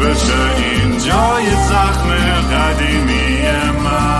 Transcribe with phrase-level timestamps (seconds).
[0.00, 2.08] بشه این جای زخم
[2.52, 3.42] قدیمی
[3.84, 4.16] من.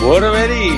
[0.00, 0.72] برو بری.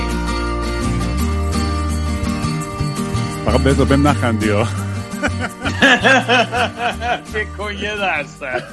[3.45, 4.67] فقط بذار بهم نخندی ها.
[7.23, 8.63] فکر کن یه درصد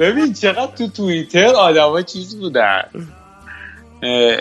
[0.00, 2.82] ببین چقدر تو توییتر آدما چیز بودن.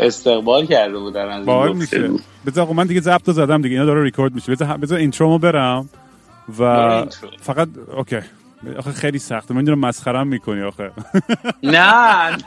[0.02, 1.78] استقبال کرده بودن از این.
[1.78, 2.10] میشه.
[2.46, 4.52] بذار من دیگه ضبط رو زدم دیگه اینا داره ریکورد میشه.
[4.52, 5.90] بذار بذار اینترومو برم.
[6.60, 7.06] و.
[7.42, 8.20] فقط اوکی.
[8.78, 10.92] آخه خیلی سخته من می‌دونم مسخرم می‌کنی آخه.
[11.64, 12.38] نه نه.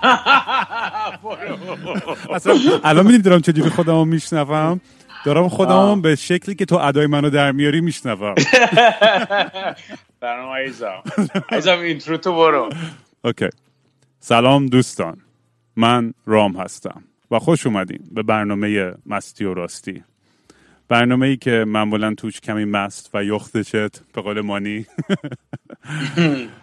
[2.31, 4.81] اصلا الان می‌دونی دارم چجوری خودمو میشنوم؟
[5.25, 5.97] دارم خودمو.
[5.97, 8.35] به شکلی که تو ادای منو در میاری میشنوم.
[10.21, 11.03] برنامه عزیزم.
[11.51, 12.71] عزیزم intro تو برو.
[13.25, 13.49] اوکی.
[14.21, 15.17] سلام دوستان.
[15.77, 20.05] من رام هستم و خوش اومدین به برنامه مستی و راستی.
[20.89, 24.86] برنامه ای که معمولا توش کمی مست و یختشت به قول مانی.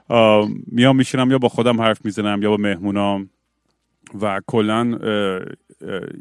[0.72, 3.30] میام میشینم یا با خودم حرف می‌زنم یا با مهمونام
[4.22, 5.00] و کلا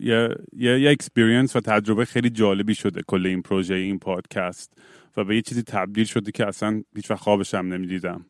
[0.00, 4.72] یه یه experience و تجربه خیلی جالبی شده کل این پروژه این پادکست
[5.16, 8.27] و به یه چیزی تبدیل شده که اصلا هیچ وقت خوابش هم نمی‌دیدم.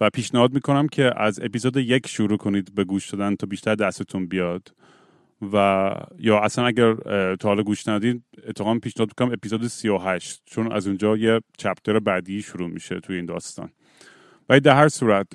[0.00, 4.26] و پیشنهاد می‌کنم که از اپیزود یک شروع کنید به گوش دادن تا بیشتر دستتون
[4.26, 4.72] بیاد.
[5.52, 6.94] و یا اصلا اگر
[7.34, 12.42] تا حالا گوش ندید اتفاقا پیشنهاد می‌کنم اپیزود 38 چون از اونجا یه چپتر بعدی
[12.42, 13.70] شروع میشه توی این داستان.
[14.48, 15.26] ولی در هر صورت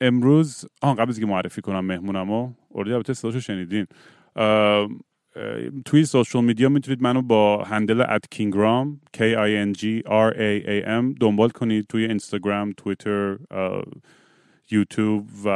[0.00, 3.86] امروز آن قبل از اینکه معرفی کنم مهمونمو اوردی البته صداشو شنیدین.
[5.84, 10.66] توی سوشال میدیا می‌تونید منو با هندل ات کینگرام K I N G R A
[10.66, 13.38] A M دنبال کنید توی اینستاگرام توییتر
[14.70, 15.48] یوتیوب و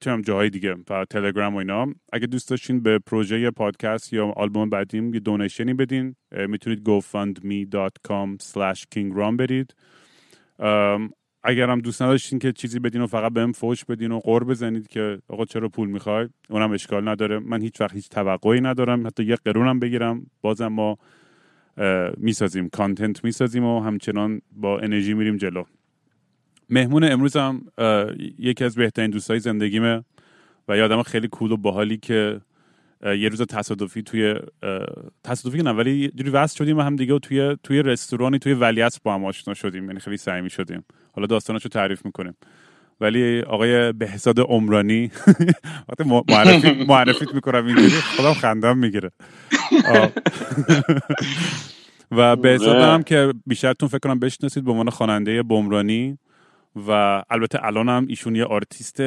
[0.00, 1.86] چه جاهای دیگه و تلگرام و اینا.
[2.12, 6.16] اگه دوست داشتین به پروژه پادکست یا آلبوم بعدیم یه دونیشنی بدین.
[6.48, 9.74] می‌تونید gofundme.com slash kingram برید.
[11.42, 14.88] اگر هم دوست نداشتین که چیزی بدین و فقط بهم فوش بدین و قور بزنید
[14.88, 17.38] که آقا چرا پول می‌خوای؟ اونم اشکال نداره.
[17.38, 19.06] من هیچ وقت هیچ توقعی ندارم.
[19.06, 20.26] حتی یه قرونم بگیرم.
[20.40, 20.96] بازم ما
[22.16, 25.64] می‌سازیم کانتنت می‌سازیم و همچنان با انرژی میریم جلو.
[26.70, 28.06] مهمون امروز هم اه،
[28.38, 30.04] یکی از بهترین دوستای زندگیمه
[30.68, 32.40] و یه آدم خیلی کول و باحالی که
[33.04, 34.34] یه روز تصادفی توی
[35.24, 38.98] تصادفی نه ولی جوری وصل شدیم و هم دیگه و توی توی رستورانی توی ولیعصر
[39.04, 42.36] با هم آشنا شدیم یعنی خیلی صمیمی شدیم حالا داستاناشو تعریف می‌کنیم.
[43.00, 45.10] ولی آقای بهزاد عمرانی
[45.88, 49.10] وقتی معرفی معرفیت می‌کنم اینجوری خودم خندم می‌گیره.
[52.10, 56.18] و بهزاد هم که بیشترتون فکر کنم بشناسید به عنوان خواننده بمرانی
[56.76, 59.02] و البته الان هم ایشون یه آرتیست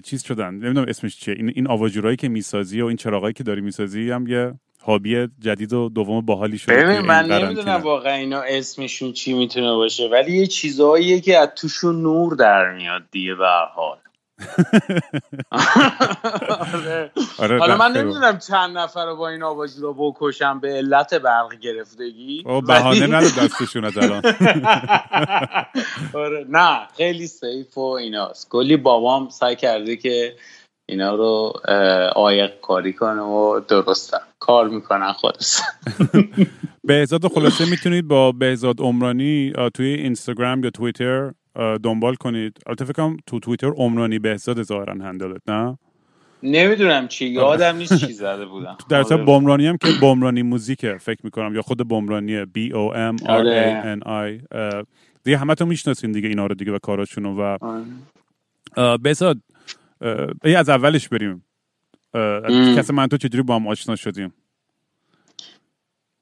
[0.00, 0.54] چیز شدن.
[0.54, 1.34] نمی‌دونم اسمش چیه.
[1.34, 4.52] این این آواجورایی که می‌سازی و این چراغایی که داری می‌سازی هم یه
[4.82, 7.32] hobby جدید و دوم باحالی شده ببین من.
[7.32, 12.72] نمی‌دونم واقعا اینا اسمشون چی می‌تونه باشه ولی یه چیزاییه که از توشون نور در
[12.72, 13.98] میاد دیگه به حال.
[16.74, 17.10] آره.
[17.38, 21.54] آره حالا من نمی‌دونم چند نفر رو با این آواجی رو بکشم به علت برق
[21.60, 22.42] گرفتگی.
[22.42, 24.22] با- بهانه ولی- نداد دستشون از الان.
[26.24, 28.48] آره نه خیلی سیف و ایناست.
[28.50, 30.36] کلی بابام سعی کرده که
[30.88, 31.52] اینا رو
[32.16, 34.18] عایق کاری کنه و درستن.
[34.38, 35.56] کار می‌کنن خودش.
[36.84, 43.16] بهزاد خلاصه می‌تونید با بهزاد عمرانی توی اینستاگرام یا توییتر دنبال کنید البته فکر کنم
[43.26, 45.78] تو توییتر عمرانی بهزاد ظاهرا هندلت نه
[46.42, 49.06] نمی‌دونم چی یادم نیست چی زده بودم در آره.
[49.06, 53.26] اصل بمرانی هم که بمرانی موزیکه فکر می‌کنم یا خود بمرانیه B O M R
[53.26, 53.96] A آره.
[53.96, 54.46] N I
[55.24, 57.84] دیگه همه تو می‌شناسین دیگه اینا رو دیگه و کاراشونو و آره.
[58.76, 58.98] اه،
[60.44, 61.44] یه از اولش بریم
[62.14, 62.76] اه، ام.
[62.76, 64.34] کس من تو چجوری با هم آشنا شدیم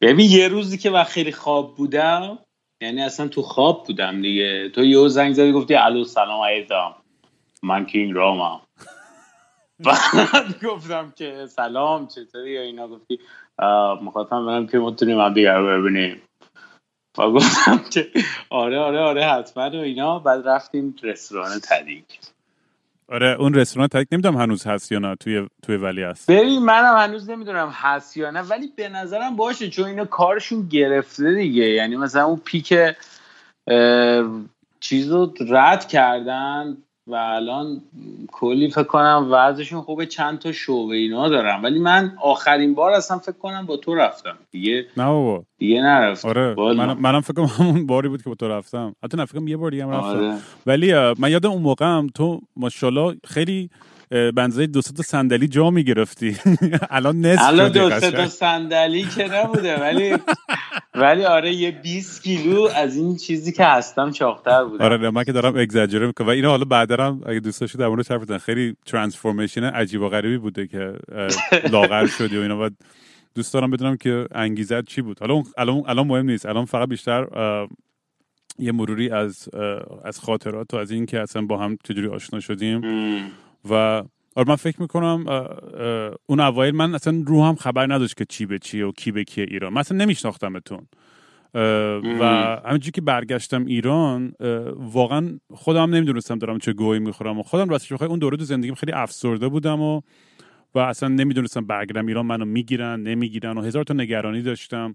[0.01, 2.39] ببین یه روزی که من خیلی خواب بودم
[2.83, 4.69] یعنی اصلا تو خواب بودم دیگه.
[4.69, 6.95] تو یه زنگ زدی گفتی الو سلام عزیزم.
[7.63, 8.61] من کینگ رامم.
[9.85, 13.21] بعد گفتم که سلام چطوری یا اینا؟ گفتی
[13.59, 16.23] "آه، می‌خواستم برم که می‌تونیم هم دیگر ببینیم.
[17.19, 18.11] و گفتم که
[18.51, 20.19] آره آره آره حتما و اینا.
[20.19, 22.21] بعد رفتیم رستوران تدیک.
[23.09, 26.31] آره اون رستوران تک نمی‌دونم هنوز هست یا نه توی توی ولی هست.
[26.31, 31.35] ببین منم هنوز نمی‌دونم هست یا نه ولی به نظرم باشه چون اینا کارشون گرفته
[31.35, 31.65] دیگه.
[31.65, 32.75] یعنی مثلا اون پیک
[34.81, 36.77] چیز رو رد کردن
[37.09, 37.83] و الان
[38.33, 43.19] کلی فکر کنم وضعشون خوبه چند تا شعبه اینا دارم ولی من آخرین بار اصلا
[43.19, 44.39] فکر کنم با تو رفتم.
[44.51, 45.45] دیگه نه بابا.
[45.59, 46.29] دیگه نرفتم.
[46.29, 46.55] آره.
[46.75, 48.95] من منم فکر کنم همون باری بود که با تو رفتم.
[49.05, 50.07] حتی نه فکر یه بار دیگه هم رفتم.
[50.07, 50.35] آره.
[50.67, 53.71] ولی من یادم اون موقع هم تو ماشاءالله خیلی
[54.11, 56.37] بنزه دو تا صندلی جا می‌گرفتی.
[56.91, 60.11] الان نصف الان دو تا صندلی که نبوده ولی
[60.97, 65.33] ولی آره یه 20 کیلو از این چیزی که هستم چاقتر بوده آره من که
[65.33, 66.27] دارم اگزاجره می‌کنم.
[66.27, 70.39] و اینو حالا بعدرم اگه دوست داشتید در مورد حرف خیلی ترانسفورمیشن عجیب و غریبی
[70.39, 70.93] بوده که
[71.73, 72.67] لاغر شدی و اینا.
[72.67, 72.71] و
[73.35, 75.21] دوست دارم بدونم که انگیزت چی بود.
[75.21, 76.47] حالا الان الان مهم نیست.
[76.47, 77.27] الان فقط بیشتر
[78.59, 79.49] یه مروری از
[80.05, 82.83] از خاطرات و از این که اصلا با هم چجوری آشنا شدیم.
[83.71, 84.03] و
[84.37, 85.25] آره من فکر می‌کنم
[86.27, 89.25] اون اوایل من اصلا رو هم خبر نداشت که چی به چیه و کی به
[89.25, 89.73] کیه ایران.
[89.73, 90.87] من اصلا نمیشناختمتون.
[92.21, 92.25] و
[92.65, 94.33] همینجوری که برگشتم ایران
[94.77, 98.75] واقعا خودم نمی‌دونستم دارم چه گویی می‌خورم و خودم راستش بخوای اون دوره تو زندگیم
[98.75, 100.01] خیلی افسرده بودم و
[100.75, 104.95] و اصلا نمی‌دونستم برگردم ایران منو می‌گیرن نمی‌گیرن و هزار تا نگرانی داشتم.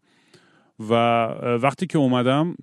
[0.79, 0.93] و
[1.61, 2.55] وقتی که اومدم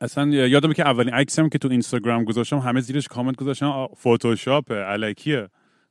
[0.00, 4.72] اصلا یادم که اولین عکسم که تو اینستاگرام گذاشتم همه زیرش کامنت گذاشتم فتوشاپ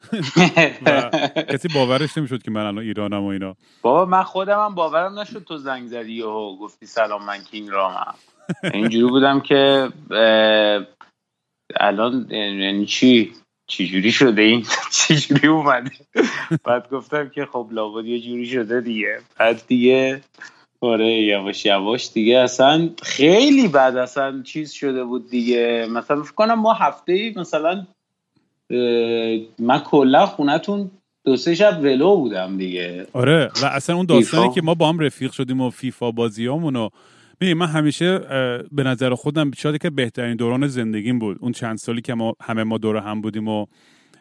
[1.53, 3.56] کسی باورش نمی‌شد که من الان ایرانم و اینا.
[3.81, 8.15] بابا من خودم هم باورم نشد تو زنگ زدی و گفتی سلام من کینگ رامم
[8.74, 9.89] اینجوری بودم که
[11.80, 13.33] الان یعنی چی؟
[13.68, 14.65] چجوری شده این؟
[15.07, 15.92] چجوری اومده؟
[16.63, 19.19] بعد گفتم که خب لابد یه جوری شده دیگه.
[19.39, 20.21] بعد دیگه
[20.81, 25.88] آره یواش یواش دیگه اصلا خیلی بد اصلا چیز شده بود دیگه.
[25.89, 27.88] مثلا فکر کنم ما هفته مثلا
[29.59, 30.91] من کلا خونتون
[31.25, 33.07] دو سه شب ولو بودم دیگه.
[33.13, 36.89] آره و اصلا اون داستانی که ما با هم رفیق شدیم و فیفا بازیامون و
[37.41, 38.19] من همیشه
[38.71, 41.38] به نظر خودم شاید که بهترین دوران زندگیم بود.
[41.39, 43.65] اون چند سالی که ما همه ما دور هم بودیم و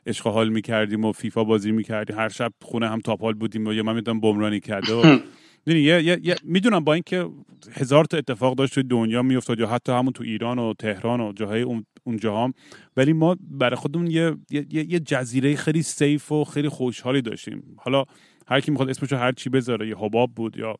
[0.07, 2.19] عشق حال می‌کردیم و فیفا بازی می‌کردیم.
[2.19, 5.03] هر شب خونه هم تاپال بودیم و یا من می‌دونم بمرانی کرده و
[5.67, 7.29] یه،, یه،, یه می‌دونم با اینکه
[7.73, 11.33] هزار تا اتفاق داشت توی دنیا میافتاد یا حتی همون تو ایران و تهران و
[11.33, 12.53] جاهای اون اونجا هم
[12.97, 17.63] ولی ما برای خودمون یه یه, یه جزیره خیلی سیف و خیلی خوشحالی داشتیم.
[17.77, 18.05] حالا
[18.47, 20.77] هر کی می‌خواد اسمشو هر چی بذاره یه حباب بود یا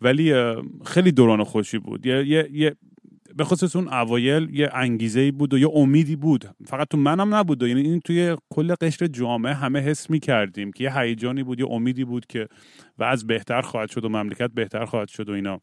[0.00, 0.54] ولی
[0.84, 2.06] خیلی دوران خوشی بود.
[2.06, 2.76] یه،, یه
[3.36, 6.44] به خصوص اون اوایل یه انگیزه بود و یه امیدی بود.
[6.66, 7.62] فقط تو منم نبود.
[7.62, 11.66] یعنی این توی کل قشر جامعه همه حس می کردیم که یه هیجانی بود یه
[11.66, 12.48] امیدی بود که
[12.98, 15.60] و از بهتر خواهد شد و مملکت بهتر خواهد شد و اینا.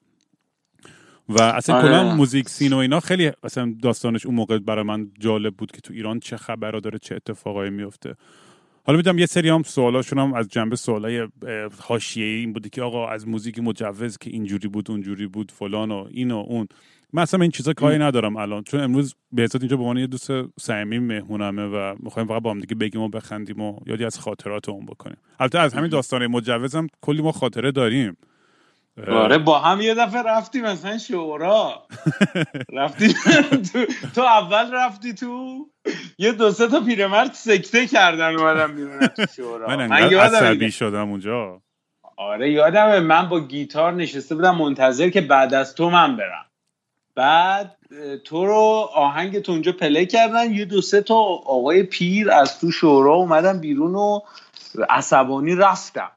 [1.29, 1.87] و اصلا آره.
[1.87, 5.81] کلا موزیک سین و اینا خیلی اصلا داستانش اون موقع برای من جالب بود که
[5.81, 8.15] تو ایران چه خبرها داره چه اتفاقایی میفته
[8.83, 11.27] حالا می‌دونم یه سری هم سوالاشون هم از جنبه سوالای
[11.79, 16.07] حاشیه‌ای این بوده که آقا از موزیک مجوز که اینجوری بود اونجوری بود فلان و
[16.11, 16.67] این و اون.
[17.13, 18.63] من اصلا این چیزا کاری ندارم الان.
[18.63, 22.59] چون امروز به اینجا به عنوان یه دوست صمیمی مهمونمه و می‌خوایم فقط با هم
[22.59, 25.17] دیگه بگیم و بخندیم و یادی از خاطرات اون بکنیم.
[25.39, 28.17] البته از همین داستان مجوزم کلی ما خاطره داریم.
[29.07, 31.87] آره با هم یه دفعه رفتیم مثلا شورا.
[32.77, 33.13] رفتی
[33.73, 35.65] تو, تو اول رفتی تو؟
[36.17, 39.67] یه دو سه تا پیرمرد سکته کردن اومدم بیرون تو شورا.
[39.67, 41.61] من انقدر عصبی شدم اونجا.
[42.17, 42.99] آره یادمه.
[42.99, 46.45] من با گیتار نشسته بودم منتظر که بعد از تو من برم.
[47.17, 47.75] بعد
[48.23, 50.53] تو رو آهنگ تو اونجا پله کردن.
[50.53, 54.19] یه دو سه تا آقای پیر از تو شورا اومدن بیرون و
[54.89, 56.11] عصبانی رفتم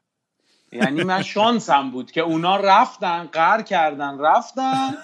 [0.71, 4.97] یعنی من شانسم بود که اونا رفتن قر کردن رفتن.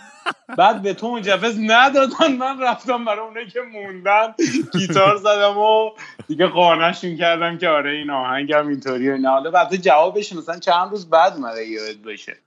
[0.57, 4.33] بعد به تو مجوز ندادن من رفتم برای اونایی که موندن
[4.73, 5.89] گیتار زدم و
[6.27, 9.17] دیگه قانشون کردم که آره این آهنگم اینطوریه.
[9.17, 12.37] نه حالا بعد جوابش مثلا چند روز بعد اومده یاد باشه.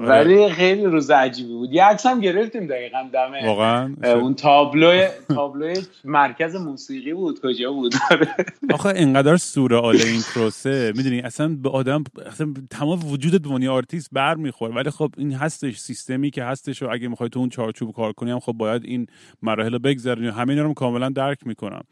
[0.00, 1.72] ولی خیلی روز عجیبی بود.
[1.72, 7.40] یه عکس هم گرفتیم دقیقا دم واقعا؟ اون تابلو تابلو مرکز موسیقی بود.
[7.40, 7.94] کجا بود؟
[8.74, 14.08] آخه انقدر سوره آل این پروسه می‌دونی اصلا به آدم اصلا تمام وجود دونی آرتیست
[14.12, 17.92] بر می‌خوره ولی خب این هستش سیستمی که هستش و اگه می‌خوای تو اون چارچوب
[17.92, 19.06] کار کنی هم خب باید این
[19.42, 21.82] مراحل رو بگذرونی همین رو کاملا درک می‌کنم.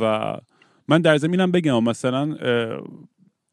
[0.00, 0.34] و
[0.88, 2.36] من در زمینم بگم مثلا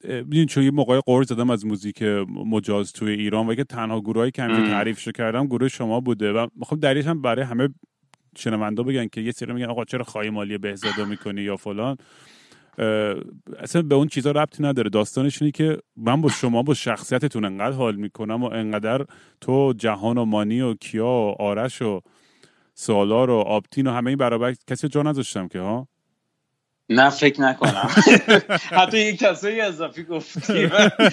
[0.07, 4.31] ببینید چون یه موقع قرض زدم از موزیک مجاز توی ایران و که تنها گروهی
[4.31, 7.69] که تعریف تعریفشو کردم گروه شما بوده و می‌خوام دلیلش هم برای همه
[8.37, 11.97] شنوندا بگن که یه سری میگن آقا چرا خواهی مالی بهزاده می‌کنی یا فلان؟
[13.59, 14.89] اصلا به اون چیزا ربطی نداره.
[14.89, 19.05] داستانش اینه که من با شما با شخصیتتون انقدر حال می‌کنم و انقدر
[19.41, 22.01] تو جهان و مانی و کیا و آرش و
[22.73, 25.87] سالار و آبتین و همه این برابر کسی جا نذاشتم که ها؟
[26.89, 27.89] نه فکر نکنم.
[28.79, 30.69] حتی یک کسایی اضافی گفتی.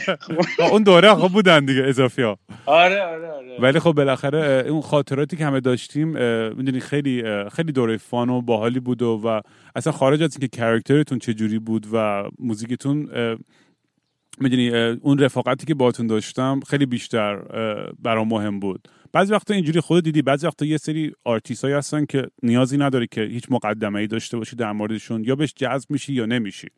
[0.72, 2.38] اون دوره آقا بودن دیگه اضافی ها.
[2.66, 3.56] آره آره آره.
[3.60, 6.08] ولی خب بالاخره اون خاطراتی که همه داشتیم
[6.56, 9.40] می‌دونی خیلی خیلی دوره فان و باحالی بود و, و
[9.76, 13.08] اصلا خارج از اینکه کرکترتون چه جوری بود و موزیکتون
[14.38, 14.70] می‌دونی
[15.02, 17.36] اون رفاقتی که باتون داشتم خیلی بیشتر
[17.98, 18.88] برام مهم بود.
[19.12, 23.06] بعضی وقتا اینجوری خود دیدی بعضی وقتا یه سری آرتیست هایی هستن که نیازی نداری
[23.10, 26.68] که هیچ مقدمه ای داشته باشی در موردشون یا بهش جذب میشی یا نمیشی.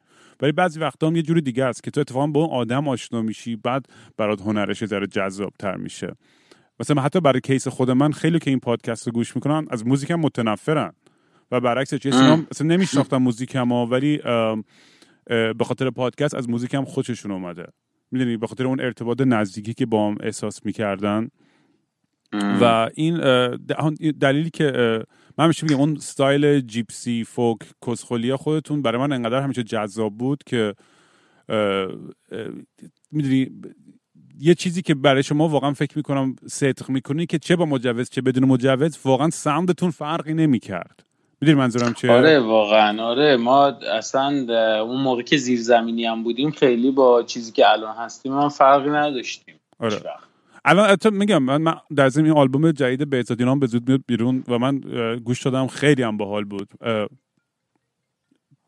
[0.41, 3.23] ولی بعضی وقتا هم یه جوری دیگه است که تو اتفاقا با اون آدم آشنا
[3.23, 3.87] میشی بعد
[4.17, 6.13] برات هنرش یه ذره جذابتر میشه.
[6.81, 10.15] مثلا حتی برای case خود من خیلی که این پادکست رو گوش می‌کنن از موزیکم
[10.15, 10.93] متنفرن.
[11.51, 14.21] و برعکس چیزی اصلا نمیشناختم موزیکم ولی
[15.27, 17.67] به خاطر پادکست از موزیکم خوششون اومده.
[18.11, 21.29] می‌دونی؟ به خاطر اون ارتباط نزدیکی که با هم احساس می‌کردن.
[22.33, 23.17] و این
[24.11, 25.01] دلیلی که
[25.39, 30.45] من میشه میگم اون style gypsy folk کسخولیا خودتون برای من انقدر همیشه جذاب بود
[30.47, 30.75] که
[33.13, 33.51] می‌دونی
[34.41, 38.21] یه چیزی که برای شما واقعا فکر می‌کنم صدق می‌کنی که چه با مجوز چه
[38.21, 41.05] بدون مجوز واقعا sound تون فرقی نمی‌کرد.
[41.41, 43.37] می‌دونی منظورم چیه؟ آره واقعا آره.
[43.37, 44.27] ما اصلا
[44.83, 49.55] اون موقع که زیرزمینی هم بودیم خیلی با چیزی که الان هستیم من فرقی نداشتیم.
[49.79, 50.01] آره.
[50.65, 54.81] الان میگم من, من در این آلبوم جدید بهزادینام به زود میاد بیرون و من
[55.25, 56.69] گوش دادم خیلی هم باحال بود.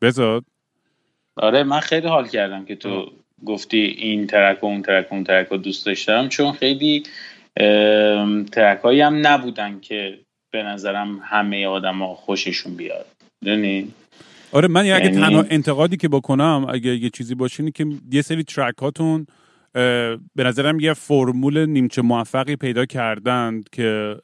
[0.01, 0.45] بزاد
[1.35, 3.11] آره من خیلی حال کردم که تو
[3.45, 7.03] گفتی این ترک و اون ترک و اون ترک رو دوست داشتم چون خیلی
[8.51, 10.19] ترک هایی هم نبودن که
[10.51, 13.05] به نظرم همه آدم ها خوششون بیاد.
[13.45, 13.93] دونی
[14.51, 15.15] آره من اگه یعنی...
[15.15, 19.27] تنها انتقادی که بکنم اگه یه چیزی باشه که یه سری ترک هاتون
[19.73, 24.15] به نظرم یه فرمول نیمچه موفقی پیدا کردند که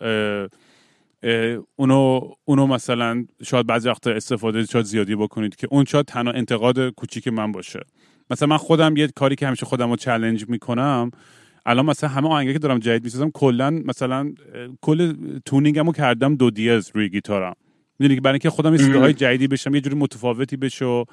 [1.76, 6.90] اونو اونو مثلا شاید بعضی وقت استفاده شاید زیادی بکنید که اون شاید تنها انتقاد
[6.90, 7.80] کوچیک من باشه.
[8.30, 11.12] مثلا من خودم یه کاری که همیشه خودم رو چلنج می‌کنم
[11.66, 14.34] الان مثلا همه آهنگی که دارم جدید می‌سازم کلا مثلا
[14.82, 15.14] کل
[15.46, 17.56] tuning مو کردم دو دیز روی گیتارم.
[18.00, 21.06] می‌دونی که برای اینکه خودم یه های جدیدی بشم یه جوری متفاوتی بشه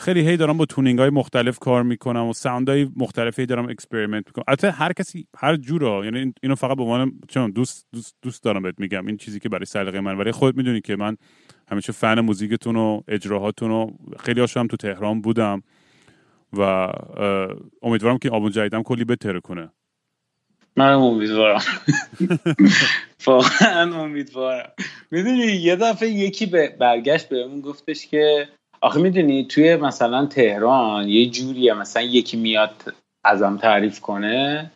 [0.00, 4.26] خیلی هی دارم با tuning های مختلف کار می‌کنم و sound های مختلفی دارم experiment
[4.26, 4.44] می‌کنم.
[4.48, 8.62] البته هر کسی هر جورا یعنی اینو فقط به عنوان چون دوست دوست دوست دارم
[8.62, 9.06] بهت میگم.
[9.06, 11.16] این چیزی که برای سلیقه من ولی خودت می‌دونی که من
[11.70, 15.62] همیشه فن موزیکتون و اجراهاتون و خیلی هاشم تو تهران بودم
[16.52, 16.62] و
[17.82, 19.70] امیدوارم که آبون جدیدم کلی بهتر کنه.
[20.76, 21.62] من امیدوارم.
[23.26, 24.70] واقعا امیدوارم.
[25.10, 28.48] می‌دونی یه دفعه یکی به برگشت بهمون گفتش که
[28.82, 32.94] آخه می‌دونی توی مثلا تهران یه جوریه مثلا یکی میاد
[33.24, 34.70] ازم تعریف کنه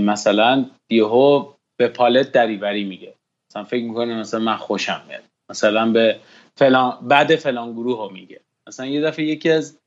[0.00, 3.14] مثلا یهو به پالت دریوری میگه.
[3.50, 5.22] مثلا فکر می‌کنه مثلا من خوشم میاد.
[5.50, 6.20] مثلا به
[6.56, 8.40] فلان بعد فلان گروه ها میگه.
[8.68, 9.78] مثلا یه دفعه یکی از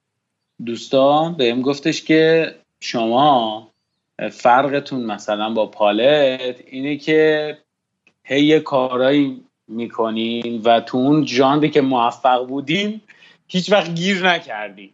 [0.66, 3.70] دوستان بهم گفتش که شما
[4.32, 7.58] فرقتون مثلا با پالت اینه که
[8.24, 13.02] هی کارایی می‌کنین و تو اون جاندی که موفق بودین
[13.54, 14.90] هیچ وقت گیر نکردین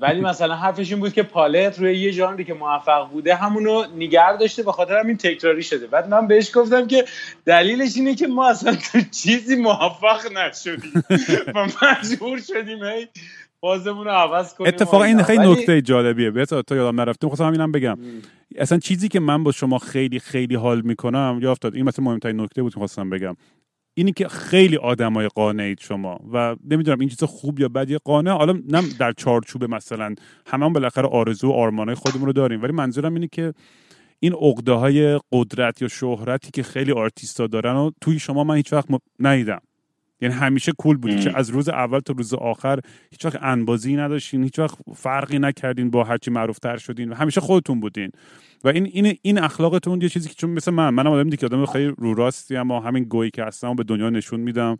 [0.00, 4.36] ولی مثلا حرفش این بود که پالت روی یه ژانری که موفق بوده همونو نگر
[4.36, 5.86] داشته به خاطر همین تکراری شده.
[5.86, 7.04] بعد من بهش گفتم که
[7.44, 11.04] دلیلش اینه که ما اصلا تو چیزی موفق نشدیم.
[11.54, 13.08] و مجبور شدیم هی
[13.60, 16.30] بازمون رو عوض کنیم اتفاقا این خیلی نکته جالبیه.
[16.30, 17.26] بهت تا یادم نرفته.
[17.26, 17.98] خواستم همینم بگم.
[18.58, 22.40] اصلا چیزی که من با شما خیلی خیلی حال می‌کنم یا افتاد این مثلا مهمترین
[22.40, 23.36] نکته بود خواستم بگم.
[23.94, 28.30] اینی که خیلی آدمای قانعید شما و نمی‌دونم این چیز خوب یا بد یا قانع.
[28.30, 30.14] حالا نه در چارچوب مثلا.
[30.46, 32.62] همه هم بالاخره آرزو و آرمانای خودمون رو داریم.
[32.62, 33.54] ولی منظورم اینه که
[34.20, 38.72] این عقده های قدرت یا شهرتی که خیلی آرتیستا دارن و توی شما من هیچ
[38.72, 38.98] وقت م...
[39.20, 39.60] ندیدم.
[40.20, 42.80] یعنی همیشه کول بودی که از روز اول تا روز آخر
[43.10, 47.40] هیچ وقت انبازی نداشتین هیچ وقت فرقی نکردین با هرچی معروف تر شدین و همیشه
[47.40, 48.10] خودتون بودین.
[48.64, 51.66] و این این این اخلاقتون یه چیزی که چون مثل من منم آدم دیگه آدم
[51.66, 54.78] خیلی رو راستی اما همین گویی که هستم به دنیا نشون میدم.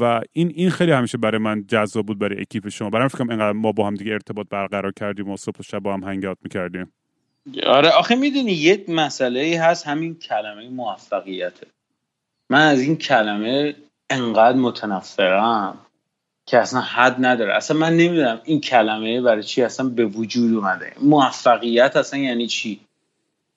[0.00, 2.90] و این این خیلی همیشه برای من جذاب بود برای اکیپ شما.
[2.90, 5.94] برای فکرم اینقدر ما با هم دیگه ارتباط برقرار کردیم و صبح و شب با
[5.94, 6.92] هم هنگات می‌کردیم.
[7.66, 11.66] آره آخه می‌دونی یک مسئله ای هست همین کلمه موفقیته.
[12.50, 13.74] من از این کلمه
[14.10, 15.78] انقدر متنفرم
[16.46, 17.56] که اصلا حد نداره.
[17.56, 20.92] اصلا من نمی‌دونم این کلمه برای چی اصلا به وجود اومده.
[21.00, 22.80] موفقیت اصلا یعنی چی؟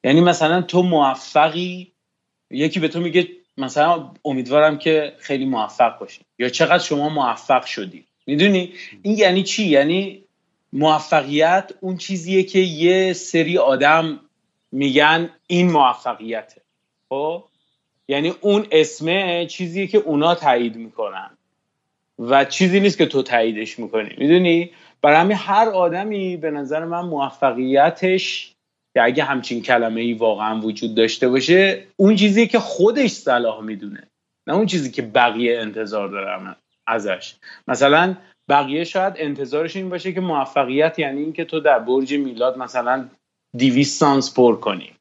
[0.03, 1.91] یعنی مثلا تو موفقی
[2.49, 6.21] یکی به تو میگه مثلا امیدوارم که خیلی موفق باشی.
[6.39, 8.05] یا چقدر شما موفق شدی.
[8.27, 10.23] می‌دونی؟ این یعنی چی؟ یعنی
[10.73, 14.19] موفقیت اون چیزیه که یه سری آدم
[14.71, 16.61] میگن این موفقیته.
[17.09, 17.43] خب؟
[18.11, 21.29] یعنی اون اسمه چیزیه که اونا تایید می‌کنن.
[22.19, 24.15] و چیزی نیست که تو تاییدش می‌کنی.
[24.17, 28.53] می‌دونی؟ برای همین هر آدمی به نظر من موفقیتش
[28.93, 34.07] که اگه همچین کلمه ای واقعا وجود داشته باشه اون چیزی که خودش صلاح می‌دونه.
[34.47, 36.55] نه اون چیزی که بقیه انتظار دارن
[36.87, 37.35] ازش.
[37.67, 38.17] مثلا
[38.49, 43.09] بقیه شاید انتظارش این باشه که موفقیت یعنی اینکه تو در برج میلاد مثلا
[43.57, 44.91] 200 سانس پر کنی.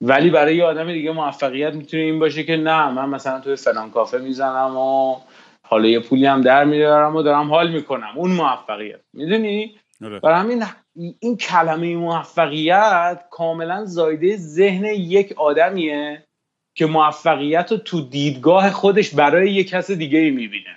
[0.00, 3.90] ولی برای یه آدم دیگه موفقیت می‌تونه این باشه که نه من مثلا توی فلان
[3.90, 5.16] کافه می‌زنم و
[5.62, 8.12] حالا یه پولی هم در میارم و دارم حال می‌کنم.
[8.16, 9.00] اون موفقیت.
[9.12, 10.20] می‌دونی؟ آره.
[10.20, 10.64] برای همین
[11.20, 16.24] این کلمه موفقیت کاملا زایده ذهن یک آدمیه
[16.74, 20.76] که موفقیت رو تو دیدگاه خودش برای یک کس دیگه ای می‌بینه.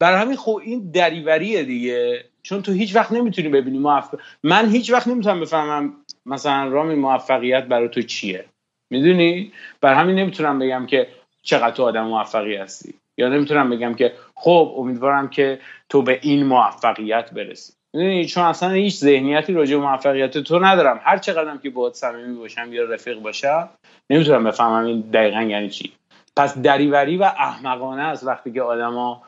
[0.00, 2.24] برای همین خب این دریوریه دیگه.
[2.42, 5.92] چون تو هیچ وقت نمی‌تونی ببینی موفق من هیچ وقت نمی‌تونم بفهمم
[6.26, 8.44] مثلا رامی موفقیت برای تو چیه.
[8.90, 11.06] می‌دونی؟ بر همین نمی‌تونم بگم که
[11.42, 12.94] چقدر تو آدم موفقی هستی.
[13.18, 17.72] یا نمی‌تونم بگم که خب امیدوارم که تو به این موفقیت برسی.
[17.94, 21.00] می‌دونی؟ چون اصلا هیچ ذهنیتی راجع به موفقیت تو ندارم.
[21.02, 23.68] هر چقدرم که باهات صمیمی باشم یا رفیق باشم
[24.10, 25.92] نمی‌تونم بفهمم این دقیقا یعنی چی.
[26.36, 29.22] پس دریوری و احمقانه است وقتی که آدما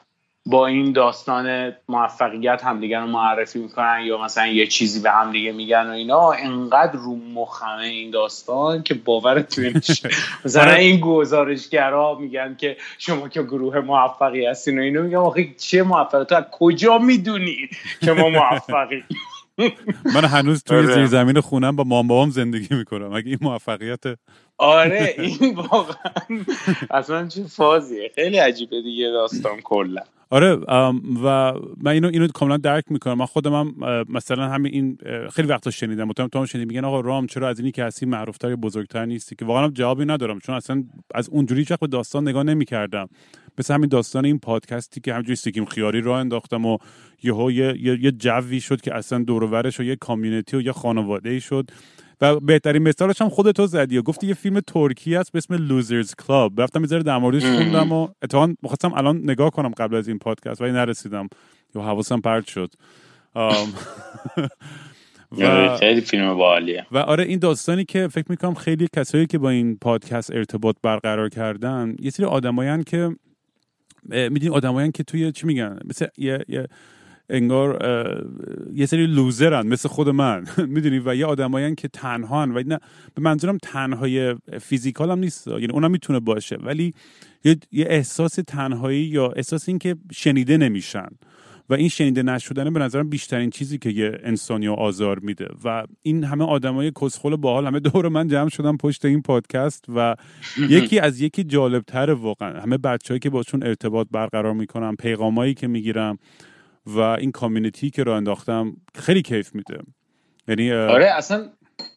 [0.47, 5.87] با این داستان موفقیت همدیگه رو معرفی می‌کنن یا مثلا یه چیزی به همدیگه میگن
[5.87, 10.09] و اینا انقدر رو مخمه این داستان که باورت نمیشه.
[10.45, 10.73] مثلا.
[10.73, 16.25] این گزارشگرا میگن که شما که گروه موفقی هستین و اینو میگن آخه چه موفقی؟
[16.25, 17.69] تو از کجا می‌دونی
[18.01, 19.05] که ما موفقی؟
[20.15, 20.95] من هنوز توی آره.
[20.95, 23.13] زیر زمین خونم با مام بابام زندگی می‌کنم.
[23.13, 24.01] اگه این موفقیت
[24.59, 26.45] آره این واقعا
[26.91, 28.11] اصلا چه فازیه.
[28.15, 30.03] خیلی عجیبه دیگه داستان کلا.
[30.33, 30.55] آره
[31.25, 33.15] و من اینو اینو کاملا درک می‌کنم.
[33.15, 33.75] من خودم هم
[34.09, 34.99] مثلا همین این
[35.31, 36.05] خیلی وقتا شنیدم.
[36.05, 36.69] مطمئن تو هم شنیدی.
[36.69, 40.39] میگن آقا رام چرا از اینی که هستی معروفتر بزرگتر نیستی؟ که واقعا جوابی ندارم.
[40.39, 40.85] چون اصلا
[41.15, 43.09] از اونجوری چقدر به داستان نگاه نمی‌کردم.
[43.59, 46.79] مثل همین داستان این پادکستی که همجوری سیکیم خیاری راه انداختم و
[47.23, 51.31] یهو یه یه, یه جوی شد که اصلا دور و یه community و یه خانواده
[51.31, 51.71] ای شد.
[52.21, 56.15] و بهترین مثالش هم خودتو زدی و گفتی یه فیلم ترکی است به اسم Losers'
[56.15, 60.19] Club رفتم می‌ذاره در موردش خوندم و اتفاقا می‌خواستم الان نگاه کنم قبل از این
[60.19, 61.29] پادکست ولی نرسیدم.
[61.75, 62.73] یا حواسم پرت شد.
[65.33, 66.87] و آره، خیلی فیلم باحالیه.
[66.93, 71.29] و آره این داستانی که فکر می‌کنم خیلی کسایی که با این پادکست ارتباط برقرار
[71.29, 73.11] کردن یه سری آدمایان که
[74.09, 76.67] می‌دونی آدمایان که توی چی میگن؟ مثل یه, یه
[77.31, 77.79] انگار
[78.75, 80.47] یه سری لوزرن مثل خود من.
[80.75, 82.79] می‌دونی؟ و یه آدمایان که تنهان و نه
[83.15, 85.49] به منظورم تنهای فیزیکال هم نیست.
[85.49, 86.57] یعنی اونم می‌تونه باشه.
[86.57, 86.95] ولی
[87.45, 91.09] یه, احساس تنهایی یا احساس این که شنیده نمیشن.
[91.73, 95.49] و این شنیده نشدنه به نظرم بیشترین چیزی که یه انسانی رو آزار میده.
[95.65, 100.17] و این همه آدمای کسخل باحال همه دور من جمع شدن پشت این پادکست و
[100.77, 102.61] یکی از یکی جالبتر واقعا.
[102.61, 106.19] همه بچههایی که باشون ارتباط برقرار می‌کنم پیغامایی که می‌گیرم
[106.87, 109.79] و این کامیونیتی که رو انداختم خیلی کیف میده.
[110.49, 111.49] یعنی آره اصلا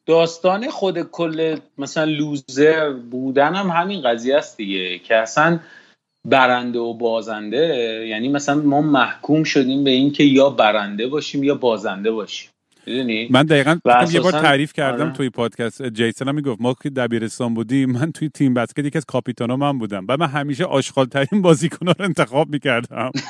[0.05, 5.59] داستان خود کل مثلا لوزر بودن هم همین قضیه است دیگه که اصلا
[6.25, 7.57] برنده و بازنده
[8.09, 12.49] یعنی مثلا ما محکوم شدیم به اینکه یا برنده باشیم یا بازنده باشیم.
[13.29, 13.79] من دقیقا
[14.11, 15.13] یه بار تعریف کردم آره.
[15.13, 19.05] توی پادکست جیسن هم می‌گفت ما که دبیرستان بودیم من توی تیم بسکت یکی از
[19.05, 20.05] کاپیتانا من بودم.
[20.09, 23.11] و من همیشه آشغال ترین بازیکن رو انتخاب می‌کردم.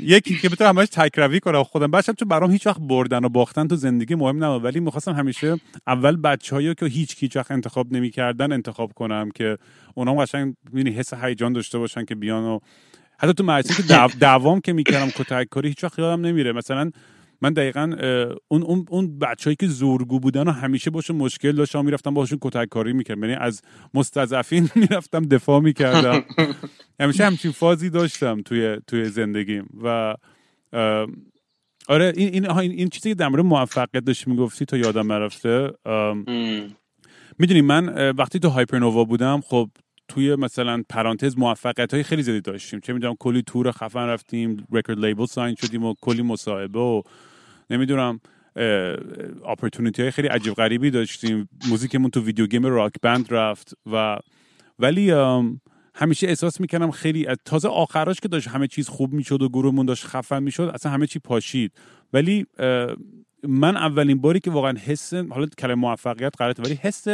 [0.00, 1.86] یکی که بتونم همش تکروی کنم خودم.
[1.86, 4.64] باشم چون برام هیچ وقت بردن و باختن تو زندگی مهم نبود.
[4.64, 9.58] ولی می‌خواستم همیشه اول بچه‌هایی که هیچ هیچ وقت انتخاب نمی‌کردن انتخاب کنم که
[9.94, 12.58] اونام قشنگ حس هیجان داشته باشن که بیان و
[13.18, 16.52] حتی تو مدرسه که دوام که می‌کردم کتک کاری هیچ وقت یادم نمیره.
[16.52, 16.90] مثلا
[17.40, 17.96] من دقیقا
[18.48, 22.68] اون اون اون بچه‌ای که زورگو بودن و همیشه باشون مشکل داشتم می‌رفتم باشون کتک
[22.68, 23.24] کاری می‌کردم.
[23.24, 23.62] یعنی از
[23.94, 26.24] مستضعفین می‌رفتم دفاع می‌کردم.
[27.00, 29.68] همیشه همچین فازی داشتم توی توی زندگیم.
[29.82, 30.14] و
[31.88, 35.70] آره این این این, چیزی که در مورد موفقیت داشتی می‌گفتی تا یادم نرفته
[37.38, 39.70] می‌دونی من وقتی تو Hypernova بودم خب
[40.08, 42.80] توی مثلا پرانتز موفقیت های خیلی زیادی داشتیم.
[42.80, 47.02] چه می‌دونم کلی tour خفن رفتیم record label sign شدیم و کلی مصاحبه و
[47.70, 48.20] نمی‌دونم
[49.46, 51.48] opportunity های خیلی عجیب غریبی داشتیم.
[51.68, 54.18] موزیکمون تو video game Rock Band رفت و
[54.78, 55.10] ولی
[55.94, 60.06] همیشه احساس می‌کنم خیلی تازه آخراش که داشت همه چیز خوب می‌شد و گروهمون داشت
[60.06, 61.72] خفن می‌شد اصلا همه چی پاشید.
[62.12, 62.46] ولی
[63.42, 67.08] من اولین باری که واقعا حس حالا کلمه موفقیت غلطه ولی حس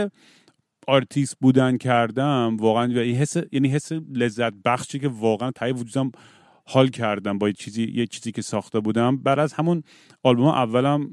[0.87, 6.13] آرتیست بودن کردم واقعا یعنی حس یعنی حس لذت بخشی که واقعا ته وجودم
[6.65, 9.17] حال کردم با یه چیزی یه چیزی که ساخته بودم.
[9.17, 9.83] بعد از همون
[10.23, 11.11] آلبوم اولم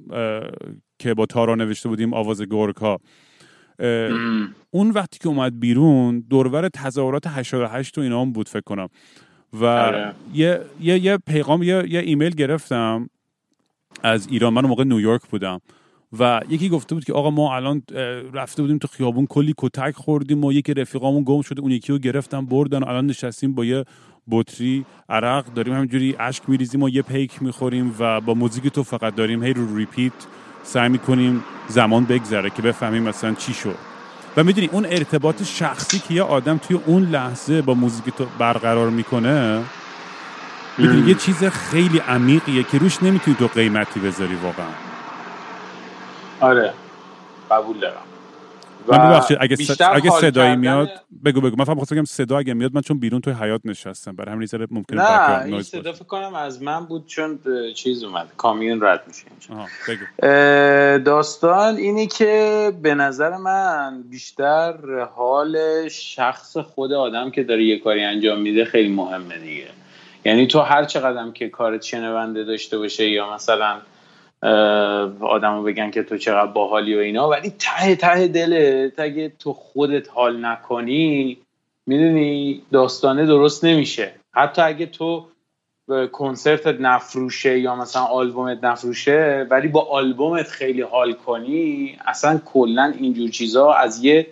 [0.99, 2.99] که با تارا نوشته بودیم آواز گرگ‌ها
[4.69, 8.61] اون وقتی که اومد بیرون دور و ور تظاهرات 88 تو اینا هم بود فکر
[8.61, 8.89] کنم.
[9.53, 10.13] و آره.
[10.33, 13.09] یه, یه, یه پیغام یه, یه ایمیل گرفتم
[14.03, 14.53] از ایران.
[14.53, 15.61] من موقع نیویورک بودم.
[16.19, 17.81] و یکی گفته بود که آقا ما الان
[18.33, 21.99] رفته بودیم تو خیابون کلی کتک خوردیم و یکی رفیقامون گم شده اون یکی رو
[21.99, 23.85] گرفتن بردن و الان نشستیم با یه
[24.31, 25.45] بطری عرق.
[25.53, 29.53] داریم همینجوری اشک میریزیم و یه پیک می‌خوریم و با موزیک تو فقط داریم هی
[29.53, 30.13] رو repeat
[30.63, 33.75] سعی می‌کنیم زمان بگذره که بفهمیم مثلا چی شد.
[34.37, 38.89] و می‌دونی اون ارتباط شخصی که یه آدم توی اون لحظه با موزیک تو برقرار
[38.89, 39.63] می‌کنه
[40.77, 44.88] می‌دونی یه چیز خیلی عمیقیه که روش نمی‌تونی تو قیمتی بذاری واقعا.
[46.39, 46.73] آره.
[47.51, 48.01] قبول دارم.
[48.87, 49.81] من ببخشید اگه, س...
[49.81, 50.89] اگه صدایی کردن- میاد
[51.25, 51.55] بگو بگو.
[51.59, 54.15] من فقط خواستم بگم صدا اگه میاد من چون بیرون توی حیات نشستم.
[54.15, 55.93] برای همین ذره ممکنه نه این صدا.
[55.93, 57.39] فکر کنم از من بود چون
[57.75, 58.27] چیز اومد.
[58.37, 59.25] کامیون رد میشه
[59.87, 60.27] بگو.
[61.05, 64.73] داستان اینی که به نظر من بیشتر
[65.15, 69.67] حال شخص خود آدم که داره یه کاری انجام میده خیلی مهمه دیگه.
[70.25, 73.77] یعنی تو هر چقدر که کارت شنونده داشته باشه یا مثلا
[75.21, 77.29] آدمو بگن که تو چقدر باحالی و اینا.
[77.29, 81.37] ولی ته ته دلت اگه تو خودت حال نکنی
[81.85, 84.13] می‌دونی داستانه درست نمیشه.
[84.31, 85.25] حتی اگه تو
[86.11, 93.29] کنسرتت نفروشه یا مثلا آلبومت نفروشه ولی با آلبومت خیلی حال کنی اصلا کلا اینجور
[93.29, 94.27] چیزا از یه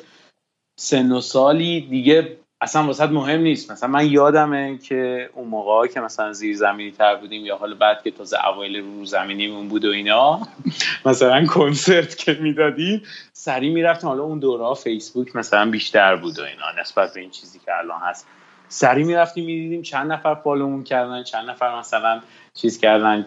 [0.76, 3.72] سن و سالی دیگه اصلا واسه مهم نیست.
[3.72, 8.04] مثلا من یادمه که اون موقع که مثلا زیر زمینی تر بودیم یا حالا بعد
[8.04, 10.40] که تازه اوایل رو زمینیمون بود و اینا
[11.06, 14.10] مثلا کنسرت که می‌دادیم سری می‌رفتیم.
[14.10, 18.02] حالا اون دوره فیسبوک مثلا بیشتر بود و اینا نسبت به این چیزی که الان
[18.02, 18.28] هست.
[18.68, 22.22] سری می‌رفتیم می‌دیدیم چند نفر follow مون کردن چند نفر مثلا
[22.54, 23.26] چیز کردن.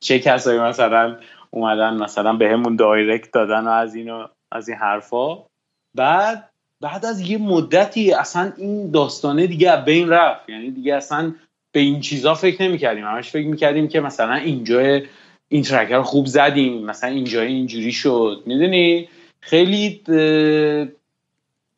[0.00, 1.16] چه کسایی مثلا
[1.50, 5.46] اومدن مثلا به همون direct دادن و از اینو از این حرفا.
[5.96, 10.48] بعد بعد از یه مدتی اصلا این داستانه دیگه بین رفت.
[10.48, 11.34] یعنی دیگه اصلا
[11.72, 13.04] به این چیزا فکر نمی‌کردیم.
[13.04, 15.00] همش فکر می‌کردیم که مثلا اینجا
[15.48, 16.84] این track رو خوب زدیم.
[16.84, 18.42] مثلا اینجا اینجوری شد.
[18.46, 19.08] می‌دونی؟
[19.40, 20.02] خیلی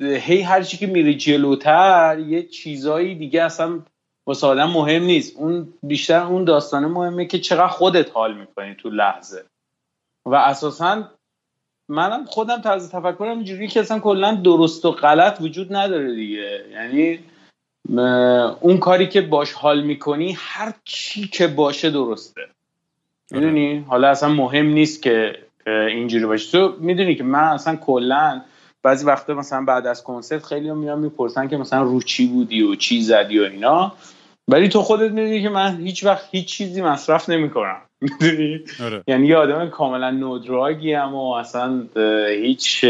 [0.01, 3.81] هی هر چی که میره جلوتر یه چیزایی دیگه اصلا
[4.27, 5.37] واسه مهم نیست.
[5.37, 9.45] اون بیشتر اون داستانه مهمه که چقدر خودت حال می‌کنی تو لحظه.
[10.27, 11.11] و اساسا
[11.89, 16.65] منم خودم طرز تفکرم اینجوری که اصلا کلا درست و غلط وجود نداره دیگه.
[16.73, 17.19] یعنی
[18.61, 22.41] اون کاری که باش حال می‌کنی هر چی که باشه درسته.
[23.31, 26.51] می‌دونی؟ حالا اصلا مهم نیست که اینجوری باشه.
[26.51, 28.43] تو می‌دونی که من اصلا کلا
[28.83, 32.75] بعضی وقتا مثلا بعد از کنسرت خیلی میان می‌پرسن که مثلا رو چی بودی و
[32.75, 33.93] چی زدی و اینا.
[34.49, 37.63] ولی تو خودت می‌دونی که من هیچ وقت هیچ چیزی مصرف نمی‌کنم.
[37.67, 37.88] آره.
[39.07, 41.87] یعنی یه آدم کاملا نودراگی هم و اصلا
[42.29, 42.85] هیچ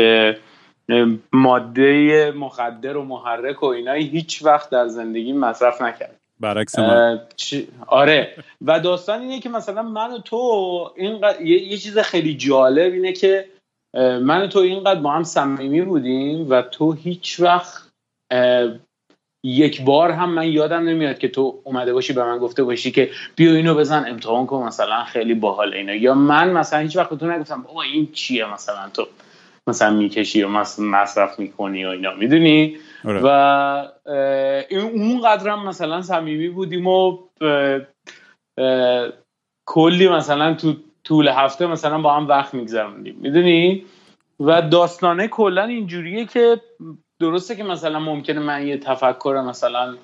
[1.33, 6.17] ماده مخدر و محرک و اینایی هیچ وقت در زندگی مصرف نکرد.
[6.41, 7.21] برعکس من.
[7.87, 8.35] آره.
[8.63, 10.37] و داستان اینه که مثلا من و تو
[10.97, 13.45] اینقدر یه،, یه چیز خیلی جالب اینه که
[14.23, 17.91] من و تو اینقدر با هم صمیمی بودیم و تو هیچ وقت
[19.45, 23.11] یک بار هم من یادم نمیاد که تو اومده باشی به من گفته باشی که
[23.37, 25.95] بیا اینو بزن امتحان کن مثلا خیلی باحال اینا.
[25.95, 29.07] یا من مثلا هیچ وقت تو نگفتم بابا این چیه مثلا تو
[29.67, 30.49] مثلا می‌کشی و
[30.79, 32.15] مصرف می‌کنی و اینا.
[32.15, 33.21] می‌دونی؟ آره.
[33.23, 33.27] و
[34.71, 37.19] اون قدرم مثلا صمیمی بودیم و
[39.67, 40.75] کلی مثلا تو
[41.05, 43.17] طول هفته مثلا با هم وقت میگذروندیم.
[43.21, 43.85] می‌دونی؟
[44.41, 46.61] و داستانه کلا اینجوریه که
[47.21, 49.97] درسته که مثلا ممکنه من یه تفکر مثلا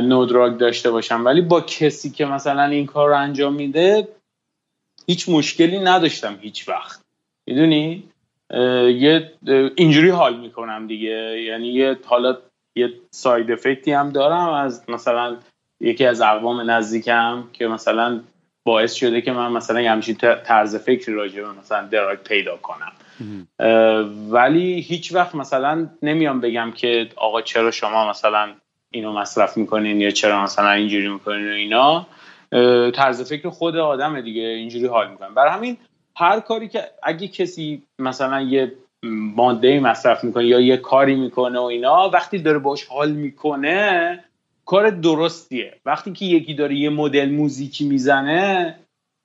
[0.00, 4.08] نودراگ داشته باشم ولی با کسی که مثلا این کار رو انجام میده
[5.06, 7.00] هیچ مشکلی نداشتم هیچ وقت.
[7.46, 8.02] می‌دونی؟
[8.88, 9.32] یه
[9.76, 11.42] اینجوری حال می‌کنم دیگه.
[11.42, 12.38] یعنی یه حالا
[12.76, 15.36] یه ساید افکتی هم دارم از مثلا
[15.80, 18.20] یکی از اقوام نزدیکم که مثلا
[18.64, 22.92] باعث شده که من مثلا یه همچین طرز فکری راجع به مثلا دراگ پیدا کنم.
[24.30, 28.48] ولی هیچ وقت مثلا نمیام بگم که آقا چرا شما مثلا
[28.90, 32.06] اینو مصرف می‌کنین یا چرا مثلا اینجوری می‌کنین و اینا.
[32.90, 35.76] طرز فکر خود آدم دیگه اینجوری حال می‌کنن برای همین
[36.16, 38.72] هر کاری که اگه کسی مثلا یه
[39.36, 44.24] ماده مصرف می‌کنه یا یه کاری می‌کنه و اینا وقتی داره باش حال می‌کنه
[44.66, 45.74] کار درستیه.
[45.86, 48.74] وقتی که یکی داره یه مدل موزیکی می‌زنه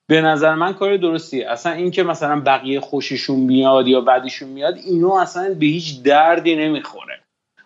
[0.07, 4.77] به نظر من کار درستیه اصلا این که مثلا بقیه خوششون میاد یا بعدشون میاد
[4.77, 7.19] اینو اصلا به هیچ دردی نمی‌خوره.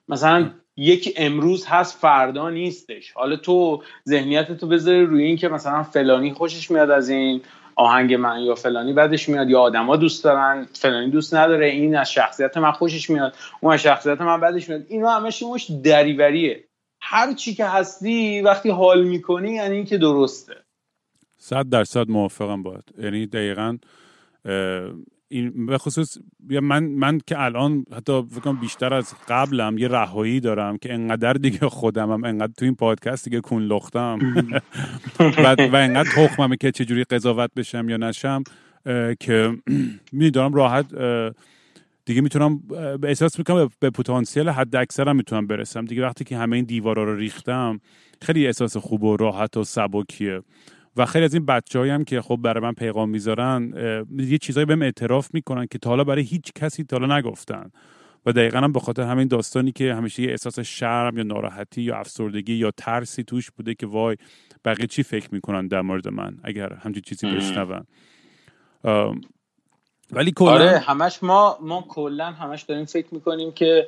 [0.08, 3.12] مثلا یکی امروز هست فردا نیستش.
[3.12, 7.42] حالا تو ذهنیت تو بذاری روی این که مثلا فلانی خوشش میاد از این
[7.76, 12.12] آهنگ من یا فلانی بعدش میاد یا آدما دوست دارن فلانی دوست نداره این از
[12.12, 14.86] شخصیت من خوشش میاد اون از شخصیت من بعدش میاد.
[14.88, 16.64] اینا همش مش دریوریه.
[17.02, 20.56] هر چی که هستی وقتی حال می‌کنی یعنی اینکه درسته.
[21.48, 23.78] صد درصد موافقم باید یعنی دقیقا
[25.30, 26.18] این به خصوص
[26.50, 31.60] من من که الان حتی فکر بیشتر از قبلم یه رهایی دارم که انقدر دیگه
[31.60, 34.20] خودمم انقدر تو این پادکست دیگه کون لختم.
[35.44, 38.44] و, و انقدر تخممه که چجوری قضاوت بشم یا نشم
[39.20, 39.58] که
[40.12, 40.86] میدارم راحت
[42.06, 42.58] دیگه می‌تونم
[43.02, 45.86] به احساس می‌کنم به پتانسیل حد اکثرم می‌تونم برسم.
[45.86, 47.80] دیگه وقتی که همه این دیوارا رو ریختم
[48.22, 50.42] خیلی احساس خوب و راحت و سبکیه.
[50.98, 53.74] و خیلی از این بچه هم که خب برای من پیغام می‌ذارن
[54.18, 57.72] یه چیزایی بهم اعتراف می‌کنن که تا حالا برای هیچ کسی تا حالا نگفتن.
[58.26, 61.98] و دقیقا هم به خاطر همین داستانی که همیشه یه احساس شرم یا ناراحتی یا
[61.98, 64.18] افسردگی یا ترسی توش بوده که وای
[64.66, 67.86] بقیه چی فکر می‌کنن در مورد من؟ اگر همچین چیزی بشنون.
[70.12, 73.88] ولی کلا آره همش ما ما کلا همش داریم فکر می‌کنیم که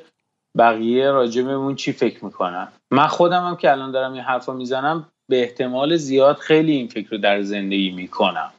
[0.58, 2.68] بقیه راجبمون چی فکر می‌کنن.
[2.90, 7.10] من خودم هم که الان دارم این حرفا می‌زنم به احتمال زیاد خیلی این فکر
[7.10, 8.50] رو در زندگی می‌کنم.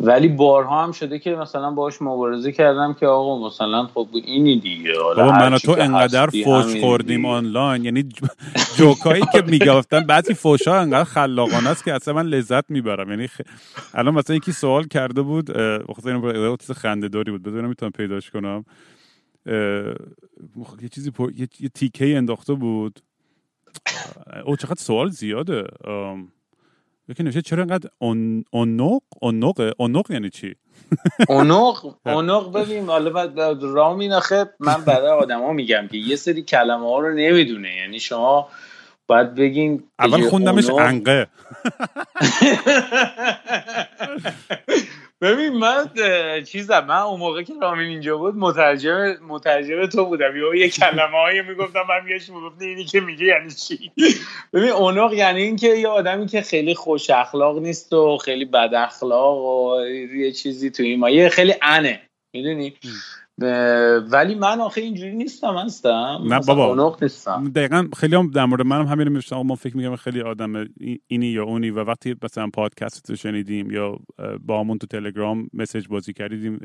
[0.00, 4.92] ولی بارها هم شده که مثلا باش مبارزه کردم که آقا مثلا خب اینی دیگه
[5.16, 8.04] بابا من تو انقدر فوش خوردیم آنلاین یعنی
[8.76, 13.10] جوکایی که می‌گفتن بعضی فوشا انقدر خلاقانه است که اصلا من لذت می‌برم.
[13.10, 13.40] یعنی خ...
[13.94, 15.50] الان مثلا یکی سوال کرده بود
[16.60, 18.64] چیز خنده داری بود بذارم می‌تونم پیداش کنم.
[20.82, 21.32] یه چیزی پر...
[21.36, 23.00] یه, تیکه انداخته بود.
[24.46, 25.64] او چقدر سوال زیاده.
[27.08, 30.54] یکی نوشته چرا انقدر اونق اونق اونق یعنی چی؟
[31.28, 36.86] اونق اونق ببین حالا بعد رامین آخه من برای آدما میگم که یه سری کلمه
[36.88, 37.76] ها رو نمی‌دونه.
[37.76, 38.48] یعنی شما
[39.06, 41.26] باید بگین اول خوندمش انقه.
[45.22, 45.90] ببین من
[46.42, 50.36] چیزم من اون موقع که رامین اینجا بود مترجم مترجم تو بودم.
[50.36, 53.92] یا یه کلمه هایی می‌گفتم من میگه می‌گفت اینی که میگه یعنی چی؟
[54.52, 59.38] ببین اونق یعنی اینکه یه آدمی که خیلی خوش اخلاق نیست و خیلی بد اخلاق
[59.38, 62.00] و یه چیزی تو این ما یه خیلی انه.
[62.34, 62.74] می‌دونی؟
[64.12, 66.18] ولی من آخه اینجوری نیستم هستم.
[66.28, 66.96] نه بابا.
[67.02, 67.52] نیستم.
[67.54, 70.68] دقیقا خیلی هم در مورد منم همین میشتم ما فکر میگم خیلی آدم
[71.06, 73.98] اینی یا اونی و وقتی مثلا پادکست رو شنیدیم یا
[74.46, 76.60] با همون تو تلگرام مسیج بازی کردیم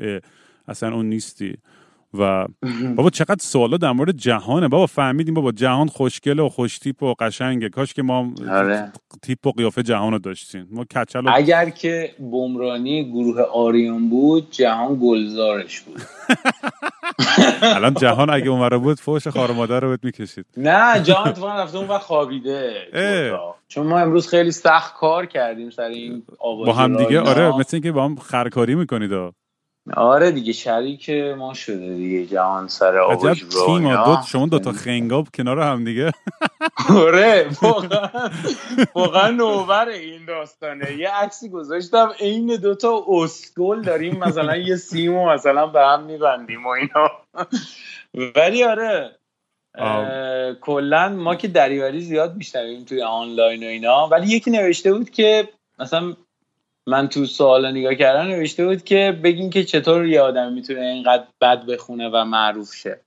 [0.68, 1.56] اصلا اون نیستی.
[2.14, 2.46] و
[2.96, 4.68] بابا چقدر سوالا در مورد جهانه.
[4.68, 7.68] بابا فهمیدیم بابا جهان خوشگله و خوش تیپ و قشنگه.
[7.68, 8.92] کاش که ما آره.
[9.22, 10.68] تیپ و قیافه جهان رو داشتیم.
[10.70, 11.30] ما کچل و...
[11.34, 16.00] اگر که بمرانی گروه آریون بود جهان گلزارش بود.
[17.76, 20.46] الان جهان اگه اونور بود فوش خار مادر رو می‌کشید.
[20.56, 22.72] نه جهان تو رفته اون خوابیده.
[23.68, 27.92] چون ما امروز خیلی سخت کار کردیم سر این با هم دیگه آره مثل اینکه
[27.92, 29.12] با هم خرکاری می‌کنید
[29.96, 35.60] آره دیگه شریک ما شده دیگه جهان سر آباش تیم دو شما دوتا خنگاب کنار
[35.60, 36.12] هم دیگه.
[36.90, 37.50] آره
[38.94, 39.30] واقعا.
[39.30, 40.92] نوبر این داستانه.
[40.92, 46.68] یه عکسی گذاشتم عین دوتا اسکول داریم مثلا یه سیمو مثلا به هم میبندیم و
[46.68, 47.10] اینا.
[48.36, 49.18] ولی آره
[50.60, 55.48] کلا ما که دریوری زیاد میشنویم توی آنلاین و اینا ولی یکی نوشته بود که
[55.78, 56.14] مثلا
[56.88, 61.24] من تو سوال نگاه کردن نوشته بود که بگین که چطور یه آدم می‌تونه اینقدر
[61.40, 63.00] بد بخونه و معروف شه.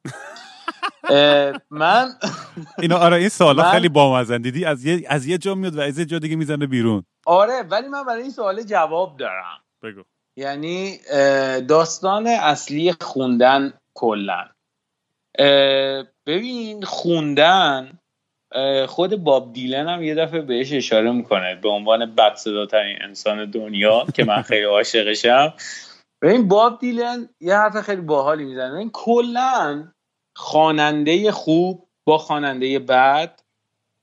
[1.69, 2.09] من
[2.81, 5.99] اینا آره این سوالا خیلی بامزن دیدی از یه از یه جا میاد و از
[5.99, 7.03] یه جا دیگه می‌زنه بیرون.
[7.25, 9.59] آره ولی من برای این سوال جواب دارم.
[9.83, 10.03] بگو.
[10.37, 10.97] یعنی
[11.67, 14.45] داستان اصلی خوندن کلا.
[16.25, 17.99] ببین خوندن
[18.87, 24.05] خود باب دیلن هم یه دفعه بهش اشاره می‌کنه به عنوان بد صداترین انسان دنیا
[24.15, 25.53] که من خیلی عاشقشم.
[26.23, 28.77] این باب دیلن یه حرف خیلی باحالی می‌زنه.
[28.77, 29.87] این کلا
[30.35, 33.41] خواننده خوب با خواننده بد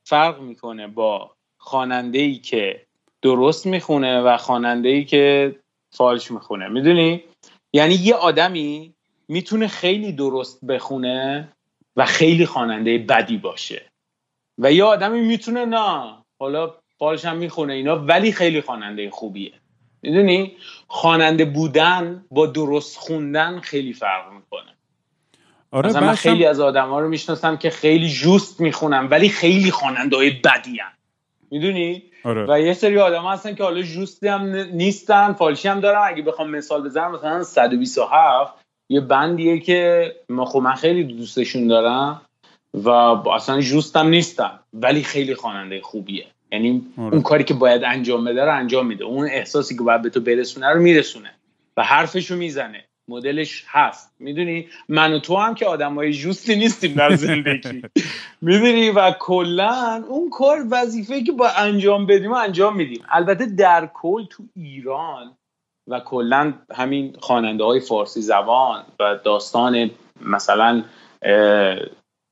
[0.03, 2.85] فرق می‌کنه با خواننده ای که
[3.21, 5.55] درست می‌خونه و خواننده ای که
[5.91, 6.67] فالش می‌خونه.
[6.67, 7.23] می‌دونی؟
[7.73, 8.93] یعنی یه آدمی
[9.27, 11.49] می‌تونه خیلی درست بخونه
[11.95, 13.88] و خیلی خواننده بدی باشه.
[14.59, 16.15] و یه آدمی می‌تونه نه.
[16.39, 19.53] حالا فالش هم می‌خونه اینا ولی خیلی خواننده خوبیه.
[20.01, 20.55] می‌دونی؟
[20.87, 24.75] خواننده بودن با درست خوندن خیلی فرق می‌کنه.
[25.71, 30.15] آره من خیلی از آدم ها رو می‌شناسم که خیلی جوست می‌خونم ولی خیلی خواننده
[30.15, 30.91] های بدی هم.
[31.51, 32.45] می‌دونی؟ آره.
[32.49, 36.01] و یه سری آدم هستن که حالا جوستی هم نیستن فالشی هم دارن.
[36.05, 38.53] اگه بخوام مثال بزنم مثلا 127
[38.89, 42.21] یه بندیه که خب من خیلی دوستشون دارم.
[42.73, 44.59] و اصلا جوستم نیستم.
[44.73, 46.25] ولی خیلی خواننده خوبیه.
[46.51, 47.13] یعنی آره.
[47.13, 49.03] اون کاری که باید انجام بده رو انجام میده.
[49.03, 51.31] اون احساسی که باید به تو برسونه رو میرسونه.
[51.77, 52.83] و حرفشو می‌زنه.
[53.07, 54.15] مدلش هست.
[54.19, 57.81] می‌دونی؟ من و تو هم که آدم های جوستی نیستیم در زندگی.
[58.41, 63.03] می‌دونی؟ و کلا اون کار وظیفه که با انجام بدیم و انجام میدیم.
[63.09, 65.37] البته در کل تو ایران
[65.87, 70.83] و کلا همین خواننده های فارسی زبان و داستان مثلا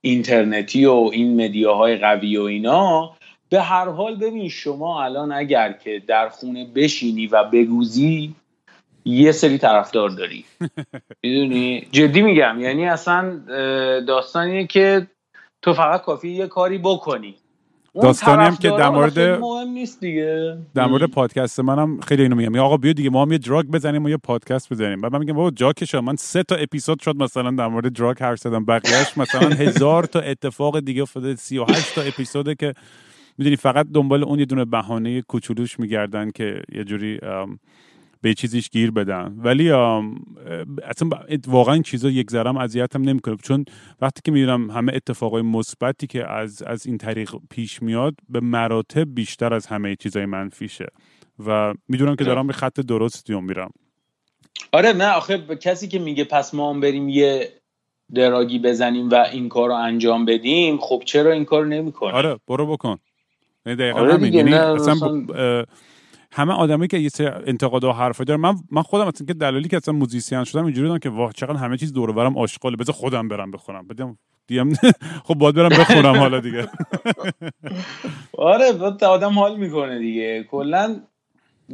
[0.01, 3.15] اینترنتی و این مدیاهای قوی و اینا
[3.49, 8.35] به هر حال ببین شما الان اگر که در خونه بشینی و بگوزی
[9.05, 10.45] یه سری طرفدار داری.
[11.23, 12.61] می‌دونی؟ جدی میگم.
[12.61, 13.41] یعنی اصلا
[14.07, 15.07] داستانیه که
[15.61, 17.35] تو فقط کافی یه کاری بکنی.
[18.03, 20.57] داستانی هم که در مورد مهم نیست دیگه.
[20.75, 22.59] در مورد پادکست منم خیلی اینو میگم.
[22.59, 25.01] آقا بیا دیگه ما هم یه دراگ بزنیم و یه پادکست بزنیم.
[25.01, 28.19] بعد من میگم بابا جا که من سه تا اپیزود شد مثلا در مورد دراگ
[28.19, 28.65] حرف زدم.
[28.65, 31.35] بقیه‌اش مثلا هزار تا اتفاق دیگه افتاده.
[31.35, 32.73] 38 تا اپیزوده که
[33.37, 37.19] می‌دونی فقط دنبال اون یه دونه بهانه کوچولوش میگردن که یه جوری
[38.21, 39.35] به چیزیش گیر بدن.
[39.37, 41.09] ولی اصلا
[41.47, 43.37] واقعا این چیزا یک ذرم اذیتم نمی‌کنه.
[43.43, 43.65] چون
[44.01, 49.15] وقتی که می‌بینم همه اتفاقای مثبتی که از از این طریق پیش میاد به مراتب
[49.15, 50.87] بیشتر از همه چیزای منفیشه.
[51.47, 53.71] و می‌دونم که دارم به خط درستی میرم.
[54.71, 57.49] آره نه آخه کسی که میگه پس ما هم بریم یه
[58.15, 62.67] دراگی بزنیم و این کار رو انجام بدیم خب چرا این کار نمی‌کنه؟ آره برو
[62.67, 62.97] بکن.
[63.65, 65.25] یعنی دقیقا آره دیگه یعنی اصلا
[66.31, 69.77] همه آدمایی که یه انتقاد و حرفا دارن من من خودم اصلا که دلالی که
[69.77, 73.27] اصلا موزیسین شدم اینجوری بودم که واه چقدر همه چیز دور برم آشغاله بذار خودم
[73.27, 73.87] برم بخونم.
[73.87, 74.73] بدم دیم
[75.27, 76.69] خب باید برم بخونم حالا دیگه.
[78.37, 78.65] آره
[79.01, 80.43] آدم حال می‌کنه دیگه.
[80.43, 81.01] کلا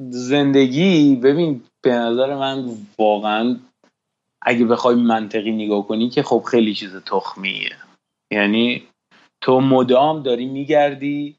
[0.09, 3.59] زندگی ببین به نظر من واقعا
[4.41, 7.75] اگه بخوای منطقی نگاه کنی که خب خیلی چیز تخمیه.
[8.31, 8.83] یعنی
[9.41, 11.35] تو مدام داری میگردی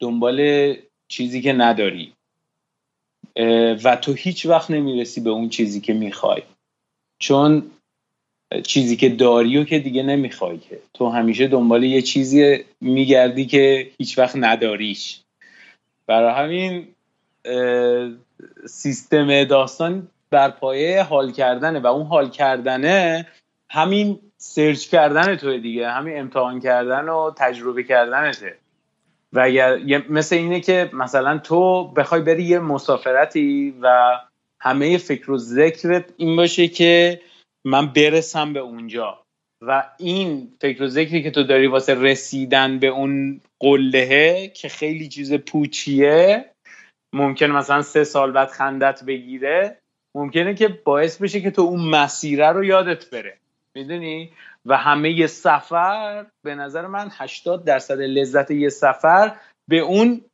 [0.00, 0.74] دنبال
[1.08, 2.13] چیزی که نداری.
[3.84, 6.42] و تو هیچ وقت نمی‌رسی به اون چیزی که می‌خوای.
[7.18, 7.70] چون
[8.66, 10.78] چیزی که داری و که دیگه نمی‌خوای که.
[10.94, 15.20] تو همیشه دنبال یه چیزی میگردی که هیچ وقت نداریش.
[16.06, 16.88] برای همین
[18.66, 23.26] سیستم داستان بر پایه حال کردنه و اون حال کردنه
[23.70, 25.90] همین سرچ کردن توی دیگه.
[25.90, 28.56] همین امتحان کردن و تجربه کردنته.
[29.34, 34.18] و اگر مثل اینه که مثلا تو بخوای بری یه مسافرتی و
[34.60, 37.20] همه فکر و ذکرت این باشه که
[37.64, 39.24] من برسم به اونجا.
[39.66, 45.08] و این فکر و ذکری که تو داری واسه رسیدن به اون قلهه که خیلی
[45.08, 46.50] چیز پوچیه
[47.12, 49.78] ممکن مثلا سه سال بعد خندت بگیره
[50.16, 53.36] ممکنه که باعث بشه که تو اون مسیره رو یادت بره.
[53.74, 54.32] می‌دونی؟
[54.66, 59.36] و همه سفر به نظر من 80 درصد لذت یه سفر
[59.68, 60.24] به اون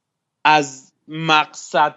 [0.44, 1.94] از مقصد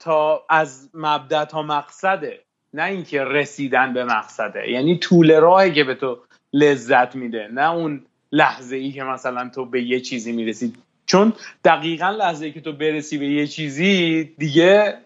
[0.00, 4.70] تا از مبدا تا مقصده نه اینکه رسیدن به مقصده.
[4.70, 6.18] یعنی طول راهی که به تو
[6.52, 10.72] لذت میده نه اون لحظه ای که مثلا تو به یه چیزی می‌رسی.
[11.06, 11.32] چون
[11.64, 14.98] دقیقا لحظه ای که تو برسی به یه چیزی دیگه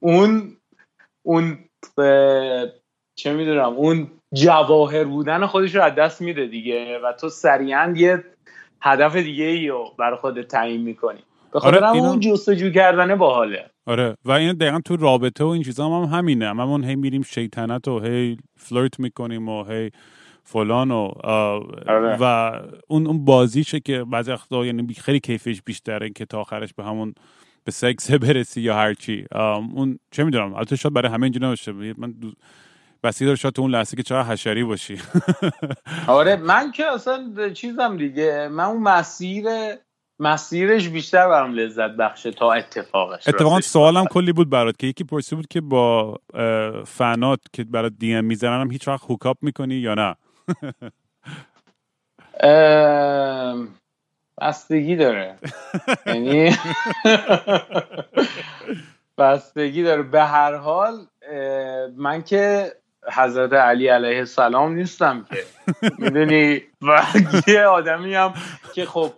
[0.00, 0.56] اون
[1.22, 1.58] اون
[3.14, 8.24] چه می‌دونم اون جواهر بودن خودش رو از دست میده دیگه و تو سریعا یه
[8.80, 11.20] هدف دیگه ای رو برای خودت تعیین می‌کنی.
[11.52, 13.70] به خاطر آره اون جستجو کردنه باحاله.
[13.86, 17.22] آره و این دقیقا تو رابطه و این چیزا هم, هم همینه هممون هی میریم
[17.22, 19.90] شیطنت و هی فلرت می‌کنیم و هی
[20.42, 22.16] فلان و آره.
[22.20, 22.52] و
[22.88, 27.14] اون اون بازیشه که بعضی وقتا یعنی خیلی کیفش بیشتره که تا آخرش به همون
[27.64, 29.26] به سکس برسی یا هرچی
[29.74, 31.72] اون چه می‌دونم البته شاید برای همه اینجوری نباشه.
[31.72, 32.14] من
[33.04, 34.98] بسیار داره شاید اون لحظه که چرا حشری باشی.
[36.06, 39.44] آره من که اصلا چیزم دیگه من اون مسیر
[40.18, 45.36] مسیرش بیشتر برام لذت بخشه تا اتفاقش اتفاقا سوالم کلی بود برات که یکی پرسی
[45.36, 46.18] بود که با
[46.86, 50.14] فنات که برات دی ام می‌زنن هم هیچ وقت هوکاپ می‌کنی یا نه؟
[54.40, 55.38] بستگی داره.
[56.06, 56.50] یعنی
[59.18, 60.02] بستگی داره.
[60.02, 61.06] به هر حال
[61.96, 62.72] من که
[63.12, 65.44] حضرت علی علیه السلام نیستم که.
[65.98, 67.02] می‌دونی؟ و
[67.46, 68.34] یه آدمی هم
[68.74, 69.12] که خب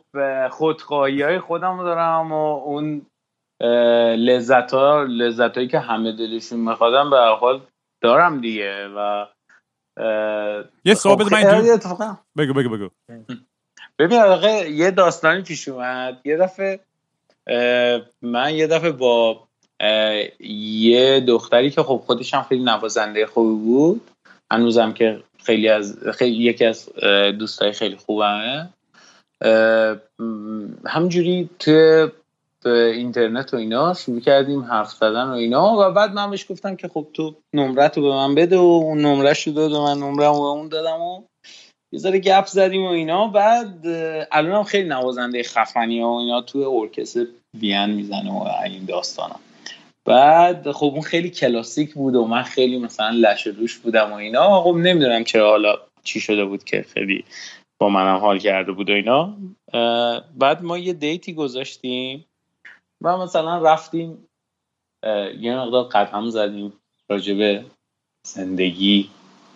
[0.51, 3.07] خودخواهی های خودم دارم و اون
[4.17, 7.61] لذت ها لذت هایی که همه دلشون میخوادم به حال
[8.01, 9.27] دارم دیگه و
[10.85, 11.33] یه سوال خب
[12.03, 12.89] من بگو بگو بگو.
[13.99, 14.21] ببین
[14.75, 16.21] یه داستانی پیش اومد.
[16.25, 16.81] یه دفعه
[18.23, 19.46] من یه دفعه با
[20.41, 24.01] یه دختری که خب خودش هم خیلی نوازنده خوبی بود.
[24.53, 26.89] هنوزم که خیلی از خیلی یکی از
[27.39, 28.69] دوستای خیلی خوبمه.
[30.87, 32.09] همجوری توی
[32.73, 35.77] اینترنت و اینا شروع کردیم حرف زدن و اینا.
[35.79, 38.99] و بعد من بهش گفتم که خب تو نمرت رو به من بده و اون
[38.99, 41.23] نمرش رو داد و من نمره و اون دادم و
[41.93, 43.27] یه ذره گپ زدیم و اینا.
[43.27, 43.87] بعد
[44.33, 49.37] الان هم خیلی نوازنده خفنی و اینا توی ارکستر وین می‌زنه و این داستانا.
[50.07, 54.63] بعد خب اون خیلی کلاسیک بود و من خیلی مثلا لش روش بودم و اینا.
[54.63, 57.25] خب نمی‌دونم چرا حالا چی شده بود که خیلی
[57.79, 59.37] با منم حال کرده بود و اینا.
[60.37, 62.25] بعد ما یه دیتی گذاشتیم.
[63.01, 64.29] و مثلا رفتیم
[65.41, 66.73] یه مقدار قدم زدیم
[67.09, 67.65] راجبه
[68.27, 69.11] زندگی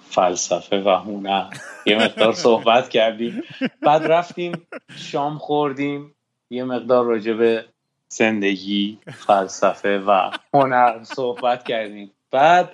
[0.09, 1.47] فلسفه و هنر.
[1.87, 3.43] یه مقدار صحبت کردیم.
[3.83, 6.15] بعد رفتیم شام خوردیم.
[6.51, 7.65] یه مقدار راجبه
[8.13, 12.11] زندگی فلسفه و هنر صحبت کردیم.
[12.31, 12.73] بعد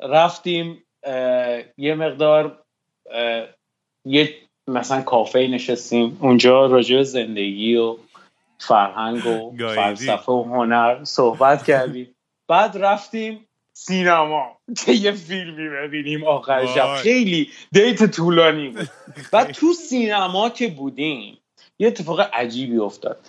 [0.00, 0.84] رفتیم
[1.76, 2.62] یه مقدار
[4.04, 4.34] یه
[4.68, 6.18] مثلا کافه نشستیم.
[6.20, 7.96] اونجا راجع زندگی و
[8.58, 12.14] فرهنگ و فلسفه و هنر صحبت کردیم.
[12.48, 13.46] بعد رفتیم
[13.76, 16.24] سینما که یه فیلمی ببینیم.
[16.24, 16.94] آخر شب.
[16.94, 18.88] خیلی date طولانی بود.
[19.32, 21.38] بعد تو سینما که بودیم
[21.78, 23.28] یه اتفاق عجیبی افتاد.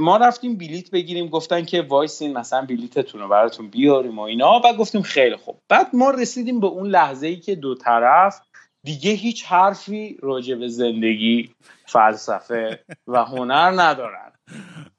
[0.00, 4.76] ما رفتیم بلیت بگیریم گفتن که وایسین مثلا بلیتتون رو براتون بیاریم و اینا بعد
[4.76, 5.60] گفتیم خیلی خوب.
[5.68, 8.40] بعد ما رسیدیم به اون لحظه ای که دو طرف
[8.84, 11.50] دیگه هیچ حرفی راجع به زندگی
[11.86, 14.32] فلسفه و هنر ندارن.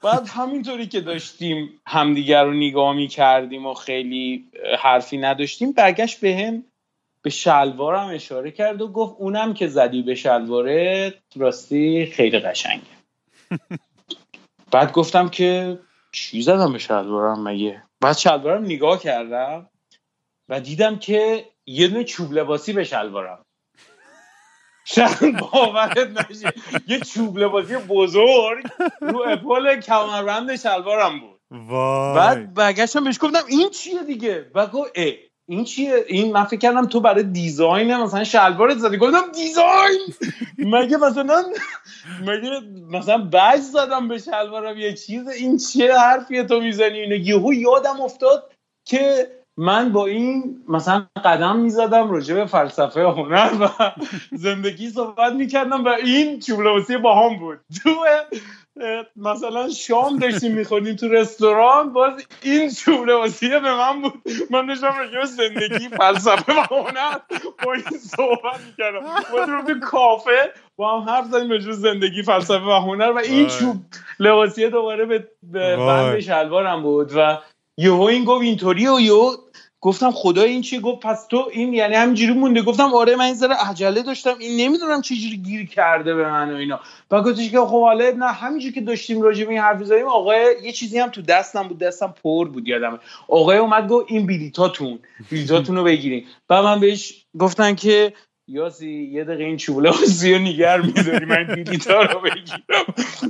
[0.03, 4.45] بعد همینطوری که داشتیم همدیگر رو نگاه می کردیم و خیلی
[4.79, 6.63] حرفی نداشتیم برگشت به هم
[7.21, 12.81] به شلوارم اشاره کرد و گفت اونم که زدی به شلواره راستی خیلی قشنگه.
[14.75, 15.79] بعد گفتم که
[16.11, 19.69] چی زدم به شلوارم مگه؟ بعد شلوارم نگاه کردم
[20.49, 23.45] و دیدم که یه دونه چوب لباسی به شلوارم.
[24.85, 26.53] شاید باورت نشه.
[26.87, 28.65] یه چوب لباسی بزرگ
[29.01, 31.41] رو اپول کمربند شلوارم بود.
[31.51, 32.15] وای.
[32.15, 34.91] بعد برگشتم بهش گفتم این چیه دیگه؟ و گفت
[35.47, 38.97] این چیه؟ این من فکر کردم تو برای دیزاین مثلا شلوارت زدی.
[38.97, 39.99] گفتم دیزاین!
[40.57, 41.43] مگه مثلا
[42.21, 42.49] مگه
[42.91, 48.01] مثلا بج زدم به شلوارم؟ یه چیز این چیه حرفیه تو می‌زنی؟ اینو یهو یادم
[48.01, 48.53] افتاد
[48.85, 49.27] که
[49.57, 53.69] من با این مثلا قدم می‌زدم راجع به فلسفه هنر و
[54.31, 57.59] زندگی صحبت می‌کردم و این چوب با هم بود.
[57.83, 57.89] تو
[59.15, 63.05] مثلا شام داشتیم می‌خوریم تو رستوران باز این چوب
[63.39, 64.13] به من بود.
[64.49, 67.17] من داشتم راجع به زندگی فلسفه و هنر
[67.65, 69.01] با این صحبت می‌کردم.
[69.31, 73.75] با تو کافه با هم حرف زدیم راجع زندگی فلسفه و هنر و این چوب
[74.19, 75.05] لباسیه دوباره
[75.43, 77.37] به بند شلوارم بود و
[77.77, 79.31] یهو این گفت اینطوری و یهو
[79.85, 82.61] گفتم خدا این چی گفت؟ پس تو این یعنی همینجوری مونده.
[82.61, 84.35] گفتم آره من این ذره عجله داشتم.
[84.39, 86.79] این نمی‌دونم چجوری گیر کرده به من و اینا.
[87.11, 90.55] و گفتش که خب حالا نه همینجوری که داشتیم راجع به این حرف زدیم آقای
[90.63, 91.77] یه چیزی هم تو دستم بود.
[91.77, 92.99] دستم پر بود یادمه.
[93.27, 94.99] آقای اومد گفت این بلیتاتون
[95.31, 96.25] بلیتاتون رو بگیرین.
[96.49, 98.13] و من بهش گفتن که
[98.47, 102.85] یاسی یه دقیقه این چوبله بازی رو نیگر میداری من بلیتا رو بگیرم.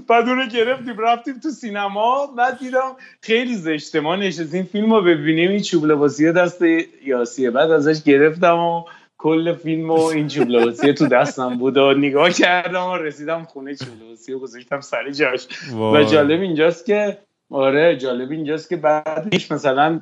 [0.08, 4.00] بعد اون رو گرفتیم رفتیم تو سینما بعد دیدم خیلی زشته.
[4.00, 6.62] ما نشستیم فیلم رو ببینیم این چوبله بازی دست
[7.06, 7.52] یاسیه.
[7.52, 8.84] بعد ازش گرفتم و
[9.18, 13.76] کل فیلم و این چوبله بازی تو دستم بود و نگاه کردم و رسیدم خونه
[13.76, 15.48] چوبله بازی رو گذاشتم سر جاش.
[15.94, 17.18] و جالب اینجاست که
[17.52, 20.00] آره جالب اینجاست که بعدش مثلا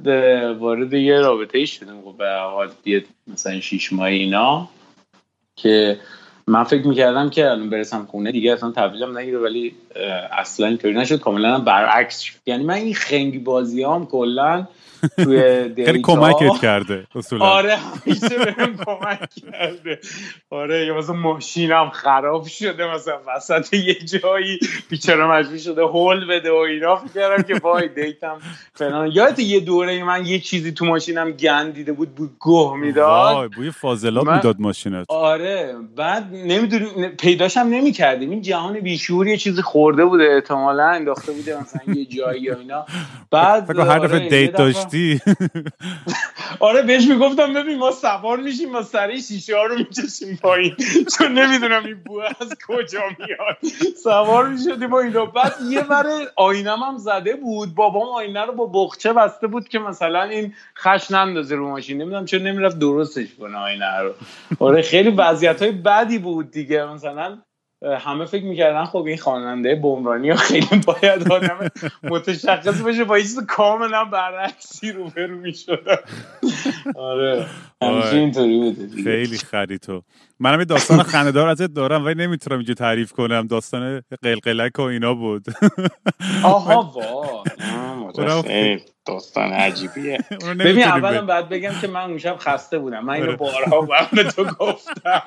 [0.59, 2.01] وارد یه رابطه ای شدیم.
[2.01, 2.69] خب به حال
[3.33, 4.69] مثلا شیش ماه اینا.
[5.55, 5.99] که
[6.47, 9.75] من فکر می‌کردم که الان برسم خونه دیگه اصلا تحویلم نگیره ولی
[10.31, 14.67] اصلا اینطوری نشد کاملا برعکس یعنی من این خنگی بازی هم کلا
[15.17, 15.39] توی
[15.85, 17.45] خیلی کمکت کرده اصولا.
[17.57, 19.99] آره همیشه بهم کمک کرده.
[20.49, 26.51] آره یا مثلا ماشینم خراب شده مثلا وسط یه جایی بیچاره مجبور شده هول بده
[26.51, 26.95] و اینا.
[26.95, 28.37] فکر که وای دیتم
[28.73, 29.11] فلان.
[29.13, 33.35] یادت یه دوره من یه چیزی تو ماشینم گند دیده بود بود گوه می‌داد.
[33.35, 35.05] وای بوی فاضلاب می‌داد ماشینت.
[35.09, 38.29] آره بعد نمی‌دونی پیداشم نمی‌کردیم.
[38.29, 42.85] این جهان بیشور یه چیزی خورده بوده احتمالا انداخته بوده مثلا یه جایی یا اینا.
[43.31, 45.21] بعد فکر هر دفعه دیت داشتی.
[46.59, 50.75] آره بهش می‌گفتم ببین ما سوار میشیم ما سری شیشه ها رو می‌کشیم پایین.
[51.17, 53.57] چون نمی‌دونم این بو از کجا میاد.
[54.03, 55.25] سوار می‌شدیم با اینا.
[55.25, 57.75] بعد یه بره آینم هم زده بود.
[57.75, 62.01] بابام آینه رو با بخچه بسته بود که مثلا این خش نندازه رو ماشین.
[62.01, 64.13] نمی‌دونم چون نمی‌رفت درستش کنه آینه رو.
[64.59, 67.37] آره خیلی وضعیت های بدی بود دیگه؟ مثلا
[67.99, 71.69] همه فکر می‌کردن خب این خواننده بمرانی ها خیلی باید آدم
[72.03, 75.97] متشخص باشه با چیز کاملا برعکسی رو برو می‌شدن.
[76.95, 77.45] آره.
[77.81, 80.01] همیشه اینطوری بوده خیلی خری تو.
[80.39, 83.47] منم یه داستان خندهدار ازت دارم ولی نمی‌تونم اینجا تعریف کنم.
[83.47, 85.45] داستان قلقلک و اینا بود.
[86.43, 87.43] آها وا
[89.05, 90.17] داستان عجیبیه.
[90.59, 93.05] ببین اولا باید بگم که من اون شب خسته بودم.
[93.05, 93.35] من اینو آره.
[93.35, 95.21] بارها به تو گفتم.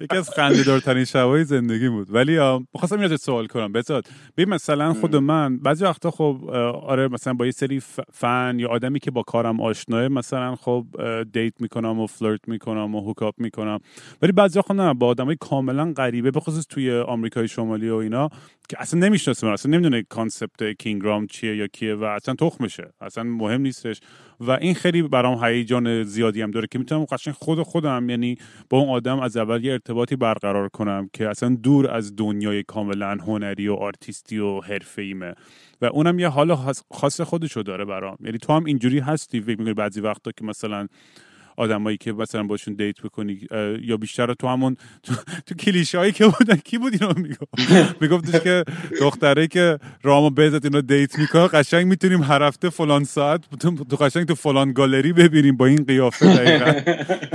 [0.00, 2.14] یکی از خنده دارترین شبای زندگی بود.
[2.14, 2.38] ولی
[2.74, 3.72] می‌خواستم این سوال کنم.
[3.72, 4.04] بذار
[4.36, 6.50] ببین مثلا خود من بعضی وقتا خب
[6.86, 10.86] آره مثلا با یه سری فن یا آدمی که با کارم آشناه مثلا خب
[11.32, 13.71] date می‌کنم و flirt می‌کنم و hook up می‌کنم.
[14.22, 18.28] ولی بعضی وقتا نه با آدمای کاملا غریبه بخصوص توی آمریکای شمالی و اینا
[18.68, 23.24] که اصلا نمی‌شناسه اصلا نمی‌دونه concept کینگ رام چیه یا کیه و اصلا تخمشه اصلا
[23.24, 24.00] مهم نیستش.
[24.40, 28.36] و این خیلی برام هیجان زیادی هم داره که می‌تونم قشنگ خود خودم یعنی
[28.70, 33.10] با اون آدم از اول یه ارتباطی برقرار کنم که اصلا دور از دنیای کاملا
[33.10, 35.34] هنری و آرتیستی و حرفه‌ایمه.
[35.82, 36.56] و اونم یه حال
[36.90, 38.16] خاص خودشو داره برام.
[38.20, 40.86] یعنی تو هم اینجوری هستی فکر بعضی وقتا که مثلا
[41.56, 43.40] آدمایی که مثلا باشون date بکنی
[43.82, 45.14] یا بیشتر تو همون تو,
[45.46, 47.62] تو کلیشه هایی که بودن کی بود اینو می‌گفت؟
[48.02, 48.64] میگفتش که
[49.00, 54.26] دختره که رامو بزد اینو date می‌کنه قشنگ می‌تونیم هر هفته فلان ساعت تو قشنگ
[54.26, 56.92] تو فلان گالری ببینیم با این قیافه دقیقا.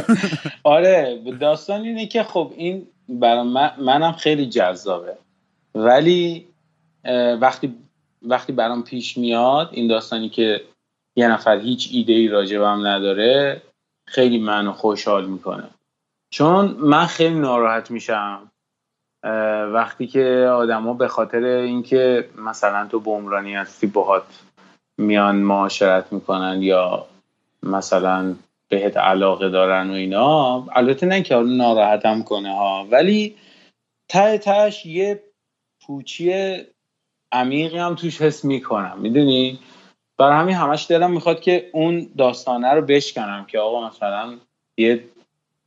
[0.63, 5.17] آره داستان اینه که خب این برای من منم خیلی جذابه.
[5.75, 6.45] ولی
[7.41, 7.75] وقتی
[8.21, 10.61] وقتی برام پیش میاد این داستانی که
[11.15, 13.61] یه نفر هیچ ایده ای راجبم نداره
[14.07, 15.69] خیلی منو خوشحال می‌کنه.
[16.29, 18.51] چون من خیلی ناراحت میشم
[19.73, 24.23] وقتی که آدما به خاطر اینکه مثلا تو بمرانی هستی باهات
[24.97, 27.05] میان معاشرت می‌کنن یا
[27.63, 28.35] مثلا
[28.69, 33.35] بهت علاقه دارن و اینا البته نه که ناراحتم کنه ها ولی
[34.09, 35.23] ته تهش یه
[35.81, 36.57] پوچی
[37.31, 38.97] عمیقی هم توش حس می‌کنم.
[39.01, 39.59] می‌دونی؟
[40.17, 44.37] برای همین همش دلم می‌خواد که اون داستانه رو بشکنم که آقا مثلا
[44.77, 45.03] یه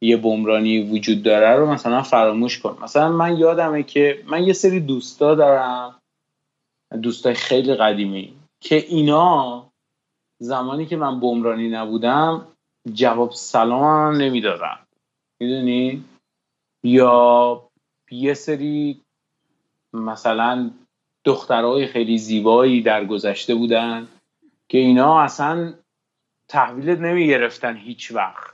[0.01, 2.78] یه بمرانی وجود داره رو مثلا فراموش کن.
[2.82, 5.94] مثلا من یادمه که من یه سری دوستا دارم
[7.03, 9.66] دوستای خیلی قدیمی که اینا
[10.38, 12.46] زمانی که من بمرانی نبودم
[12.92, 14.78] جواب سلام هم نمی‌دادم
[15.40, 16.05] می‌دونی؟
[16.82, 17.62] یا
[18.11, 19.01] یه سری
[19.92, 20.70] مثلا
[21.24, 24.09] دخترهای خیلی زیبایی در گذشته بودن.
[24.71, 25.75] که اینا اصلا
[26.49, 28.51] تحویلت نمی گرفتن هیچ وقت.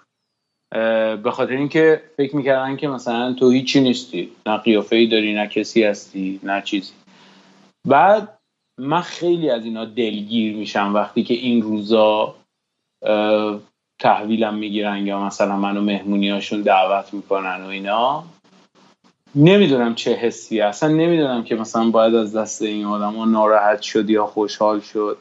[1.22, 4.32] به خاطر اینکه فکر می‌کردن که مثلا تو هیچی نیستی.
[4.46, 6.92] نه قیافه ای داری نه کسی هستی نه چیزی.
[7.88, 8.38] بعد
[8.78, 12.34] من خیلی از اینا دلگیر میشم وقتی که این روزا
[14.00, 18.24] تحویلم می‌گیرن یا مثلا منو مهمونیاشون دعوت می‌کنن و اینا.
[19.34, 20.60] نمی‌دونم چه حسی.
[20.60, 25.18] اصلا نمی‌دونم که مثلا باید از دست این آدم ناراحت شد یا خوشحال شد.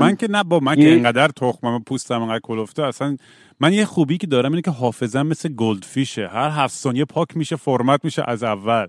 [0.00, 3.16] من که نه با من که اینقدر تخمم پوستم انقدر کلفته اصلا
[3.60, 6.28] من یه خوبی که دارم اینه که حافظم مثل گلدفیشه.
[6.28, 8.86] هر هفت ثانیه پاک میشه فرمت میشه از اول.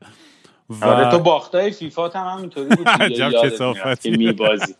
[0.70, 0.86] و...
[0.86, 4.10] آره تو باختای فیفا هم همینطوری بود عجب کسافتی.
[4.10, 4.76] میبازی.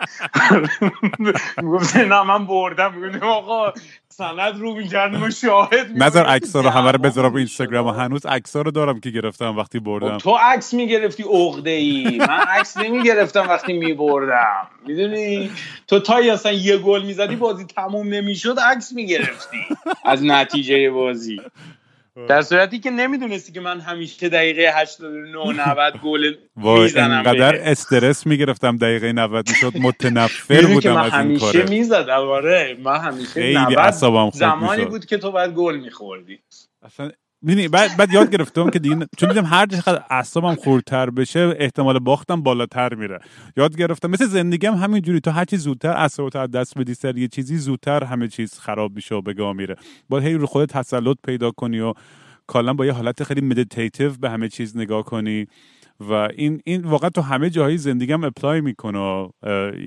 [2.10, 2.94] نه من بردم.
[2.94, 3.74] میگم آقا
[4.10, 7.88] سند رو می‌کردم و شاهد نظر عکس رو همه رو بذارم رو اینستاگرام.
[7.88, 10.18] هنوز عکس رو دارم که گرفتم وقتی بردم.
[10.18, 14.68] تو عکس می‌گرفتی عقده ای من عکس نمی‌گرفتم وقتی میبردم.
[14.88, 15.52] می‌دونی؟
[15.88, 19.58] تو تا اصلا یه گل می‌زدی بازی تموم نمی‌شد عکس می‌گرفتی
[20.06, 21.42] از نتیجه بازی.
[22.28, 28.78] در صورتی که نمی‌دونستی که من همیشه دقیقه 89 90 گل می‌زنم انقدر استرس می‌گرفتم
[28.78, 31.60] دقیقه 90 می‌شد متنفر بودم از این کاره.
[31.60, 32.78] همیشه می‌زدم آره.
[32.84, 36.40] من همیشه 90 زمانی بود که تو باید گل میخوردی.
[36.82, 37.12] اصلا
[37.46, 42.00] می‌دونی بعد بعد یاد گرفتم که دیگه چون دیدم هر چقدر اعصابم خورتر بشه احتمال
[42.00, 43.20] باختم بالاتر میره.
[43.58, 47.28] یاد گرفتم مثل زندگیم همینجوری تو هر چی زودتر اعصابت از دست بدی سر یه
[47.28, 49.76] چیزی زودتر همه چیز خراب میشه و به میره.
[50.10, 51.94] باید هی رو خودت تسلط پیدا کنی و
[52.48, 55.48] کلا با یه حالت خیلی meditative به همه چیز نگاه کنی.
[56.00, 59.30] و این این واقعا تو همه جاهای زندگیم apply می‌کنه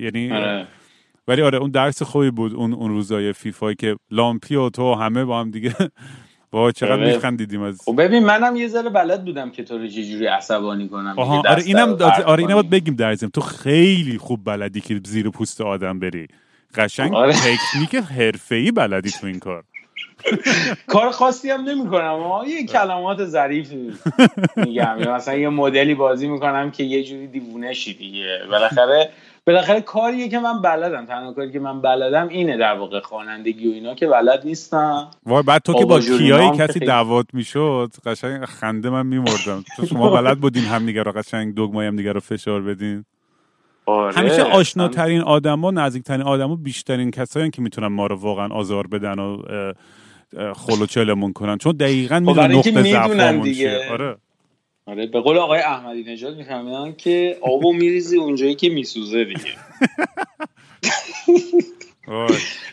[0.01, 0.67] یعنی آره.
[1.27, 5.25] ولی آره اون درس خوبی بود اون اون روزای فیفایی که لامپی و تو همه
[5.25, 5.75] با هم دیگه
[6.53, 7.13] وای چقدر آره.
[7.13, 11.13] میخندیدیم از خب ببین منم یه ذره بلد بودم که تو رو چجوری عصبانی کنم.
[11.17, 15.61] آها آره اینم آره اینم باید بگیم در تو خیلی خوب بلدی که زیر پوست
[15.61, 16.27] آدم بری.
[16.75, 17.33] قشنگ آره.
[17.33, 19.63] تکنیک حرفه‌ای بلدی تو این کار.
[20.87, 23.93] کار خاصی هم نمی کنم یه کلمات ظریفی
[24.55, 24.97] میگم.
[24.99, 28.39] یا مثلا یه مدلی بازی می‌کنم که یه جوری دیوونه شی دیگه.
[28.51, 29.09] بالاخره
[29.49, 31.05] بالاخره کاریه که من بلدم.
[31.05, 35.07] تنها کاری که من بلدم اینه در واقع خوانندگی و اینا که بلد نیستم.
[35.25, 39.63] وای بعد تو که با کیایی که کسی دعوت می‌شد؟ قشنگ خنده من میمردم.
[39.77, 43.05] چون شما بلد بودین همدیگه رو قشنگ دگمای همدیگه رو فشار بدین؟
[43.85, 44.41] آره، همیشه.
[44.41, 49.73] آشناترین آدما نزدیکترین آدما بیشترین کسایی که می‌تونن ما رو واقعا آزار بدن و اه،
[50.37, 51.57] اه، خل و چلمون کنن.
[51.57, 53.55] چون دقیقا می‌دونن برای اینکه نقطه می‌دونن ضعفمون دیگه.
[53.55, 54.15] چیه آره.
[54.89, 59.55] آره به قول آقای احمدی نژاد میفهمیدن که آبو میریزی اونجایی که میسوزه دیگه.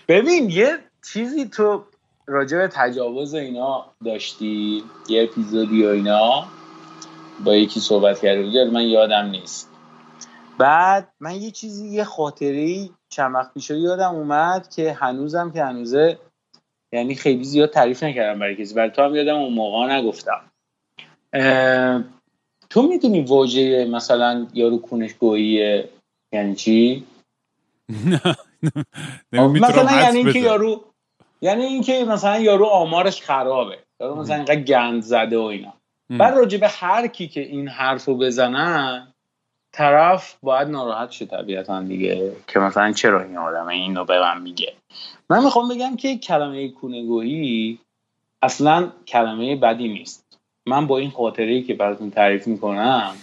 [0.08, 0.78] ببین یه
[1.12, 1.84] چیزی تو
[2.26, 6.46] راجع به تجاوز اینا داشتی یه اپیزودی و اینا
[7.44, 9.70] با یکی صحبت کرده بودی من یادم نیست.
[10.58, 16.18] بعد من یه چیزی یه خاطری چند وقت پیش یادم اومد که هنوزم که هنوزه
[16.92, 18.74] یعنی خیلی زیاد تعریف نکردم برای کسی.
[18.74, 20.40] برای تو هم یادم اون موقع نگفتم.
[22.70, 25.88] تو می‌دونی واژه مثلا یارو کنش گوییه
[26.32, 27.04] یعنی چی؟
[29.32, 30.38] نمی‌تونم مثلا یعنی اینکه.
[30.38, 30.84] یارو
[31.40, 33.78] یعنی اینکه مثلا یارو آمارش خرابه.
[34.00, 35.72] یارو مثلا اینقدر گند زده و اینا.
[36.10, 39.12] بعد راجع به هر کی که این حرفو بزنن
[39.72, 42.32] طرف باید ناراحت شه طبیعتا دیگه.
[42.46, 44.72] که مثلا چرا این آدم اینو به من میگه.
[45.30, 47.78] من می‌خوام بگم که کلمه کونگویی
[48.42, 50.25] اصلا کلمه بدی نیست.
[50.68, 53.14] من با این خاطره که براتون تعریف می‌کنم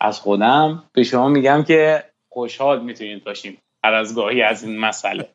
[0.00, 5.28] از خودم به شما میگم که خوشحال می‌تونید باشیم هر از گاهی از این مسئله.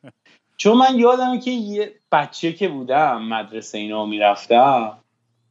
[0.56, 4.98] چون من یادمه که یه بچه که بودم مدرسه اینا می‌رفتم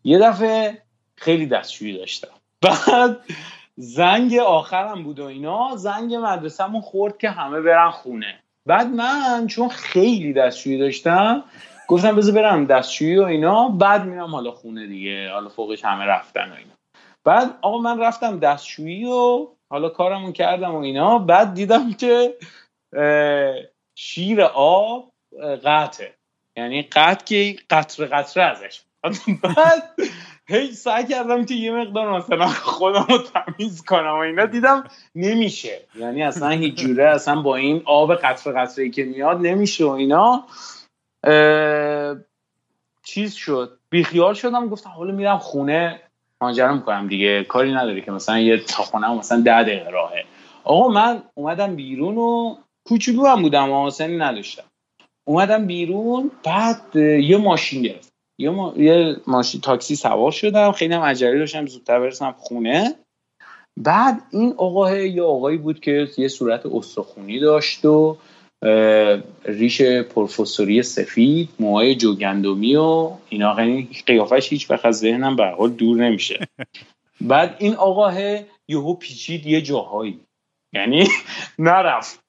[0.04, 0.82] یه دفعه
[1.16, 2.34] خیلی دستشویی داشتم.
[2.62, 3.20] بعد
[3.76, 8.40] زنگ آخرم بود و اینا زنگ مدرسهمون خورد که همه برن خونه.
[8.66, 11.44] بعد من چون خیلی دستشویی داشتم
[11.88, 13.70] گفتم بذار برم دستشویی و اینا.
[13.70, 15.32] بعد میرم حالا خونه دیگه.
[15.32, 16.74] حالا فوقش همه رفتن و اینا.
[17.24, 21.20] بعد آقا من رفتم دستشویی و حالا کارمون کردم و اینا.
[21.20, 22.36] بعد دیدم که
[23.98, 25.12] شیر آب
[25.66, 26.14] قطعه.
[26.58, 28.82] یعنی قطع که قطره قطره ازش.
[29.42, 29.84] بعد
[30.50, 34.46] هی سعی کردم که یه مقدار مثلا خودم رو تمیز کنم و اینا.
[34.46, 34.84] دیدم
[35.16, 35.82] نمیشه.
[35.96, 39.90] یعنی اصلا هیچ جوره اصلا با این آب قطره قطره ای که میاد نمیشه و
[39.90, 40.44] اینا.
[43.04, 43.80] چیز شد.
[43.90, 46.00] بیخیال شدم گفتم حالا میرم خونه
[46.42, 50.26] ماجرا می‌کنم دیگه کاری نداره که مثلا یه تا خونه مثلا ده دقیقه راهه.
[50.64, 52.56] آقا من اومدم بیرون و
[52.88, 54.64] کوچولو هم بودم و سنی نداشتم.
[55.28, 58.10] اومدم بیرون بعد یه ماشین گرفت
[58.40, 58.74] یه, ما...
[58.78, 62.96] یه ماشین تاکسی سوار شدم خیلی هم عجله داشتم زودتر برسم خونه.
[63.78, 68.18] بعد این آقا یه آقایی بود که یه صورت استخونی داشت و
[69.46, 73.56] ریش پروفسوری سفید موهای جوگندمی و اینا.
[73.58, 76.48] یعنی قیافش هیچ وقت از ذهنم به حال دور نمیشه.
[77.22, 78.14] بعد این آقا
[78.68, 80.20] یهو پیچید یه جاهایی.
[80.74, 81.08] یعنی
[81.60, 82.20] نرفت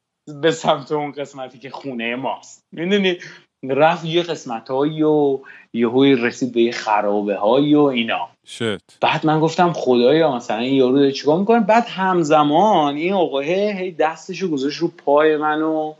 [0.42, 2.64] به سمت اون قسمتی که خونه ماست.
[2.72, 3.16] می‌دونی؟
[3.64, 5.38] رفت یه قسمت هایی و
[5.74, 8.28] یهو رسید به یه خرابه هایی و اینا.
[8.46, 8.98] شت.
[9.00, 14.48] بعد من گفتم خدایا مثلا این یارو چیکار می‌کنه؟ بعد همزمان این آقا هی دستشو
[14.48, 15.94] گذاشت رو پای من و.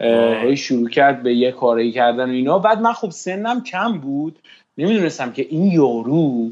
[0.00, 2.58] هی شروع کرد به یه کاری کردن و اینا.
[2.58, 4.38] بعد من خب سنم کم بود.
[4.78, 6.50] نمی‌دونستم که این یارو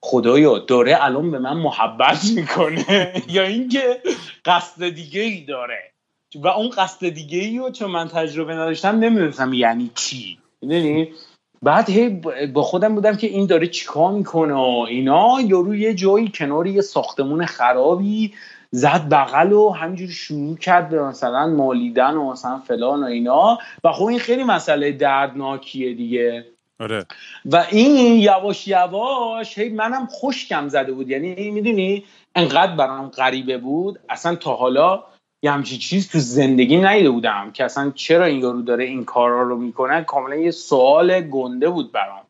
[0.00, 3.12] خدایا داره الان به من محبت می‌کنه.
[3.28, 4.00] یا اینکه
[4.44, 5.90] قصد دیگه ای داره.
[6.34, 10.38] و اون قصد دیگه ای رو چون من تجربه نداشتم نمی‌دونستم یعنی چی.
[10.62, 11.08] می‌دونی؟
[11.62, 12.08] بعد هی
[12.54, 15.36] با خودم بودم که این داره چیکار می‌کنه اینا.
[15.46, 18.32] یارو یه جایی کنار یه ساختمون خرابی
[18.74, 23.58] زد بغل و همینجوری شروع کرد به مثلا مالیدن و مثلا فلان و اینا.
[23.84, 26.46] و خب این خیلی مسئله دردناکیه دیگه.
[26.80, 27.06] آره.
[27.44, 31.08] و این یواش یواش هی منم خشکم زده بود.
[31.08, 32.04] یعنی می‌دونی
[32.34, 34.00] انقدر برام غریبه بود.
[34.08, 35.04] اصلا تا حالا
[35.42, 39.42] یه همچین چیز تو زندگی ندیده بودم که اصلا چرا این یارو داره این کارا
[39.42, 42.24] رو می‌کنه؟ کاملا یه سوال گنده بود برام.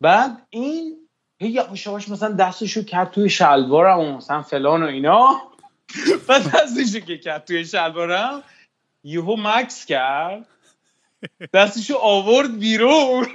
[0.00, 0.96] بعد این
[1.42, 5.51] هی یواش یواش مثلا دستشو کرد توی شلوارم و مثلا فلان و اینا.
[6.28, 8.42] و دستشو که کرد توی شلوارم
[9.04, 10.46] یهو مکس کرد.
[11.52, 13.26] دستشو آورد بیرون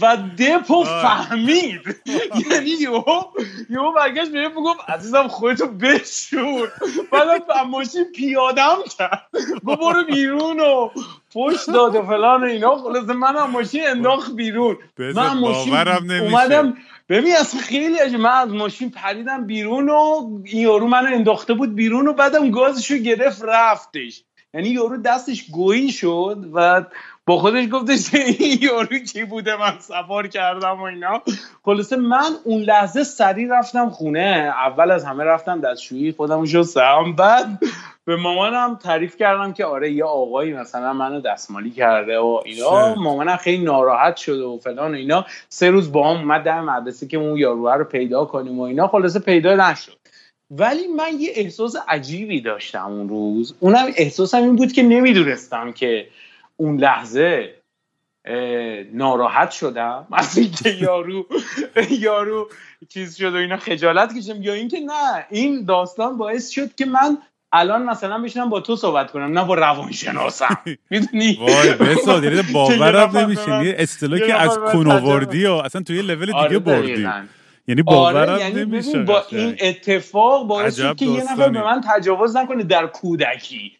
[0.00, 0.84] و دپو.
[0.84, 1.80] فهمید.
[2.50, 3.22] یعنی یهو
[3.70, 6.72] یهو برگشت به گفت عزیزم خودتو بشور.
[7.12, 9.26] بعدم از ماشین پیادم کرد.
[9.66, 10.90] گفت برو بیرون و
[11.34, 12.76] پشت داد و فلان و اینا.
[12.76, 14.78] خلاص من از ماشین انداخت بیرون.
[14.98, 15.74] من ماشین
[16.20, 16.76] اومدم
[17.08, 21.74] ببین اصلا خیلی عجیب من از ماشین پریدم بیرون و این یارو منو انداخته بود
[21.74, 24.24] بیرون و بعدم گازشو گرفت رفتش.
[24.54, 26.84] یعنی یارو دستش گویی شد و
[27.26, 31.22] با خودش گفتش این یارو کی بوده؟ من سوار کردم و اینا.
[31.62, 34.52] خلاصه من اون لحظه سریع رفتم خونه.
[34.66, 37.12] اول از همه رفتم دستشویی خودم شستم.
[37.18, 37.62] بعد
[38.04, 42.94] به مامانم تعریف کردم که آره یه آقایی مثلا منو دستمالی کرده و اینا.
[42.94, 45.24] مامانم خیلی ناراحت شده و فلان و اینا.
[45.48, 48.88] سه روز با هم اومد در مدرسه که اون یاروه رو پیدا کنیم و اینا.
[48.88, 49.98] خلاصه پیدا نشد.
[50.50, 53.54] ولی من یه احساس عجیبی داشتم اون روز.
[53.60, 56.06] اونم احساسم این بود که نمی‌دونستم که
[56.56, 57.54] اون لحظه
[58.92, 60.06] ناراحت شدم.
[60.12, 61.26] از اینکه یارو
[61.90, 62.48] یارو
[62.88, 67.18] چیز شد و اینا خجالت کشم یا اینکه نه این داستان باعث شد که من
[67.52, 70.58] الان مثلا بشینم با تو صحبت کنم نه با روانشناسم.
[70.90, 76.58] می‌دونی؟ وای یعنی باورم نمیشه اصطلاحی که از کنووردی و اصلا توی لول دیگه آره
[76.58, 77.06] بردی.
[77.68, 81.80] یعنی باورم آره یعنی نمیشه با این اتفاق باعث شد که یه نفر به من
[81.88, 83.72] تجاوز نکنه در کودکی.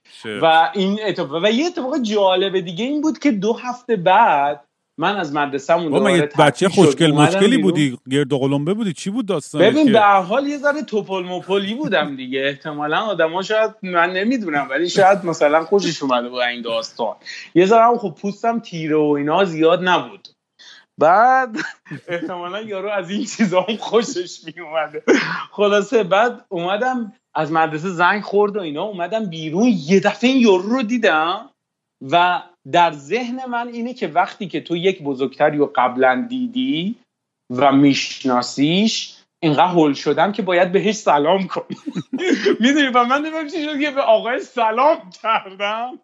[0.43, 4.65] و این اتفاق و یه اتفاق جالب دیگه این بود که دو هفته بعد
[4.99, 9.27] من از مدرسه مون دوباره بچه خوشگل مشکلی بودی؟ گرد و قلمبه بودی؟ چی بود
[9.27, 12.41] داستان ببین به حال یه ذره توپل مپلی بودم دیگه.
[12.45, 17.17] احتمالا آدما شاید من نمی‌دونم ولی شاید مثلا خوشش اومده با این داستان.
[17.55, 20.29] یه ذره خب پوستم تیره و اینا زیاد نبود.
[21.01, 21.57] بعد
[22.09, 25.03] احتمالا یارو از این چیزا هم خوشش می اومده
[25.51, 30.69] خلاصه بعد اومدم از مدرسه زنگ خورد و اینا اومدم بیرون یه دفعه این یارو
[30.69, 31.51] رو دیدم
[32.11, 32.43] و
[32.73, 36.97] در ذهن من اینه که وقتی که تو یک بزرگتری رو قبلا دیدی
[37.51, 41.77] و میشناسیش اینقدر هول شدم که باید بهش سلام کنی
[42.61, 46.01] می‌دونی؟ و من نمیم چی شد که به آقای سلام کردم.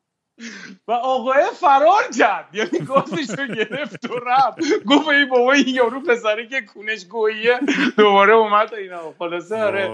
[0.89, 2.45] و آقای فرار کرد.
[2.53, 4.85] یعنی گفتش رو گرفت و رفت.
[4.87, 7.61] گفت این بابا این یارو پسری که کونش گوییه.
[7.97, 9.15] دوباره اومد اینا.
[9.19, 9.91] خلاصه آره.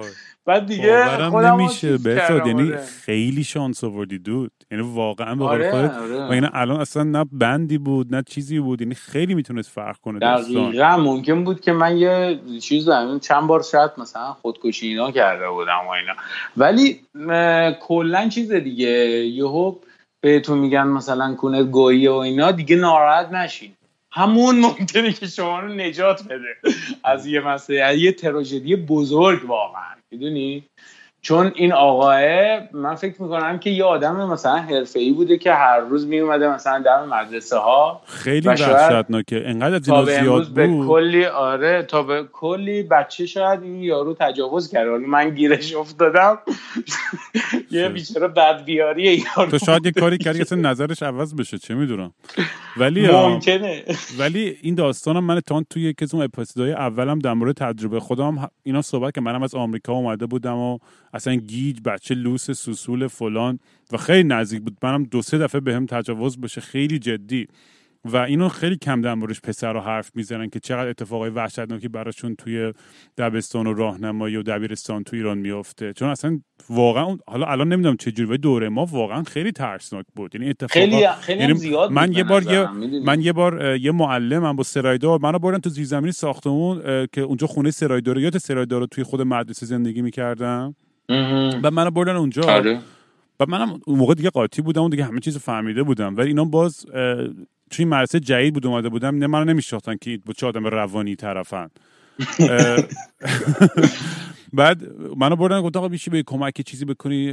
[0.47, 1.99] بعد دیگه خودم نمیشه.
[1.99, 2.85] بساد یعنی آره.
[3.05, 4.53] خیلی شانس آوردی دود.
[4.71, 6.27] یعنی واقعا به آره، آره.
[6.27, 8.81] و اینا الان اصلا نه بندی بود نه چیزی بود.
[8.81, 12.89] یعنی خیلی می‌تونست فرق کنه دقیقا ممکن بود که من یه چیز
[13.23, 16.13] چند بار شاید مثلا خودکشی اینا کرده بودم و اینا.
[16.57, 17.01] ولی
[17.81, 18.87] کلا چیز دیگه.
[19.27, 19.75] یهو
[20.21, 23.77] بهتون میگن مثلا کنه گویی و اینا دیگه ناراحت نشین.
[24.13, 26.75] همون ممکنه که شما رو نجات بده.
[27.05, 29.95] از یه مسئله یه تراژدی بزرگ واقعا.
[30.11, 30.65] می‌دونی؟
[31.27, 32.21] چون این آقاه
[32.73, 36.79] من فکر می‌کنم که یه آدم مثلا حرفه ای بوده که هر روز میومده مثلا
[36.79, 39.43] در مدرسه ها خیلی وحشتناکه.
[39.47, 44.15] انقدر از اینا زیاد بود به کلی آره تا به کلی بچه شاید این یارو
[44.21, 44.91] تجاوز کرده.
[44.91, 46.39] من گیرش افتادم.
[47.71, 49.51] یه بیچاره بد بیاری یارو.
[49.51, 51.59] تو شاید یه کاری کردی اصلا نظرش عوض بشه.
[51.59, 52.13] چه می‌دونم.
[52.77, 53.85] ولی ممکنه.
[54.19, 58.49] ولی این داستانم من تا توی یکی از اون اپیزودهای اولم در مورد تجربه خودم
[58.63, 60.79] اینا صحبت که منم از آمریکا اومده بودم و
[61.17, 63.59] اصلا گیج بچه لوس سوسول فلان
[63.93, 64.77] و خیلی نزدیک بود.
[64.83, 66.61] منم دو سه دفعه بهم به تجاوز بشه.
[66.61, 67.47] خیلی جدی.
[68.05, 72.35] و اینو خیلی کم در موردش پسر رو حرف می‌زنن که چقدر اتفاقای وحشتناکی براشون
[72.35, 72.73] توی
[73.19, 75.93] دبستان و راهنمایی و دبیرستان تو ایران میافته.
[75.93, 76.41] چون اصلا
[76.71, 80.35] واقعا حالا الان نمی‌دونم چه جوری دوره ما واقعا خیلی ترسناک بود.
[80.35, 82.71] یعنی اتفاقا خیلی خیلی یعنی زیاد من یه بار یه
[83.05, 87.71] من یه بار یه معلمم با سرایدار منو بردن تو زیرزمینی ساختمون که اونجا خونه
[87.71, 90.75] سرایدار یاد سرایدار رو توی خود مدرسه زندگی می‌کردم.
[91.63, 92.43] و منو بردن اونجا.
[92.43, 92.79] آره.
[93.41, 96.17] و منم اون موقع دیگه قاطی بودم و دیگه همه چیز فهمیده بودم.
[96.17, 96.87] ولی اینا باز
[97.71, 99.19] توی مدرسه جدید بود اومده بودم.
[99.19, 101.71] نه منو نمیشناختن که با چه آدم روانی طرفن.
[104.53, 104.83] بعد
[105.17, 107.33] منو بردن گفت آقا میشه به کمک چیزی بکنی؟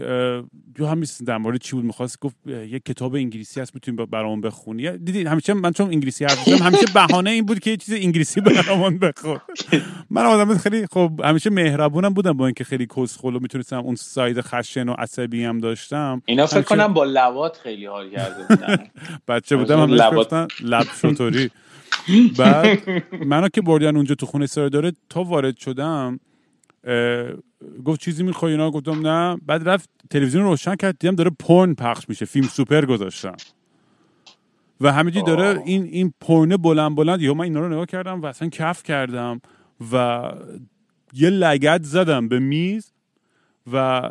[0.76, 4.98] جو هم در مورد چی بود می‌خواست؟ گفت یه کتاب انگلیسی هست می‌تونی برامون بخونی.
[4.98, 8.98] دیدی همیشه من چون انگلیسی حرف همیشه بهانه این بود که یه چیز انگلیسی برامون
[8.98, 9.40] بخون.
[10.10, 14.42] من آدم خیلی خب همیشه مهربونم بودم با اینکه خیلی کسخل و می‌تونستم اون ساید
[14.42, 16.22] خشن و عصبی هم داشتم.
[16.26, 18.78] اینا فکر کنم با لوات خیلی حال کرده بودن.
[19.28, 19.94] بچه بودم هم
[20.64, 21.50] لب شطوری.
[22.38, 22.80] بعد
[23.26, 26.20] منو که بردن اونجا تو خونه سر داره تا وارد شدم
[27.86, 29.38] گفت چیزی می‌خوای؟ اینا گفتم نه.
[29.46, 31.00] بعد رفت تلویزیون روشن کرد.
[31.00, 32.26] دیدم داره پورن پخش میشه.
[32.26, 33.36] فیلم سوپر گذاشتم.
[34.82, 37.22] و همینجی داره این این پورنه بلند بلند.
[37.22, 39.42] یا من اینا رو نگاه کردم و اصلا کف کردم
[39.94, 40.22] و
[41.14, 42.92] یه لگت زدم به میز
[43.74, 44.10] و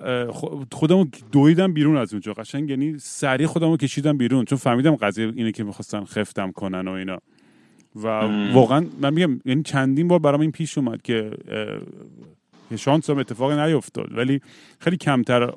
[0.73, 2.33] خودمو دویدم بیرون از اونجا.
[2.33, 4.45] قشنگ یعنی سریع خودمو کشیدم بیرون.
[4.45, 7.18] چون فهمیدم قضیه اینه که می‌خواستن خفتم کنن و اینا.
[7.97, 8.09] و
[8.53, 11.31] واقعا من میگم یعنی چندین بار برام این پیش اومد که
[12.76, 14.40] شانس هم اتفاقی نیفتاد ولی
[14.78, 15.52] خیلی کمتر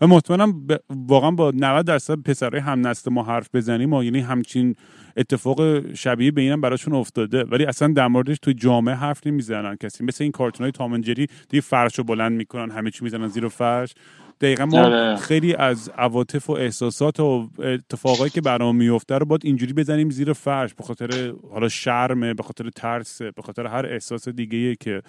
[0.00, 4.74] و مطمئنم واقعا با 90 درصد پسرهای هم نسل ما حرف بزنیم و یعنی همچین
[5.16, 7.44] اتفاق شبیه به اینم براشون افتاده.
[7.44, 9.76] ولی اصلا در موردش توی جامعه حرف نمی‌زنن.
[9.76, 13.48] کسی مثل این کارتون های تامنجری دیگه فرش رو بلند می‌کنن همه چی می‌زنن زیر
[13.48, 13.94] فرش.
[14.40, 15.16] دقیقا ما آره.
[15.16, 20.32] خیلی از عواطف و احساسات و اتفاقایی که برام میفته رو باید اینجوری بزنیم زیر
[20.32, 20.74] فرش.
[20.74, 25.02] به خاطر حالا شرمه به خاطر ترس به خاطر هر احساس دیگه که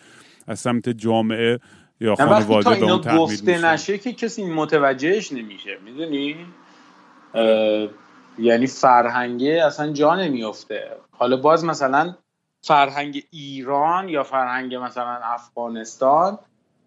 [0.48, 1.60] از سمت جامعه
[2.00, 6.36] یا خانواده به اون تحمیل گفته نشه که کسی متوجهش نمیشه می‌دونی؟
[8.40, 12.16] یعنی فرهنگه اصلا جا نمیفته حالا باز مثلا
[12.62, 16.40] فرهنگ ایران یا فرهنگ مثلا افغانستان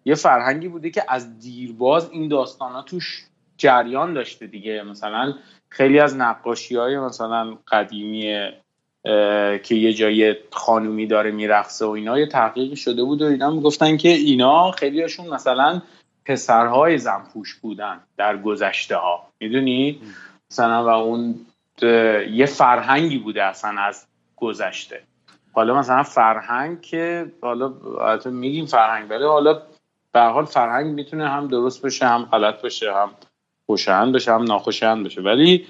[0.05, 3.25] یه فرهنگی بوده که از دیرباز این داستان ها توش
[3.57, 4.83] جریان داشته دیگه.
[4.83, 5.33] مثلا
[5.69, 8.51] خیلی از نقاشی های مثلا قدیمی
[9.63, 13.97] که یه جای خانومی داره میرقصه و اینا یه تحقیقی شده بود و اینا می‌گفتن
[13.97, 15.81] که اینا خیلیشون مثلا
[16.25, 20.01] پسرهای زنپوش بودن در گذشته ها می‌دونی؟
[20.51, 21.35] مثلا و اون
[22.31, 25.01] یه فرهنگی بوده اصلا از گذشته.
[25.53, 27.73] حالا مثلا فرهنگ که حالا
[28.25, 29.61] میگیم فرهنگ ولی حالا
[30.11, 33.11] به حال فرهنگ می‌تونه هم درست باشه هم غلط باشه هم
[33.65, 35.67] خوشایند باشه هم ناخوشایند باشه ولی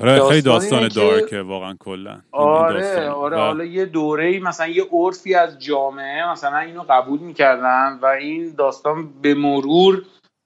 [0.00, 2.16] آره خیلی داستان دارکه واقعا کلا.
[2.32, 3.08] آره.
[3.08, 8.54] آره حالا یه دوره مثلا یه عرفی از جامعه مثلا اینو قبول می‌کردن و این
[8.58, 10.02] داستان به مرور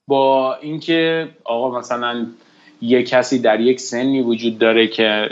[0.08, 2.26] با اینکه آقا مثلا
[2.80, 5.30] یه کسی در یک سنی وجود داره که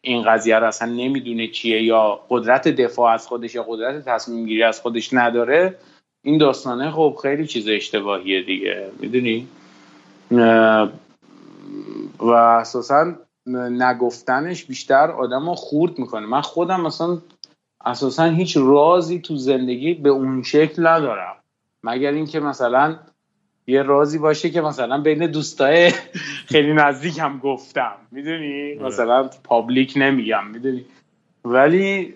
[0.00, 4.62] این قضیه رو اصلا نمی‌دونه چیه یا قدرت دفاع از خودش یا قدرت تصمیم گیری
[4.62, 5.74] از خودش نداره
[6.22, 8.86] این داستانه خب خیلی چیز اشتباهیه دیگه.
[9.00, 9.46] می‌دونی؟
[12.18, 13.12] و اساسا
[13.70, 16.26] نگفتنش بیشتر آدم رو خورد می‌کنه.
[16.26, 17.18] من خودم مثلا
[17.84, 21.36] اساسا هیچ رازی تو زندگی به اون شکل ندارم.
[21.82, 22.96] مگر اینکه مثلا
[23.66, 25.90] یه رازی باشه که مثلا بین دوستای
[26.52, 27.92] خیلی نزدیک هم گفتم.
[28.10, 28.86] می‌دونی؟ آره.
[28.86, 30.84] مثلا پابلیک نمیگم می‌دونی؟
[31.44, 32.14] ولی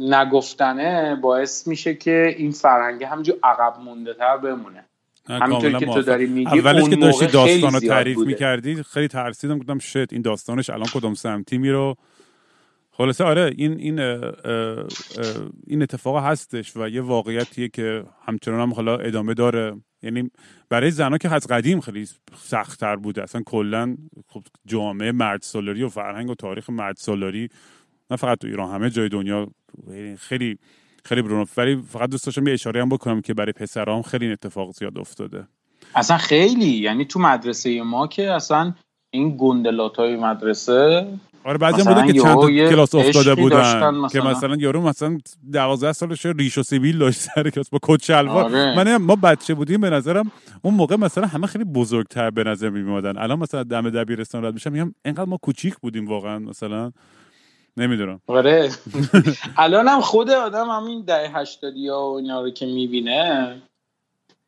[0.00, 4.84] نگفتنه باعث میشه که این فرهنگ همجور عقب مونده تر بمونه.
[5.30, 6.02] نه، همینطور کاملا که تو.
[6.02, 8.28] داری میگی اولش که داشتی موقع خیلی داستان رو زیاد تعریف بوده.
[8.28, 11.96] می‌کردی خیلی ترسیدم گفتم شت این داستانش الان کدوم سمتی میرو
[12.92, 14.84] خلاصه آره این این اه، اه،
[15.66, 20.30] این اتفاق هستش و یه واقعیتیه که همچنان هم حالا ادامه داره یعنی
[20.68, 25.88] برای زنها که از قدیم خیلی سختتر بوده اصلا کلا خب جامعه مرد سالاری و
[25.88, 27.48] فرهنگ و تاریخ مرد سالاری
[28.10, 29.48] نه فقط تو ایران همه جای دنیا
[30.18, 30.58] خیلی
[31.04, 34.32] خیلی برونو ولی فقط دوست داشتم یه اشاره هم بکنم که برای پسرام خیلی این
[34.32, 35.46] اتفاق زیاد افتاده
[35.94, 38.74] اصلا خیلی یعنی تو مدرسه ما که اصلا
[39.10, 41.06] این گندلات های مدرسه
[41.44, 42.38] آره بعضی مثلا بودن که چند
[42.70, 44.30] کلاس افتاده بودن داشتن که مثلا.
[44.30, 45.18] مثلا یارو مثلا
[45.52, 48.76] 12 سالش ریش و سیبیل داشت سر کلاس با کت شلوار آره.
[48.76, 50.30] من ما بچه بودیم به نظرم
[50.62, 54.72] اون موقع مثلا همه خیلی بزرگتر به نظر میومدن الان مثلا دم دبیرستان رد میشم
[54.72, 56.92] میگم اینقدر ما کوچیک بودیم واقعا مثلا
[57.76, 58.20] نمی‌دونم.
[58.26, 58.70] آره.
[59.56, 63.62] الان هم خود آدم همین ده هشتادی ها و اینا رو که می‌بینه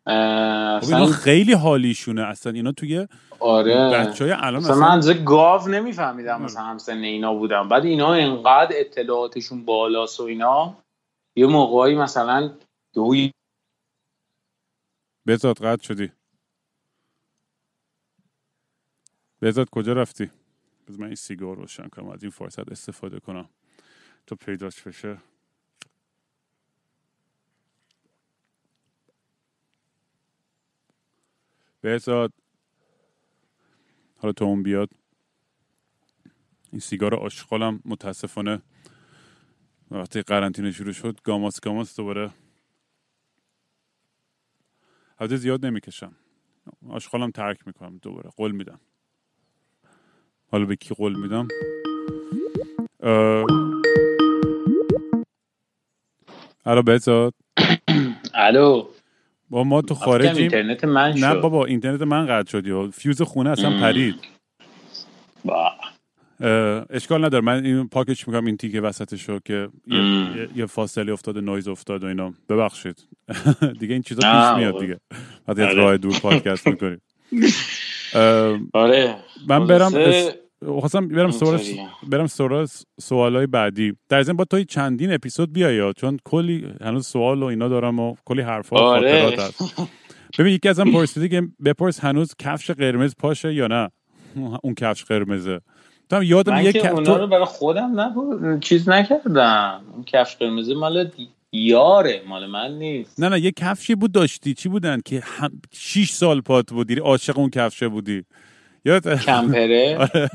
[0.05, 2.23] خب اینا خیلی حالیشونه.
[2.23, 3.09] اصلا اینا توی
[3.41, 3.75] آره.
[3.75, 8.71] بچه های الان مثلا من اصلا گاو نمیفهمیدم مثلا همسن اینا بودم بعد اینا انقدر
[8.73, 10.75] اطلاعاتشون بالاست و اینا.
[11.37, 12.51] یه موقعی مثلا
[12.97, 13.29] یهو
[15.27, 16.13] بزاد قد شدی.
[19.43, 20.31] بزاد کجا رفتی؟
[20.93, 23.49] بذار من این سیگار روشن کنم از این فرصت استفاده کنم.
[24.27, 25.19] تا پیداش بشه.
[31.81, 32.33] بهزاد.
[34.19, 34.91] حالا تو اون بیاد.
[36.71, 38.63] این سیگار آشغالم متاسفانه
[39.91, 42.31] وقتی قرنطینه شروع شد گاماس گاماس دوباره
[45.19, 46.17] البته زیاد نمی‌کشم.
[46.89, 48.81] آشغالم ترک می‌کنم دوباره قول میدم.
[50.53, 51.49] حالا به کی قول میدم؟
[56.67, 57.35] الو بهزاد.
[58.35, 58.89] الو.
[59.51, 60.37] بابا ما تو خارجیم.
[60.37, 61.25] اینترنت من شد.
[61.25, 63.81] نه بابا اینترنت من قطع شد یا فیوز خونه اصلا.
[63.81, 64.15] پرید.
[65.45, 65.73] با.
[66.91, 67.45] اشکال نداره.
[67.45, 69.99] من این پاکش می‌کنم این تیکه وسطش رو که یه.
[69.99, 72.35] یه- یه فاصله افتاده نویز افتاد و اینا.
[72.49, 73.09] ببخشید.
[73.81, 74.81] دیگه این چیزا پیش میاد.
[74.81, 75.01] دیگه.
[75.49, 75.75] وقتی از آره.
[75.75, 77.03] راه دور پادکست می‌کنیم.
[78.75, 79.17] آره.
[79.49, 80.37] من برم خلاصه، اس-
[80.67, 81.89] خواستم برم سوال اینطوریه.
[82.09, 82.67] برم سوال
[83.01, 87.47] سوالای بعدی در ضمن با تو چندین اپیزود بیای ها، چون کلی هنوز سوال و
[87.47, 89.23] اینا دارم و کلی حرفا آره.
[89.23, 89.89] خاطرات هست
[90.39, 93.91] ببین یکی ازم پرسیدی که بپرس هنوز کفش قرمز پاشه یا نه
[94.63, 95.61] اون کفش قرمزه
[96.11, 96.91] تو هم یادم من یه که.
[96.91, 97.17] اونا.
[97.17, 101.11] رو برای خودم نبود چیز نکردم اون کفش قرمزی مال
[101.53, 105.63] یاره مال من نیست نه نه یه کفشی بود داشتی چی بودن که هم...
[105.73, 108.25] شیش سال پات بودی عاشق اون کفشه بودی
[108.85, 110.31] یاد کمپره آره.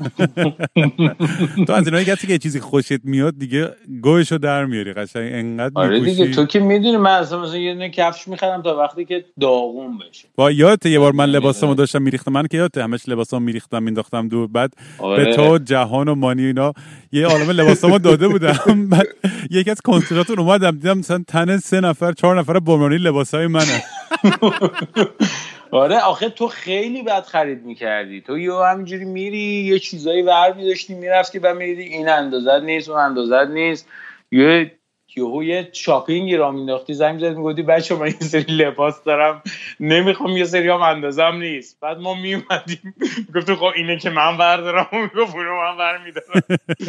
[1.66, 3.70] تو از اینایی کسی که یه چیزی خوشت میاد دیگه
[4.02, 6.30] گوشو در میاری قشنگ انقدر آره دیگه.
[6.30, 10.28] تو که می‌دونی من اصلا مثلا یه دونه کفش می‌خرم تا وقتی که داغون بشه
[10.36, 11.32] با یادت یه بار من آره.
[11.32, 15.24] لباسامو داشتم میریختم من که یادت همش لباسامو میریختم مینداختم دور بعد آره.
[15.24, 16.72] به تو جهان و مانی اینا
[17.12, 18.58] یه عالمه لباسامو داده بودم
[18.90, 19.06] بعد
[19.50, 23.82] یکی از کنسولاتون اومدم دیدم مثلا تن سه نفر چهار نفر برمانی لباسای منه
[25.70, 28.20] آره آخه تو خیلی بد خرید می‌کردی.
[28.20, 33.00] تو یه همینجوری میری یه چیزایی ور میداشتی می‌رفتی و میری این اندازت نیست اون
[33.00, 33.88] اندازت نیست.
[34.32, 34.72] یه
[35.16, 39.42] یهو یه شاپینگی را مینداختی زنگ زد می‌گفتی بچه من یه سری لباس دارم
[39.80, 41.80] نمی‌خوام یه سری هم اندازم نیست.
[41.80, 42.94] بعد ما میومدیم
[43.34, 46.42] گفتم خب اینه که من بردارم اون می‌گفت اونو من برمیدارم.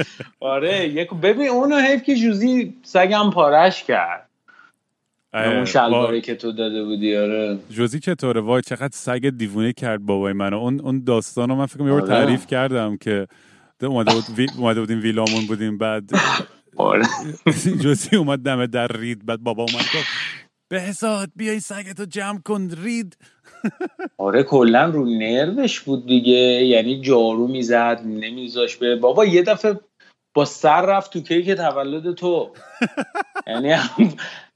[0.40, 4.29] آره یک ببین اونو حیف که جوزی سگم پارش کرد.
[5.34, 7.60] اون شلواری که تو داده بودی آره.
[7.70, 10.58] جوزی چطوره؟ وای چقدر سگ دیوونه کرد بابای منو.
[10.58, 12.10] اون اون داستانو من فکر کنم یه بار آره.
[12.10, 13.28] تعریف کردم که
[13.82, 16.10] اومده بود وی- اومده بودیم ویلامون بودیم بعد
[16.78, 17.04] آره.
[17.84, 20.08] جوزی اومد دم در رید بعد بابا اومد گفت
[20.70, 23.18] بهزاد بیا این سگتو جمع کن رید.
[24.18, 26.34] آره کلا رو نروش بود دیگه.
[26.66, 29.80] یعنی جارو می‌زد نمیذاش به بابا یه دفعه
[30.34, 32.52] با سر رفت تو کیک تولد تو.
[33.48, 33.76] یعنی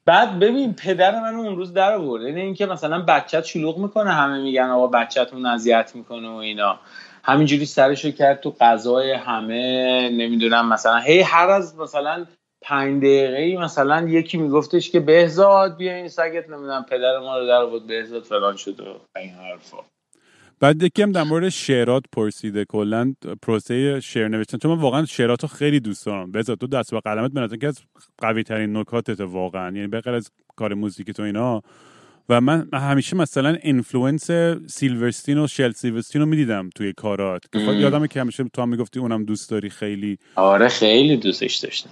[0.06, 2.24] بعد ببین پدر من اون روز در آورد.
[2.24, 6.80] یعنی اینکه مثلا بچت شلوغ می‌کنه همه میگن آقا بچه‌تون اذیت می‌کنه و اینا.
[7.24, 12.26] همینجوری سرشو کرد تو غذای همه نمی‌دونم مثلا هی هر از مثلا
[12.62, 17.62] پنج دقیقه مثلا یکی میگفتش که بهزاد بیا این سگت نمی‌دونم پدر ما رو در
[17.62, 19.78] آورد بهزاد فلان شد و این حرفا.
[20.64, 24.58] بعد یکی هم در مورد شعرات پرسیده کلا پروسه شعر نوشتن.
[24.58, 26.32] چون من واقعا شعراتو خیلی دوست دارم.
[26.32, 27.80] بذار تو دست با قلمت به نظر که از
[28.18, 31.62] قوی ترین نکاتت واقعا یعنی بغیر از کار موزیک تو اینا.
[32.30, 34.32] و من همیشه مثلا influence
[34.68, 37.44] سیلورستین و شل سیلورستین رو می‌دیدم توی کارات.
[37.54, 37.80] که ام.
[37.80, 40.18] یادمه که همیشه تو هم می‌گفتی اونم دوست داری خیلی.
[40.36, 41.90] آره خیلی دوستش داشتم.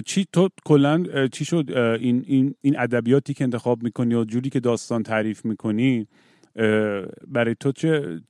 [0.00, 4.60] چی تو کلا چی شد؟ این این این ادبیاتی که انتخاب می‌کنی یا جوری که
[4.60, 6.06] داستان تعریف می‌کنی؟
[7.26, 8.20] برای تو چه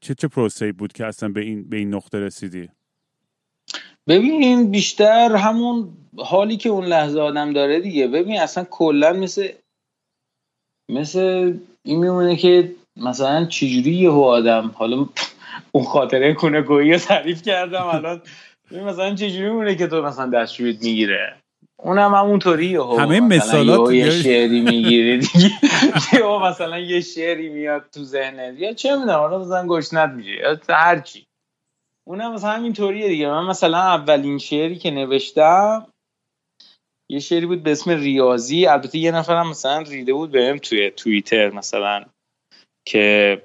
[0.00, 2.68] چه چه پروسه بود که اصلا به این به این نقطه رسیدی؟
[4.08, 8.08] ببین بیشتر همون حالی که اون لحظه آدم داره دیگه.
[8.08, 9.48] ببین اصلا کلا مثل
[10.88, 15.08] مثل این میمونه که مثلا چجوری یهو آدم حالا
[15.72, 18.22] اون خاطره کنه گویی رو تعریف کردم الان.
[18.70, 21.41] مثلا چجوری میمونه که تو مثلا دستشویت می‌گیره؟
[21.84, 25.50] اونم همونطوری یهو همه مثالات یه شعری می‌گیره دیگه.
[26.42, 28.58] مثلا یه شعری میاد تو ذهنت.
[28.58, 31.26] یا چه می‌دونم حالا مثلا گشنت میشه یا هر چی.
[32.06, 33.28] اونم مثلا همینطوریه دیگه.
[33.28, 35.86] من مثلا اولین شعری که نوشتم
[37.10, 38.66] یه شعری بود به اسم ریاضی.
[38.66, 42.04] البته یه نفرم مثلا ریده بود بهم توی توییتر مثلا
[42.86, 43.42] که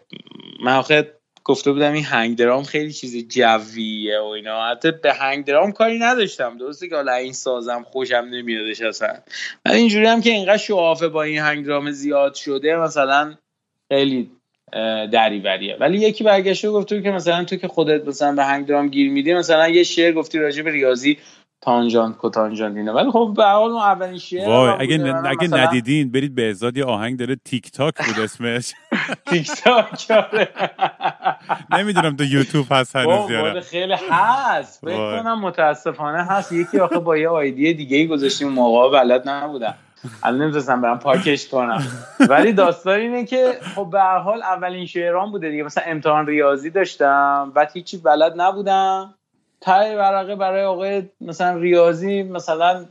[0.63, 1.16] من آخه
[1.47, 4.65] گفته بودم این هنگ درام خیلی چیز جویه و اینا.
[4.65, 6.57] حتی به هنگ درام کاری نداشتم.
[6.57, 9.13] درسته که حالا این سازم خوشم نمیادش اصلا.
[9.65, 13.33] من اینجوری هم که اینقدر شعافه با این هنگ درام زیاد شده مثلا
[13.91, 14.31] خیلی
[15.11, 15.77] دریوریه.
[15.79, 19.33] ولی یکی برگشته گفته که مثلا تو که خودت مثلا به هنگ درام گیر میدی
[19.33, 21.17] مثلا یه شعر گفتی راجع به ریاضی
[21.61, 26.35] تانجانت کتانجانت اینا ولی خب به حال اون اولین شعر وای اگه اگه ندیدین برید
[26.35, 28.73] به ازاد یه آهنگ داره تیک تاک بود اسمش.
[29.25, 30.47] تیک تاک آره.
[31.71, 34.85] نمی‌دونم تو یوتیوب هست هنوز وای، یا وای، نه خیلی هست.
[34.85, 36.51] فکر کنم متاسفانه هست.
[36.51, 38.47] یکی آخه با یه آیدی دیگه ای گذاشتیم.
[38.49, 39.75] موقع بلد نبودم.
[40.23, 41.83] الان نمی‌تونستم برم پاکش کنم.
[42.19, 45.63] ولی داستان اینه که خب به هر حال اولین شعران بوده دیگه.
[45.63, 47.51] مثلا امتحان ریاضی داشتم.
[47.55, 49.13] بعد هیچی بلد نبودم.
[49.61, 52.85] ته ورقه برای آقای مثلا ریاضی مثلا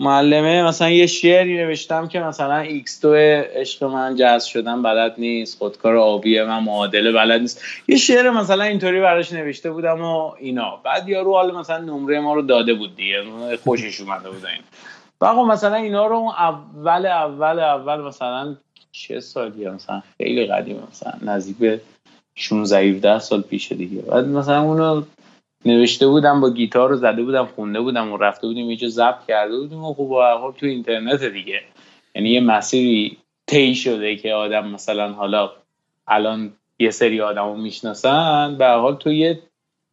[0.00, 5.58] معلمه مثلا یه شعری نوشتم که مثلا ایکس دو عشق من جذب شدن بلد نیست
[5.58, 7.62] خودکار آبی من معادله بلد نیست.
[7.88, 10.80] یه شعر مثلا اینطوری براش نوشته بودم و اینا.
[10.84, 13.22] بعد یارو حالا مثلا نمره ما رو داده بود دیگه
[13.64, 14.62] خوشش اومده بود این.
[15.20, 18.56] و خب مثلا اینا رو اول اول اول مثلا
[18.92, 21.80] چه سالیه؟ مثلا خیلی قدیم مثلا نزدیک به
[22.34, 24.02] 16 17 سال پیشه دیگه.
[24.02, 25.02] بعد مثلا اونو
[25.64, 29.26] نوشته بودم با گیتار رو زده بودم خونده بودم و رفته بودیم یه جا ضبط
[29.28, 31.60] کرده بودیم و خب حال تو اینترنت دیگه.
[32.14, 35.50] یعنی یه مسیری طی شده که آدم مثلا حالا
[36.08, 39.38] الان یه سری آدمو می‌شناسن به حال تو یه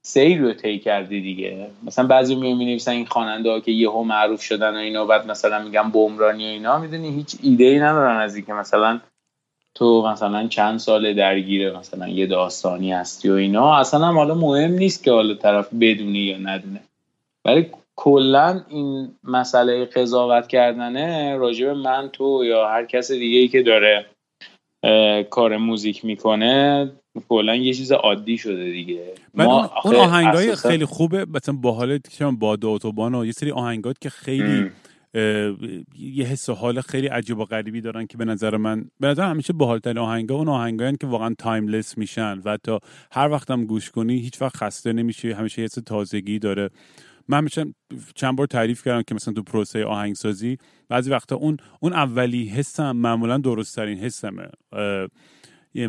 [0.01, 1.67] سیر رو طی کردی دیگه.
[1.83, 5.91] مثلا بعضی می این خواننده ها که یهو معروف شدن و اینا بعد مثلا میگن
[5.91, 8.99] بمرانی و اینا می‌دونی هیچ ایده ای ندارن از اینکه مثلا
[9.77, 14.71] تو مثلا چند سال درگیر مثلا یه داستانی هستی و اینا اصلا هم حالا مهم
[14.71, 16.79] نیست که حالا طرف بدونی یا ندونه.
[17.45, 23.63] ولی کلا این مسئله قضاوت کردنه راجب من تو یا هر کس دیگه ای که
[23.63, 24.05] داره
[25.29, 26.91] کار موزیک می‌کنه
[27.29, 29.13] کلا یه چیز عادی شده دیگه.
[29.33, 34.09] ما اون آهنگای خیلی خوبه مثلا باحال که باد اتوبان و یه سری آهنگات که
[34.09, 34.71] خیلی
[35.95, 39.29] یه حس و حال خیلی عجیب و غریبی دارن که به نظر من به نظر
[39.29, 42.79] همیشه باحالترین آهنگا اون آهنگایی که واقعا timeless میشن و تا
[43.11, 46.69] هر وقتم گوش کنی هیچ وقت خسته نمیشه همیشه یه تازگی داره.
[47.27, 47.65] من همیشه
[48.15, 50.57] چند بار تعریف کردم که مثلا تو پروسه آهنگسازی
[50.89, 54.47] بعضی وقتا اون اون اولی حسم معمولا درست ترین حسمه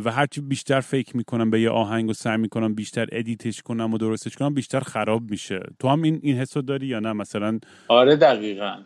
[0.04, 3.98] و هرچی بیشتر فکر می‌کنم به یه آهنگ و سعی می‌کنم بیشتر ادیتش کنم و
[3.98, 5.60] درستش کنم بیشتر خراب میشه.
[5.78, 7.58] تو هم این این حس داری یا نه؟ مثلا
[7.88, 8.76] آره دقیقا.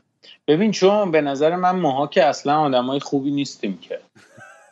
[0.47, 4.01] ببین چون به نظر من ماها که اصلا آدمای خوبی نیستیم که.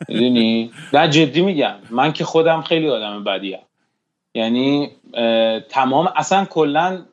[0.07, 1.75] می‌دونی؟ نه جدی میگم.
[1.89, 3.59] من که خودم خیلی آدم بدیم.
[4.35, 4.91] یعنی
[5.69, 7.05] تمام اصلا کلا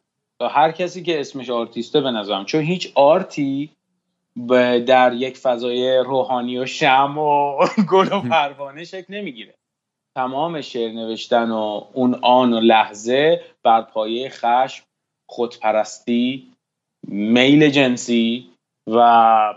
[0.50, 3.70] هر کسی که اسمش آرتیسته به نظرم چون هیچ آرتی
[4.86, 7.58] در یک فضای روحانی و شم و
[7.92, 9.54] گل و پروانه شکل نمی‌گیره.
[10.14, 14.84] تمام شعر نوشتن و اون آن و لحظه بر پایه خشم
[15.26, 16.52] خودپرستی
[17.08, 18.50] میل جنسی
[18.86, 19.54] و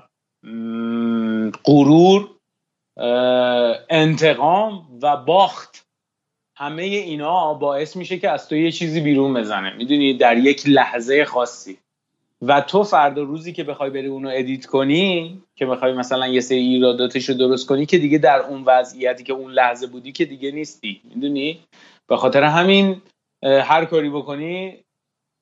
[1.66, 2.30] غرور
[3.90, 5.86] انتقام و باخت.
[6.58, 9.74] همه اینا باعث میشه که از تو یه چیزی بیرون بزنه.
[9.74, 11.78] می‌دونی؟ در یک لحظه خاصی.
[12.42, 16.58] و تو فردا روزی که بخوای بری اونو ادیت کنی که بخوای مثلا یه سری
[16.58, 20.52] ایراداتش رو درست کنی که دیگه در اون وضعیتی که اون لحظه بودی که دیگه
[20.52, 21.02] نیستی.
[21.04, 21.60] می‌دونی؟
[22.08, 23.02] به خاطر همین
[23.44, 24.78] هر کاری بکنی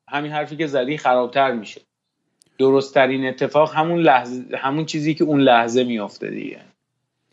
[0.09, 1.81] همین حرفی که زدی خرابتر میشه.
[2.59, 6.59] درست ترین اتفاق همون لحظه همون چیزی که اون لحظه میافته دیگه.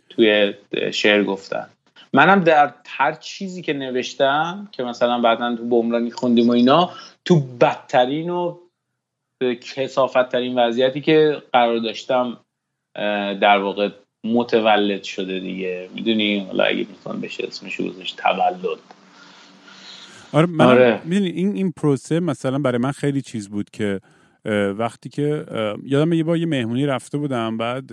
[0.08, 0.54] توی
[0.92, 1.66] شعر گفتن.
[2.12, 6.90] منم در هر چیزی که نوشتم که مثلا بعدا تو بمرانی خوندیم و اینا
[7.24, 8.58] تو بدترین و
[9.74, 12.36] کسافت ترین وضعیتی که قرار داشتم
[13.40, 13.88] در واقع
[14.24, 15.88] متولد شده دیگه.
[15.94, 18.78] می‌دونی؟ حالا اگه می‌تونم بشه اسمش گذاشت تولد.
[20.32, 21.00] آره من آره.
[21.04, 24.00] می‌دونی این این پروسه مثلا برای من خیلی چیز بود که
[24.78, 25.46] وقتی که
[25.84, 27.90] یادم یه بار یه مهمونی رفته بودم بعد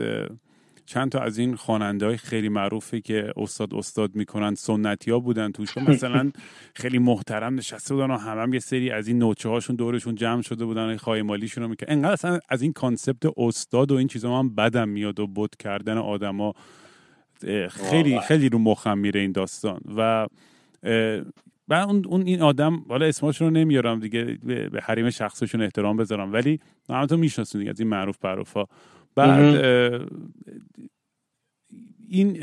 [0.86, 5.52] چند تا از این خواننده های خیلی معروفی که استاد استاد می‌کنن سنتی ها بودن
[5.52, 5.78] توش.
[5.78, 6.32] مثلا
[6.76, 10.42] خیلی محترم نشسته بودن و هم, هم یه سری از این نوچه هاشون دورشون جمع
[10.42, 11.92] شده بودن خواهی مالیشون رو می‌کرد.
[11.92, 15.98] انقدر اصلا از این کانسپت استاد و این چیزا من بدم میاد و بود کردن
[15.98, 16.54] آدما
[17.70, 19.82] خیلی خیلی رو مخم میره این داستان.
[19.98, 20.28] و
[21.74, 26.34] و اون, اون این آدم حالا اسمشون رو نمیارم دیگه به حریم شخصشون احترام بذارم
[26.34, 26.60] ولی
[26.90, 28.68] همتون میشناسون دیگه از این معروف ها
[29.16, 29.66] بعد
[32.10, 32.38] این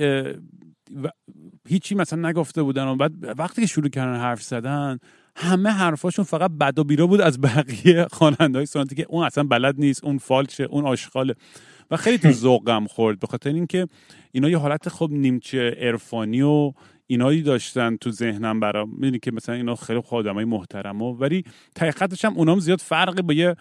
[1.68, 4.98] هیچی مثلا نگفته بودن و بعد وقتی که شروع کردن حرف زدن
[5.36, 9.44] همه حرفاشون فقط بد و بیرا بود از بقیه خواننده های سنتی که اون اصلا
[9.44, 11.34] بلد نیست اون فالشه اون آشغاله.
[11.90, 13.86] و خیلی تو ذوقم خورد به خاطر اینکه
[14.32, 16.72] اینا یه حالت خب نیمچه عرفانی و
[17.10, 18.90] اینایی داشتن تو ذهنم برام.
[18.90, 21.44] می‌دونی که مثلا اینا خیلی خود آدمای محترم و ولی
[21.80, 23.56] حقیقتش هم اونام زیاد فرقی با یه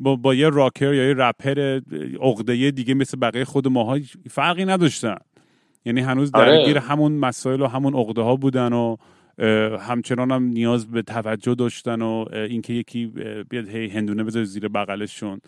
[0.00, 1.80] با, با یه راکر یا یه رپر
[2.20, 3.98] عقده دیگه مثل بقیه خود ماها
[4.30, 5.16] فرقی نداشتن.
[5.84, 6.58] یعنی هنوز آره.
[6.58, 8.96] درگیر همون مسائل و همون عقده ها بودن و
[9.78, 13.06] همچنان هم نیاز به توجه داشتن و اینکه یکی
[13.50, 15.40] بیاد هی هندونه بذاره زیر بغلشون.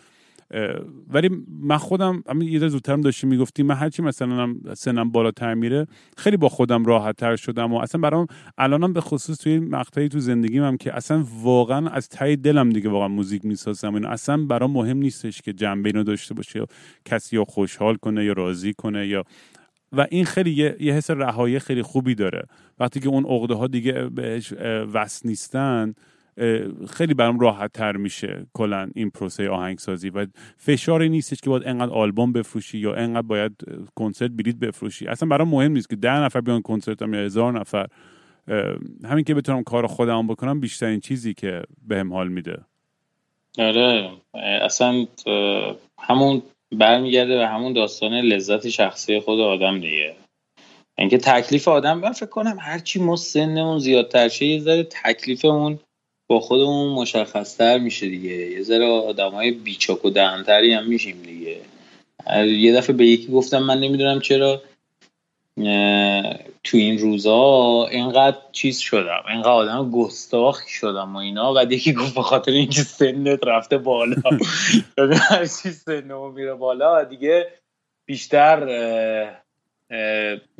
[1.09, 1.29] ولی
[1.61, 5.87] من خودم همین یه زودترم داشتی می‌گفتی من هرچی مثلا سنم بالاتر میره
[6.17, 8.27] خیلی با خودم راحت تر شدم و اصلا برام
[8.57, 12.89] الانم به خصوص توی مقطعی تو زندگیم هم که اصلا واقعا از تای دلم دیگه
[12.89, 13.93] واقعا موزیک می‌سازم.
[13.93, 16.67] اینو اصلا برام مهم نیستش که جنبه اینو داشته باشه یا
[17.05, 19.23] کسی یا خوشحال کنه یا راضی کنه یا
[19.91, 22.43] و این خیلی یه, حس رهایی خیلی خوبی داره.
[22.79, 24.53] وقتی که اون عقده ها دیگه بهش
[24.93, 25.93] وصل نیستن
[26.89, 30.27] خیلی برام راحت تر میشه کلا این پروسه آهنگسازی و
[30.57, 33.51] فشاری نیستش که باید انقدر آلبوم بفروشی یا انقدر باید
[33.95, 35.07] کنسرت بلیت بفروشی.
[35.07, 37.87] اصلا برام مهم نیست که ده نفر بیان کنسرت هم یا هزار نفر.
[39.05, 42.57] همین که بتونم کار خودم بکنم بیشترین چیزی که بهم حال میده.
[43.57, 45.05] آره اصلا
[45.99, 50.15] همون برمیگرده به همون داستان لذت شخصی خود آدم دیگه.
[50.97, 55.79] اینکه تکلیف آدم من فکر کنم هرچی ما سنمون زیادتر شه یه ذره تکلیفمون
[56.27, 58.29] با خودمون مشخصتر میشه دیگه.
[58.29, 61.57] یه ذره آدمای بیچاک و دهنتری هم میشیم دیگه.
[62.45, 64.61] یه دفعه به یکی گفتم من نمی‌دونم چرا
[66.63, 69.23] تو این روزا اینقدر چیز شدم.
[69.29, 71.53] اینقدر آدم گستاخ شدم و اینا.
[71.53, 74.15] و یکی گفت به خاطر اینکه سنت رفته بالا.
[75.29, 77.47] هر چیز سنمو میره بالا دیگه
[78.05, 78.59] بیشتر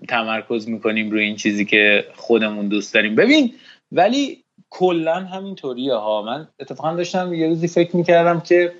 [0.10, 3.15] تمرکز می‌کنیم روی این چیزی که خودمون دوست داریم.
[3.15, 3.53] ببین
[3.91, 6.21] ولی کلا همینطوریه ها.
[6.21, 8.73] من اتفاقا داشتم یه روزی فکر می‌کردم که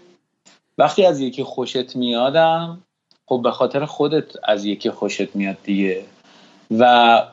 [0.78, 2.84] وقتی از یکی خوشت میادم
[3.26, 6.06] خب به خاطر خودت از یکی خوشت میاد دیگه.
[6.72, 7.24] و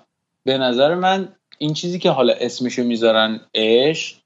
[0.45, 4.17] به نظر من این چیزی که حالا اسمشو می‌ذارن عشق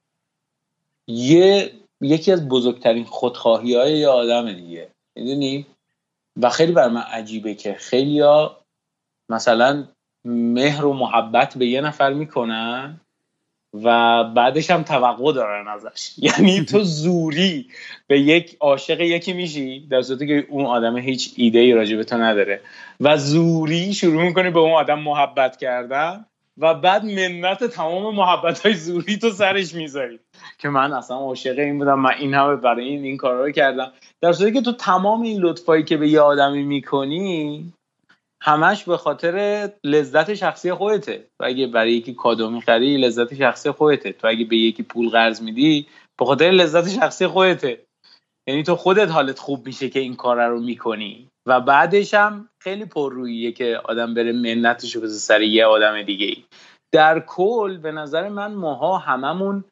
[1.06, 4.88] یه یکی از بزرگترین خودخواهی های یه آدم دیگه.
[5.16, 5.66] می‌دونی؟
[6.42, 8.22] و خیلی بر من عجیبه که خیلی
[9.28, 9.84] مثلا
[10.24, 13.00] مهر و محبت به یه نفر می‌کنن
[13.74, 16.12] و بعدش هم توقع دارن ازش.
[16.26, 17.66] یعنی تو زوری
[18.06, 22.04] به یک عاشق یکی میشی در صورتی که اون آدم هیچ ایده ای راجع به
[22.04, 22.60] تو نداره.
[23.00, 26.26] و زوری شروع می‌کنی به اون آدم محبت کردن
[26.58, 30.18] و بعد منت تمام محبت های زوری تو سرش می‌ذاری.
[30.58, 33.92] که من اصلا عاشق این بودم من این همه برای این این کارا رو کردم.
[34.20, 37.72] در صورتی که تو تمام این لطفایی که به یه آدمی می‌کنی
[38.46, 41.26] همش به خاطر لذت شخصی خودته.
[41.40, 44.12] و اگه برای یکی کادو می‌خری لذت شخصی خودته.
[44.12, 45.86] تو اگه به یکی پول قرض میدی
[46.18, 47.86] به خاطر لذت شخصی خودته.
[48.46, 51.28] یعنی تو خودت حالت خوب میشه که این کار رو می‌کنی.
[51.46, 56.44] و بعدش هم خیلی پرروییه که آدم بره منتش رو سر یه آدم دیگه ای
[56.92, 59.64] در کل به نظر من ماها هممون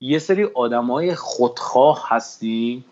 [0.00, 2.84] یه سری آدمای خودخواه هستیم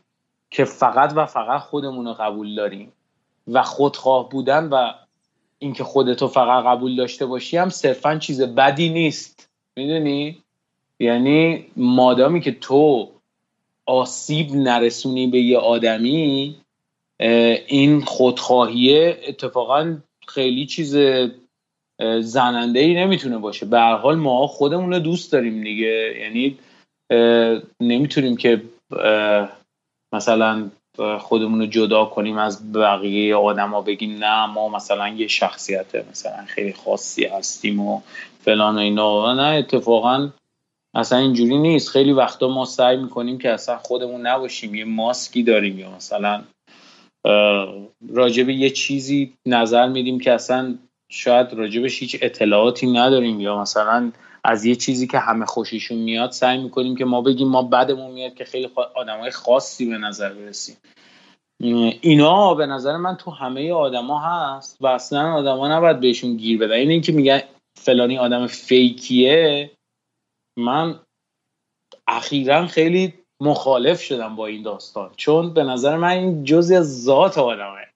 [0.51, 2.93] که فقط و فقط خودمون رو قبول داریم.
[3.49, 4.93] و خودخواه بودن و
[5.59, 9.49] اینکه خودتو فقط قبول داشته باشی هم صرفا چیز بدی نیست.
[9.77, 10.43] می‌دونی؟
[11.01, 13.09] یعنی مادامی که تو
[13.87, 16.57] آسیب نرسونی به یه آدمی
[17.67, 19.97] این خودخواهیه اتفاقا
[20.29, 20.97] خیلی چیز
[22.21, 23.67] زننده ای نمی‌تونه باشه.
[23.67, 26.19] به هر حال ما خودمون رو دوست داریم دیگه.
[26.21, 26.59] یعنی
[27.81, 28.63] نمی‌تونیم که
[30.13, 30.71] مثلا
[31.21, 36.73] خودمون رو جدا کنیم از بقیه آدما بگیم نه ما مثلا یه شخصیت مثلا خیلی
[36.73, 38.01] خاصی هستیم و
[38.41, 39.35] فلان و اینا.
[39.35, 40.29] نه اتفاقا
[40.95, 41.89] اصلا اینجوری نیست.
[41.89, 46.43] خیلی وقتا ما سعی می‌کنیم که اصلا خودمون نباشیم یه ماسکی داریم یا مثلا
[48.15, 50.75] راجب یه چیزی نظر میدیم که اصلا
[51.09, 54.13] شاید راجبش هیچ اطلاعاتی نداریم یا مثلا
[54.49, 58.35] از یه چیزی که همه خوشیشون میاد سعی می‌کنیم که ما بگیم ما بدمون میاد
[58.35, 60.77] که خیلی آدمای خاصی به نظر برسیم.
[62.01, 66.73] اینا به نظر من تو همه آدما هست و اصلا آدما نباید بهشون گیر بدن.
[66.73, 67.43] این اینکه میگن
[67.79, 69.71] فلانی آدم فیکیه
[70.59, 71.01] من
[72.07, 75.11] اخیرا خیلی مخالف شدم با این داستان.
[75.17, 77.87] چون به نظر من این جزی از ذات آدمه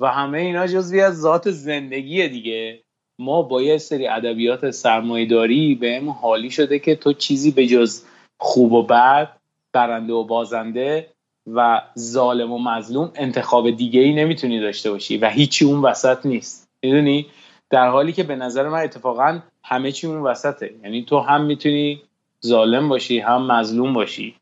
[0.00, 2.85] و همه اینا جزوی از ذات زندگیه دیگه.
[3.18, 8.02] ما با یه سری ادبیات سرمایهداری بهم حالی شده که تو چیزی به جز
[8.38, 9.28] خوب و بد
[9.72, 11.06] برنده و بازنده
[11.54, 16.68] و ظالم و مظلوم انتخاب دیگه ای نمی‌تونی داشته باشی و هیچی اون وسط نیست.
[16.82, 17.26] می‌دونی؟
[17.70, 20.74] در حالی که به نظر من اتفاقا همه چی اون وسطه.
[20.84, 22.02] یعنی تو هم می‌تونی
[22.46, 24.34] ظالم باشی هم مظلوم باشی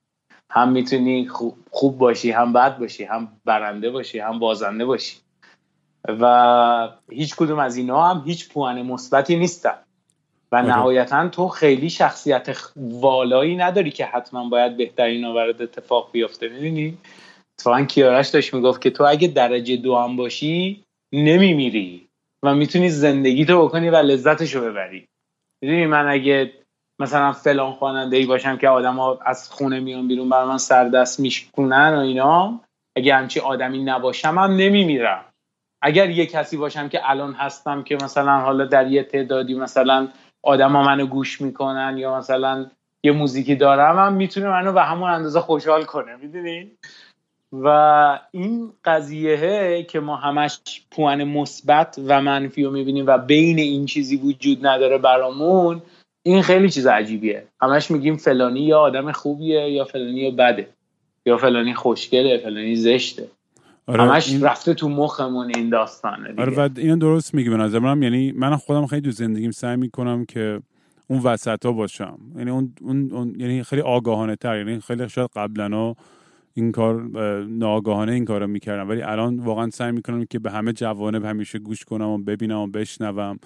[0.51, 1.29] هم می‌تونی
[1.71, 5.17] خوب باشی هم بد باشی هم برنده باشی هم بازنده باشی.
[6.09, 9.75] و هیچ کدوم از اینا هم هیچ پوان مثبتی نیستن.
[10.53, 10.63] و.
[10.63, 16.99] نهایتا تو خیلی شخصیت والایی نداری که حتما باید بهترین برات اتفاق بیفته می‌دونی
[17.59, 22.09] اتفاقا کیارش داشت می‌گفت که تو اگه درجه دو هم باشی نمیمیری
[22.43, 25.07] و می‌تونی زندگی تو بکنی و لذتشو ببری.
[25.63, 26.53] می‌دونی من اگه
[27.01, 31.95] مثلا فلان خواننده ای باشم که آدما از خونه میان بیرون برای من سردست میشکنن
[31.95, 32.61] و اینا
[32.97, 35.25] اگه همچی آدمی نباشم هم نمیمیرم.
[35.87, 40.09] اگر یه کسی باشم که الان هستم که مثلا حالا در یه تعدادی مثلا
[40.43, 42.67] آدما منو گوش می‌کنن یا مثلا
[43.05, 46.71] یه موزیکی دارم هم می‌تونه منو به همون اندازه خوشحال کنه می‌دونی؟
[47.53, 47.69] و
[48.31, 50.59] این قضیه که ما همش
[50.91, 55.83] پوان مثبت و منفی رو می‌بینیم و بین این چیزی وجود نداره برامون
[56.23, 57.45] این خیلی چیز عجیبیه.
[57.61, 60.69] همش میگیم فلانی یا آدم خوبیه یا فلانی یا بده
[61.27, 63.29] یا فلانی خوشگله فلانی زشته.
[63.87, 64.43] آره همش این...
[64.43, 66.43] رفته تو مخمون این داستانه دیگه.
[66.43, 69.77] آره و اینو درست میگی به نظر من یعنی من خودم خیلی تو زندگیم سعی
[69.77, 70.61] می‌کنم که
[71.07, 72.19] اون وسط ها باشم.
[72.37, 75.95] یعنی اون, اون, یعنی خیلی آگاهانه تر یعنی خیلی شاید قبلا
[76.55, 77.03] این کار
[77.47, 78.89] ناگاهانه این کارو می‌کردم.
[78.89, 82.67] ولی الان واقعا سعی می‌کنم که به همه جوانب همیشه گوش کنم و ببینم و
[82.67, 83.39] بشنوم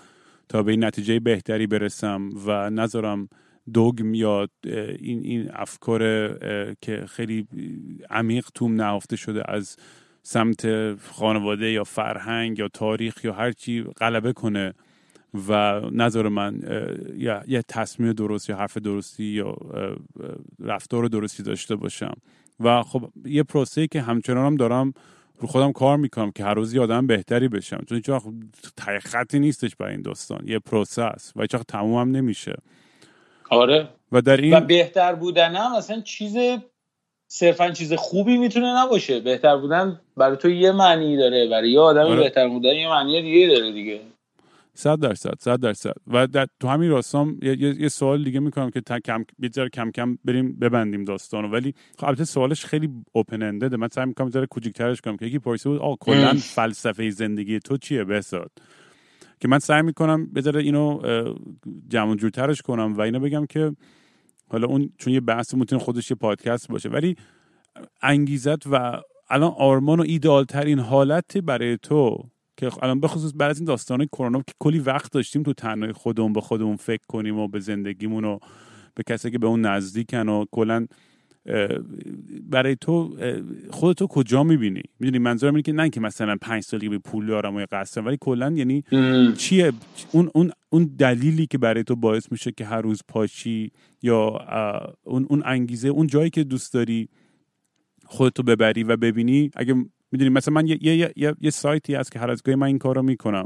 [0.49, 3.29] تا به این نتیجه بهتری برسم و نذارم
[3.73, 4.49] دوگم یا
[4.99, 6.01] این این افکار
[6.81, 7.47] که خیلی
[8.11, 9.77] عمیق توم نهفته شده از
[10.31, 14.75] سمت خانواده یا فرهنگ یا تاریخ یا هر چی غلبه کنه
[15.49, 16.61] و نظر من
[17.17, 19.57] یا یه تصمیم درست یا حرف درستی یا
[20.61, 22.15] رفتار درستی داشته باشم.
[22.61, 24.93] و خب یه پروسه که همچنان هم دارم
[25.39, 27.85] رو خودم کار می‌کنم که هر روز آدم بهتری بشم.
[27.89, 28.11] چون هیچ
[29.03, 30.41] خطی نیستش برای این داستان.
[30.47, 32.55] یه پروسه است و هیچ تموم هم نمیشه.
[33.51, 33.89] آره.
[34.13, 36.37] و در این و بهتر بودن هم اصلا چیز
[37.31, 39.21] صرفا چیز خوبی می‌تونه نباشه.
[39.21, 42.17] بهتر بودن برای تو یه معنی داره برای یه آدم آره.
[42.17, 44.01] بهتر بودن یه معنی دیگه داره دیگه.
[44.75, 45.93] صد درصد صد درصد.
[46.07, 50.19] و در تو همین راستام یه, یه،, سوال دیگه می‌کنم که کم یه کم کم
[50.25, 51.49] بریم ببندیم داستانو.
[51.49, 55.39] ولی خب البته سوالش خیلی اوپن اندده من سعی می‌کنم ذره کوچیک‌ترش کنم که یکی
[55.39, 58.51] پرسید بود آ کلا فلسفه زندگی تو چیه؟ بساد
[59.41, 61.01] که من سعی می‌کنم بذاره اینو
[61.89, 63.73] جمع جورترش کنم و اینو بگم که
[64.51, 67.17] حالا اون چون یه بحث می‌تونه خودش یه پادکست باشه ولی
[68.03, 69.01] انگیزت و
[69.31, 74.07] الان آرمان و ایدال ترین حالت برای تو که الان بخصوص بعد از این داستان
[74.07, 78.25] کرونا که کلی وقت داشتیم تو تنهای خودمون به خودمون فکر کنیم و به زندگیمون
[78.25, 78.39] و
[78.95, 80.87] به کسی که به اون نزدیکن و کلا
[82.51, 83.17] برای تو
[83.71, 87.57] خودتو کجا می‌بینی؟ می‌دونی منظورم اینه که نه که مثلا پنج سالی به پول دارم
[87.57, 88.85] و قصدم ولی کلا یعنی
[89.37, 89.73] چیه؟
[90.13, 93.71] اون اون اون دلیلی که برای تو باعث میشه که هر روز پاشی
[94.03, 94.29] یا
[95.05, 97.09] اون اون انگیزه اون جایی که دوست داری
[98.05, 99.51] خودتو ببری و ببینی.
[99.57, 99.75] اگه
[100.13, 102.79] می‌دونی مثلا من یه, یه, یه, یه سایتی هست که هر از گاهی من این
[102.79, 103.45] کار رو می‌کنم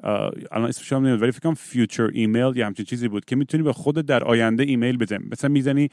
[0.00, 3.62] الان اسمش هم نمی‌دونم ولی فکر کنم future email یا همچین چیزی بود که می‌تونی
[3.62, 5.24] به خود در آینده ایمیل بزنی.
[5.32, 5.88] مثلا می‌زنی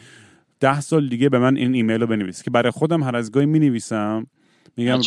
[0.60, 3.45] ده سال دیگه به من این ایمیل رو بنویس که برای خودم هر از گاهی
[3.45, 4.27] می‌نویسم.
[4.77, 5.02] میگم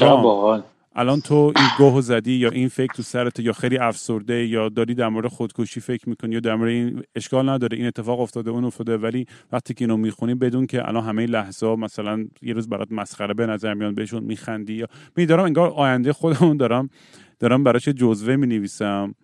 [0.96, 4.94] الان تو این گوه زدی یا این فکر تو سرت یا خیلی افسرده یا داری
[4.94, 8.64] در مورد خودکشی فکر می‌کنی یا در مورد این اشکال نداره این اتفاق افتاده اون
[8.64, 12.68] افتاده ولی وقتی که اینو می‌خونی بدون که الان همه لحظه ها مثلا یه روز
[12.68, 16.90] برات مسخره به نظر میان بهشون میخندی یا میدارم انگار آینده خودمون دارم
[17.38, 19.14] دارم براش جزوه می‌نویسم.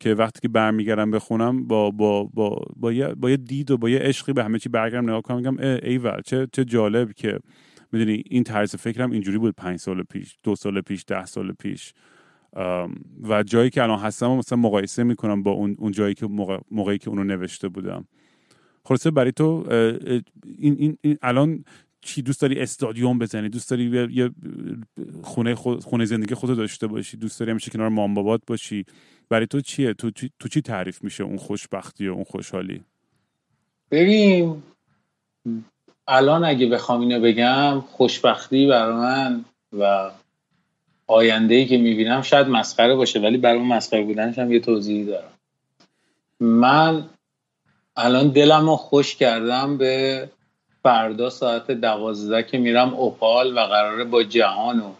[0.00, 3.90] که وقتی که برمیگردم بخونم با با با با یه, با یه دید و با
[3.90, 7.38] یه عشقی به همه چی برگردم نگاه کنم میگم ای چه چه جالب که
[7.92, 11.94] می‌دونی این طرز فکرم اینجوری بود پنج سال پیش دو سال پیش ده سال پیش.
[13.28, 16.26] و جایی که الان هستم مثلا مقایسه می‌کنم با اون, اون جایی که
[16.70, 18.04] موقعی که اونو نوشته بودم.
[18.84, 19.64] خلاصه برای تو
[20.58, 21.64] این, این, این الان
[22.02, 24.30] چی دوست داری استادیوم بزنی؟ دوست داری یه
[25.22, 28.84] خونه خونه زندگی خودت داشته باشی؟ دوست داری همیشه کنار مام بابات باشی؟
[29.28, 32.84] برای تو چیه؟ تو, تو چی تعریف میشه اون خوشبختی و اون خوشحالی؟
[33.90, 34.62] ببین
[36.08, 39.44] الان اگه بخوام اینو بگم خوشبختی برای من
[39.78, 40.10] و
[41.06, 45.04] آینده ای که می‌بینم شاید مسخره باشه ولی برای اون مسخره بودنش هم یه توضیحی
[45.04, 45.32] دارم.
[46.40, 47.04] من
[47.96, 50.28] الان دلم رو خوش کردم به
[50.82, 54.92] فردا ساعت دوازده که میرم اوپال و قراره با جهان و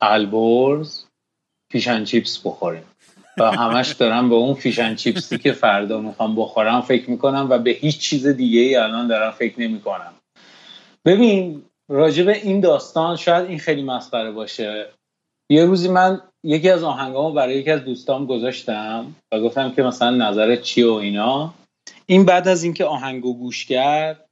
[0.00, 1.04] البرز
[1.72, 2.84] فیشن چیپس بخوریم.
[3.38, 7.70] و همش دارم به اون فیشن چیپسی که فردا می‌خوام بخورم فکر می‌کنم و به
[7.70, 10.12] هیچ چیز دیگه ای الان دارم فکر نمی‌کنم.
[11.04, 14.86] ببین راجب این داستان شاید این خیلی مسخره باشه.
[15.50, 20.10] یه روزی من یکی از آهنگامو برای یکی از دوستام گذاشتم و گفتم که مثلا
[20.10, 21.54] نظرت چیه و اینا.
[22.06, 24.27] این بعد از اینکه آهنگو گوش کرد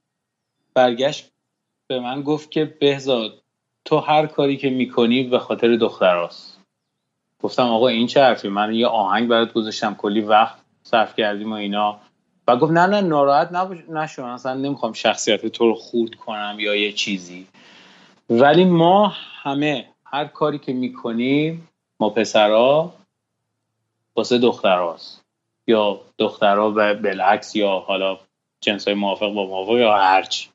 [0.77, 1.31] برگشت
[1.87, 3.41] به من گفت که بهزاد
[3.85, 6.59] تو هر کاری که می‌کنی به خاطر دختراست
[7.39, 11.55] گفتم آقا این چه حرفی؟ من یه آهنگ برات گذاشتم کلی وقت صرف کردیم و
[11.55, 11.99] اینا.
[12.47, 13.51] و گفت نه نه ناراحت
[13.89, 17.47] نشو اصلا نمی‌خوام شخصیت تو رو خورد کنم یا یه چیزی.
[18.29, 19.13] ولی ما
[19.43, 22.93] همه هر کاری که می‌کنیم ما پسرا
[24.15, 25.25] واسه دختراست
[25.67, 28.17] یا دخترها و بالعکس یا حالا
[28.61, 30.49] جنس های موافق با موافق یا هرچی.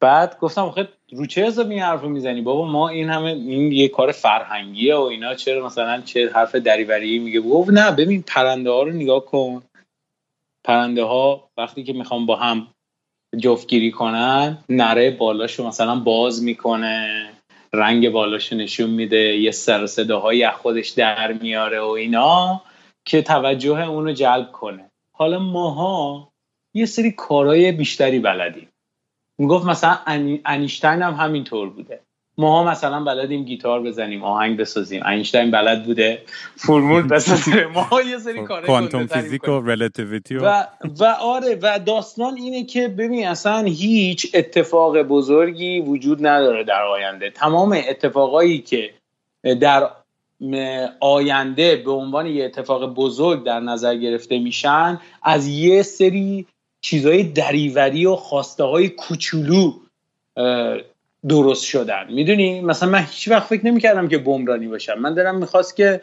[0.00, 3.72] بعد گفتم آخه رو چه حساب این حرف رو می‌زنی؟ بابا ما این همه این
[3.72, 5.34] یه کار فرهنگیه و اینا.
[5.34, 9.62] چرا مثلا چه حرف دریوری میگه؟ گفت نه ببین پرنده ها رو نگاه کن.
[10.64, 12.66] پرنده ها وقتی که می‌خوام با هم
[13.38, 17.28] جفتگیری کنن نره بالاشو مثلا باز می‌کنه
[17.72, 22.62] رنگ بالاشو نشون میده یه سر صداهایی از خودش در میاره و اینا
[23.04, 24.90] که توجه اونو جلب کنه.
[25.12, 26.28] حالا ماها
[26.74, 28.68] یه سری کارهای بیشتری بلدیم.
[29.38, 29.98] می‌گفت مثلا
[30.44, 32.00] انیشتین هم همینطور بوده.
[32.38, 35.06] ما مثلا بلدیم گیتار بزنیم آهنگ بسازیم.
[35.06, 36.22] اینشتین بلد بوده
[36.56, 37.66] فرمول بسازه.
[37.76, 40.66] ما یه سری کار quantum physics و relativity و
[40.98, 47.30] و آره و داستان اینه که ببین اصلا هیچ اتفاق بزرگی وجود نداره در آینده.
[47.30, 48.90] تمام اتفاقایی که
[49.60, 49.90] در
[51.00, 56.46] آینده به عنوان یه اتفاق بزرگ در نظر گرفته میشن از یه سری
[56.80, 59.72] چیزهای دریوری و خواسته های کوچولو
[61.28, 62.12] درست شدن.
[62.12, 64.98] می‌دونی؟ مثلا من هیچ وقت فکر نمی‌کردم که بمرانی باشم.
[64.98, 66.00] من دارم می‌خواست که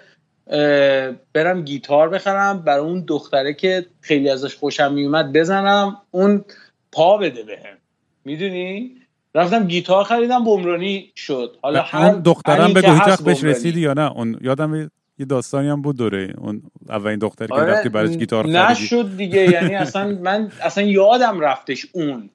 [1.33, 6.45] برم گیتار بخرم برای اون دختره که خیلی ازش خوشم میومد بزنم اون
[6.91, 7.77] پا بده بهم.
[8.25, 8.91] می‌دونی؟
[9.35, 11.57] رفتم گیتار خریدم بمرانی شد.
[11.61, 15.97] حالا هر دخترم به هیچ بهش رسیدی یا نه؟ اون یادم یه داستانی هم بود
[15.97, 18.57] دوره اون اولین دختری که آره رفتی برای گیتار خریدی.
[18.57, 22.29] نشد دیگه یعنی اصلا من اصلا یادم رفتش اون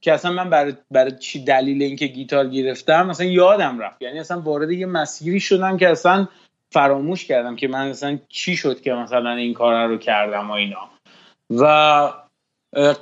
[0.00, 4.02] که اصلا من برای, برای چی دلیل اینکه گیتار گرفتم اصلا یادم رفت.
[4.02, 6.28] یعنی اصلا وارد یه مسیری شدم که اصلا
[6.70, 10.90] فراموش کردم که من مثلا چی شد که مثلا این کار رو کردم و اینا.
[11.50, 12.12] و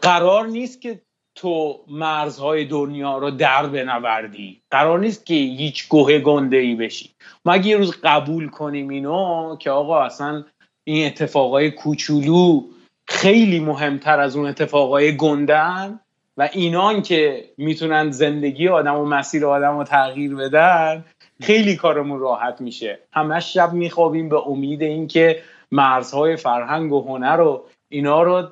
[0.02, 1.00] قرار نیست که
[1.34, 4.60] تو مرزهای دنیا رو در بنوردی.
[4.70, 7.10] قرار نیست که هیچ گوه گنده ای بشی.
[7.44, 10.44] ما اگه یه روز قبول کنیم اینو که آقا اصلا
[10.84, 12.62] این اتفاقای کوچولو
[13.08, 16.00] خیلی مهمتر از اون اتفاقای گندن
[16.36, 21.04] و اینان که می‌تونن زندگی آدم و مسیر آدم رو تغییر بدن
[21.42, 22.98] خیلی کارمون راحت میشه.
[23.12, 25.42] همش شب میخوابیم به امید اینکه
[25.72, 28.48] مرزهای فرهنگ و هنر رو اینا رو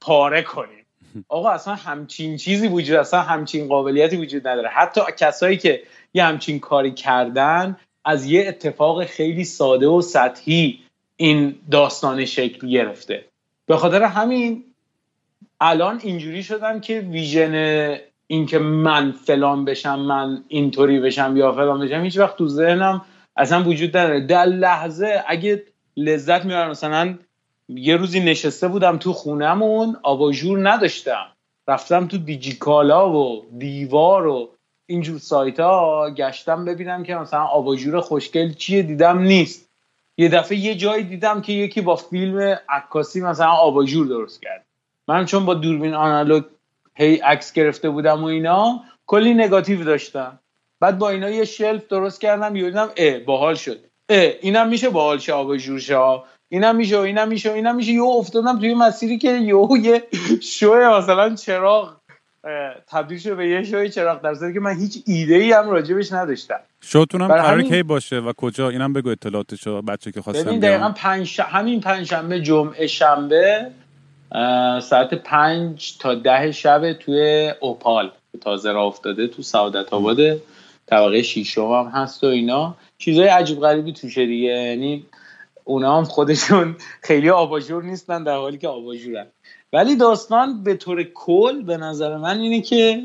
[0.00, 0.85] پاره کنیم.
[1.28, 4.68] آقا اصلا همچین چیزی وجود اصلا همچین قابلیتی وجود نداره.
[4.68, 5.82] حتی کسایی که
[6.14, 10.80] یه همچین کاری کردن از یه اتفاق خیلی ساده و سطحی
[11.16, 13.24] این داستان شکل گرفته.
[13.66, 14.64] به خاطر همین
[15.60, 22.02] الان اینجوری شدم که ویژن اینکه من فلان بشم من اینطوری بشم یا فلان بشم
[22.04, 23.02] هیچ وقت تو ذهنم
[23.36, 24.26] اصلا وجود نداره.
[24.26, 25.62] در لحظه اگه
[25.96, 27.18] لذت می‌برم مثلا
[27.68, 31.26] یه روزی نشسته بودم تو خونمون آباژور نداشتم.
[31.68, 34.48] رفتم تو دیجیکالا و دیوار و
[34.86, 39.68] اینجور سایت ها گشتم ببینم که مثلا آباژور خوشگل چیه دیدم نیست.
[40.16, 44.66] یه دفعه یه جایی دیدم که یکی با فیلم عکاسی مثلا آباژور درست کرد.
[45.08, 46.44] من چون با دوربین آنالوگ
[46.94, 50.38] هی عکس گرفته بودم و اینا کلی نگاتیو داشتم.
[50.80, 53.78] بعد با اینا یه شلف درست کردم یه دیدم اه باحال شد.
[54.08, 56.22] اه اینم میشه باحال شه آباژور شه.
[56.48, 57.92] اینم میشه و اینم میشه و اینم میشه.
[57.92, 60.02] یه افتادم توی مسیری که یه یه
[60.42, 61.96] شو مثلا چراغ
[62.88, 66.60] تبدیل شده به یه شوی چراغ در که من هیچ ایده ای هم راجبش نداشتم.
[66.80, 67.68] شوتون هم همین...
[67.68, 72.06] کی باشه و کجا؟ اینم بگو اطلاعاتشو بچه که خواستم ببین دقیقا پنج همین پنج
[72.06, 73.66] شنبه جمعه شنبه
[74.82, 78.10] ساعت پنج تا ده شب توی اوپال.
[78.40, 80.16] تازه را افتاده تو سعادت آباد
[80.86, 82.76] طبقه شیشم هم هست و اینا.
[82.98, 84.48] چیزای عجیب غریبی توشه دیگه.
[84.48, 85.04] یعنی
[85.66, 89.26] اونا هم خودشون خیلی آباژور نیستن در حالی که آباژورن
[89.72, 93.02] ولی داستان به طور کل به نظر من اینه که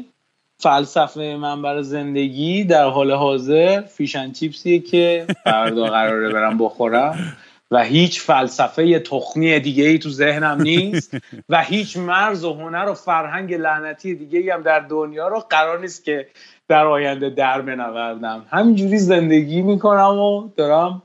[0.58, 7.38] فلسفه من برای زندگی در حال حاضر فیشن چیپسیه که فردا قراره برم بخورم
[7.72, 11.18] و هیچ فلسفه تخمی دیگه ای تو ذهنم نیست
[11.50, 15.80] و هیچ مرز و هنر و فرهنگ لعنتی دیگه ای هم در دنیا رو قرار
[15.80, 16.28] نیست که
[16.68, 18.46] در آینده در بنوردم.
[18.50, 21.02] همینجوری زندگی می‌کنم و دارم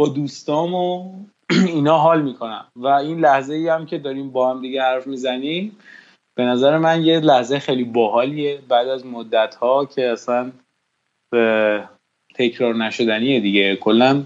[0.00, 1.12] با دوستام و
[1.74, 2.64] اینا حال می‌کنم.
[2.76, 5.76] و این لحظه ای هم که داریم با هم دیگه حرف می‌زنیم
[6.34, 8.58] به نظر من یه لحظه خیلی باحالیه.
[8.68, 10.52] بعد از مدت ها که اصلا
[11.30, 11.84] به
[12.34, 13.76] تکرار نشدنیه دیگه.
[13.76, 14.22] کلا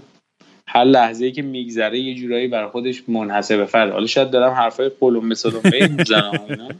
[0.67, 3.91] هر لحظه ای که میگذره یه جورایی برای خودش منحصر به فرد.
[3.91, 5.35] حالا شاید دارم حرفای قلم به
[5.87, 6.79] می‌زنم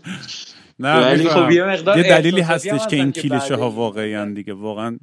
[0.80, 4.54] نه خب یه, یه دلیلی هستش که این کلیشه ها واقعی دیگه.
[4.54, 4.98] واقعا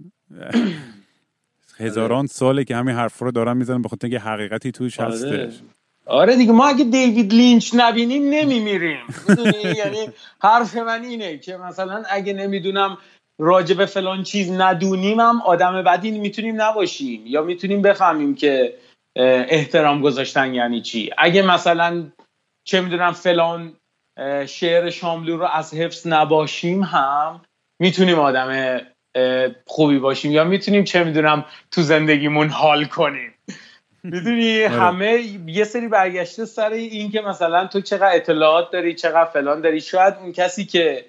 [1.79, 5.13] هزاران ساله که همین حرف رو دارم می‌زنم به خاطر اینکه حقیقتی توش آره.
[5.13, 5.61] هستش.
[6.07, 9.07] آره دیگه ما اگه دیوید لینچ نبینیم نمیمیریم.
[9.79, 10.09] یعنی
[10.43, 12.99] حرف من اینه که مثلا اگه نمی‌دونم
[13.41, 18.75] راجع به فلان چیز ندونیم هم آدم بدی می‌تونیم نباشیم یا می‌تونیم بفهمیم که
[19.49, 21.11] احترام گذاشتن یعنی چی.
[21.19, 22.05] اگه مثلا
[22.65, 23.77] چه می‌دونم فلان
[24.47, 27.41] شعر شاملو رو از حفظ نباشیم هم
[27.81, 28.81] می‌تونیم آدم
[29.67, 33.35] خوبی باشیم یا می‌تونیم چه می‌دونم تو زندگیمون حال کنیم.
[34.03, 34.69] می‌دونی آره.
[34.69, 39.81] همه یه سری برگشته سر این که مثلا تو چقدر اطلاعات داری چقدر فلان داری.
[39.81, 41.05] شاید اون کسی که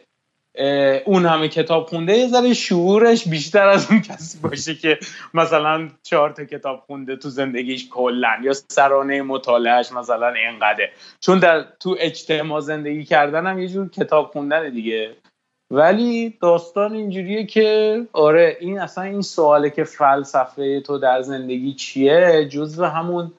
[1.05, 4.99] اون همه کتاب خونده یه ذره شعورش بیشتر از اون کسی باشه که
[5.33, 10.89] مثلا چهار تا کتاب خونده تو زندگیش کلا یا سرانه مطالعهش مثلا اینقدر
[11.19, 15.15] چون در تو اجتماع زندگی کردن هم یه جور کتاب خوندن دیگه.
[15.73, 22.47] ولی داستان اینجوریه که آره این اصلا این سواله که فلسفه تو در زندگی چیه
[22.51, 23.31] جزو همون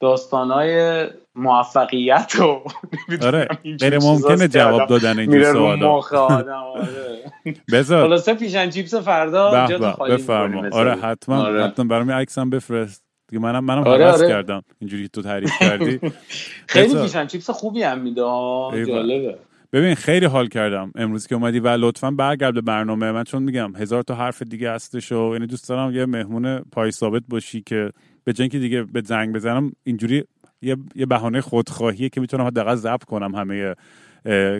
[0.00, 2.62] داستانهای موفقیت و
[3.26, 3.48] آره
[3.80, 5.90] غیر ممکنه جواب دادن این سوالا.
[5.90, 7.32] آره.
[7.72, 8.02] بذار.
[8.02, 9.66] خلاصه fish and chips فردا
[10.08, 10.68] بفرما.
[10.72, 11.64] آره حتما آره.
[11.64, 13.04] حتما برام عکسم بفرست.
[13.28, 14.28] دیگه منم منم آره آره.
[14.28, 16.00] کردم اینجوری تو تعریف کردی.
[16.66, 19.38] خیلی fish and chips خوبی هم میده جالبه.
[19.74, 23.12] ببین خیلی حال کردم امروز که اومدی و لطفا برگرد به برنامه.
[23.12, 26.90] من چون میگم هزار تا حرف دیگه هستش و یعنی دوست دارم یه مهمون پای
[26.90, 27.90] ثابت باشی که
[28.24, 30.24] به جنگ دیگه به زنگ بزنم اینجوری
[30.62, 33.74] یه یه بهانه خودخواهیه که می‌تونم حداقل ضبط کنم همه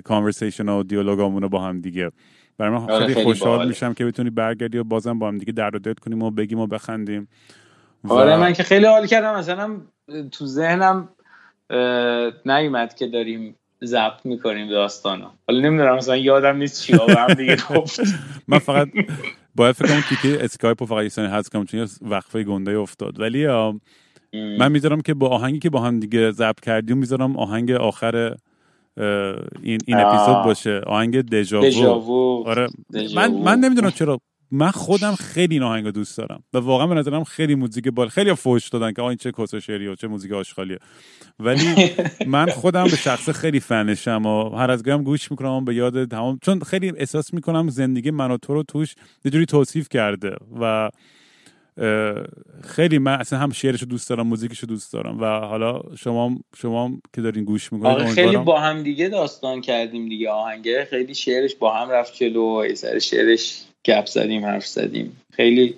[0.04, 2.10] کانورسیشن و دیالوگامونو با هم دیگه.
[2.58, 5.76] برای من آره، خیلی, خوشحال میشم که بتونی برگردی و بازم با هم دیگه در
[5.76, 7.28] و کنیم و بگیم و بخندیم.
[8.08, 9.34] آره من که خیلی حال کردم.
[9.36, 9.80] مثلا
[10.32, 11.08] تو ذهنم
[12.46, 18.00] نیومد که داریم ضبط می‌کنیم داستانو حالا نمی‌دونم مثلا یادم نیست چی هم دیگه گفت.
[18.48, 18.88] من فقط
[19.54, 23.20] باید فکر کنم کیکی اسکایپ و فقط یه هست کنم چون یه وقفه گنده افتاد.
[23.20, 23.46] ولی
[24.32, 28.36] من می‌ذارم که با آهنگی که با هم دیگه ضبط کردیم می‌ذارم آهنگ آخر
[29.62, 30.80] این این اپیزود باشه.
[30.86, 32.68] آهنگ دژاوو دژاوو آره.
[33.14, 34.18] من من نمی‌دونم چرا
[34.50, 36.42] من خودم خیلی این دوست دارم.
[36.54, 39.88] و واقعا به نظرم خیلی موزیک باحال خیلی فوش دادن که این چه کس شعری
[39.88, 40.78] و چه موزیک آشغالیه.
[41.40, 41.90] ولی
[42.26, 46.38] من خودم به شخص خیلی فنشم و هر از گاهم گوش می‌کنم به یاد تمام
[46.42, 48.94] چون خیلی احساس می‌کنم زندگی من و تو رو توش
[49.24, 50.90] یه جوری توصیف کرده و
[52.64, 56.38] خیلی من اصلا هم شعرش رو دوست دارم موزیکش رو دوست دارم و حالا شما
[56.56, 60.86] شما که دارین گوش می‌کنید آره خیلی با هم دیگه داستان کردیم دیگه آهنگه.
[60.90, 65.16] خیلی شعرش با هم رفت جلو سر شعرش گپ زدیم حرف زدیم.
[65.32, 65.74] خیلی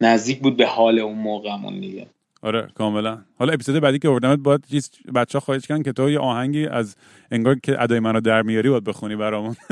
[0.00, 2.06] نزدیک بود به حال اون موقعمون دیگه.
[2.42, 3.18] آره کاملا.
[3.38, 6.66] حالا اپیزود بعدی که آوردمت باید چیز بچه ها خواهش کردن که تو یه آهنگی
[6.66, 6.96] از
[7.30, 9.56] انگار که ادای منو در میاری باید بخونی برامون.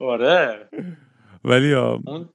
[0.00, 0.68] آره.
[1.44, 2.28] ولی اون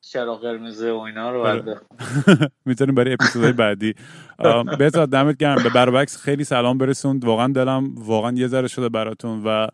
[0.00, 1.80] چرا قرمز و اینا رو باید آره.
[2.66, 3.94] می‌تونیم برای اپیزودهای بعدی.
[4.78, 5.62] بهتر دمت گرم.
[5.62, 7.24] به برابکس خیلی سلام برسوند.
[7.24, 9.66] واقعا دلم واقعا یه ذره شده براتون و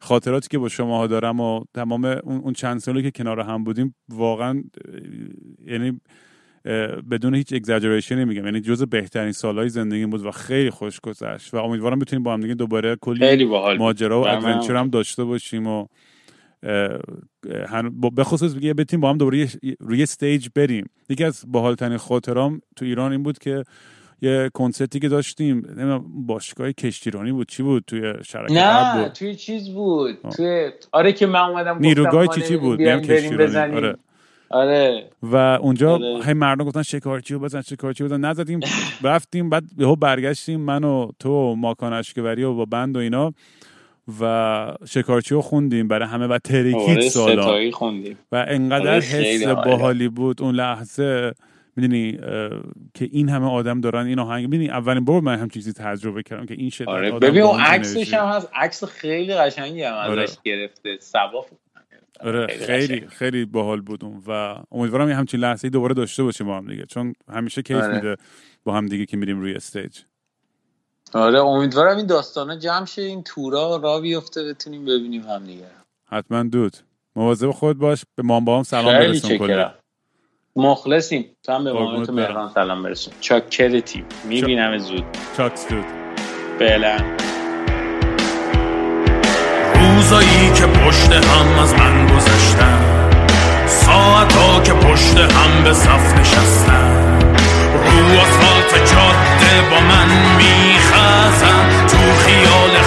[0.00, 4.62] خاطراتی که با شما دارم و تمام اون چند سالی که کنار هم بودیم واقعا
[5.66, 6.00] یعنی
[7.10, 11.56] بدون هیچ اگزاجریشنی میگم یعنی جز بهترین سالهای زندگی بود و خیلی خوش گذشت و
[11.56, 13.44] امیدوارم بتونیم با هم دیگه دوباره کلی
[13.78, 15.86] ماجرا و adventure هم داشته باشیم و
[18.12, 19.48] به خصوص دیگه بتونیم با هم دوباره
[19.80, 20.90] روی stage بریم.
[21.08, 23.64] یکی از باحالترین خاطرام تو ایران این بود که
[24.22, 25.62] یه کنسرتی که داشتیم
[26.26, 29.12] باشگاه کشتیرانی بود چی بود؟ توی شرکت نه بود.
[29.12, 33.96] توی چیز بود توی آره که من اومدم نیروگاه چی چی بود؟ بیایم کشتیرانی آره.
[34.50, 35.10] آره.
[35.22, 36.24] و اونجا آره.
[36.24, 38.20] هی مردم گفتن شکارچی بزن شکارچی بزن.
[38.20, 38.60] نزدیم
[39.02, 43.34] رفتیم بعد یهو برگشتیم من و تو ماکان اشکبری و با بند و اینا
[44.20, 47.70] و شکارچی رو خوندیم برای همه و تریکیت آره، سالا.
[47.70, 48.18] خوندیم.
[48.32, 51.32] و انقدر آره، حس باحالی بود اون لحظه.
[51.76, 52.12] می‌دونی
[52.94, 56.46] که این همه آدم دارن این آهنگ می‌دونی اولین بار من هم چیزی تجربه کردم
[56.46, 58.48] که این شده آره ببین اون عکسش هم هست.
[58.54, 60.26] عکس خیلی قشنگی هم ازش آره.
[60.44, 61.46] گرفته سبا
[62.20, 64.22] آره خیلی خیلی باحال بود اون.
[64.26, 67.94] و امیدوارم یه همچین لحظه دوباره داشته باشیم با هم دیگه چون همیشه کیف آره.
[67.94, 68.16] میده
[68.64, 69.98] با هم دیگه که میریم روی استیج.
[71.14, 75.66] آره امیدوارم این داستانا جمع شه این تورا را بیفته بتونیم ببینیم هم دیگه.
[76.06, 76.76] حتما دود.
[77.16, 78.04] مواظب خود باش.
[78.16, 79.70] به مام هم سلام برسون
[80.56, 81.24] مخلصیم.
[81.42, 83.14] تو هم به مامت مهران سلام برسون.
[83.20, 85.04] چاکرتی می‌بینم زود.
[85.36, 85.84] چاکس دود
[86.58, 86.96] فعلا
[89.74, 92.80] روزایی که پشت هم از من گذشتن
[93.66, 97.20] ساعتا که پشت هم به صف نشستن
[97.74, 102.82] رو آسفالت جاده با من میخزن تو خیال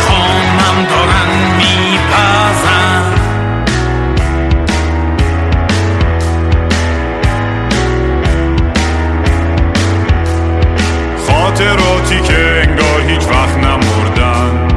[11.53, 14.67] خاطراتی که انگار هیچ وقت نمردن.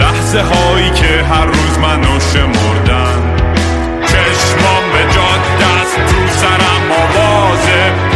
[0.00, 3.36] لحظه هایی که هر روز منو شمردن.
[4.02, 8.07] چشمام به جاده است تو سرم آوازه.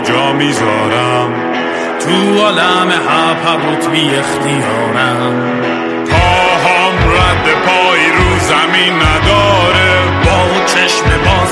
[0.00, 1.30] جا می‌ذارم؟
[2.00, 5.34] تو عالم هپروت بی اختیارم.
[6.10, 9.90] پاهام رد پای رو زمین نداره.
[10.24, 11.45] با چشم باز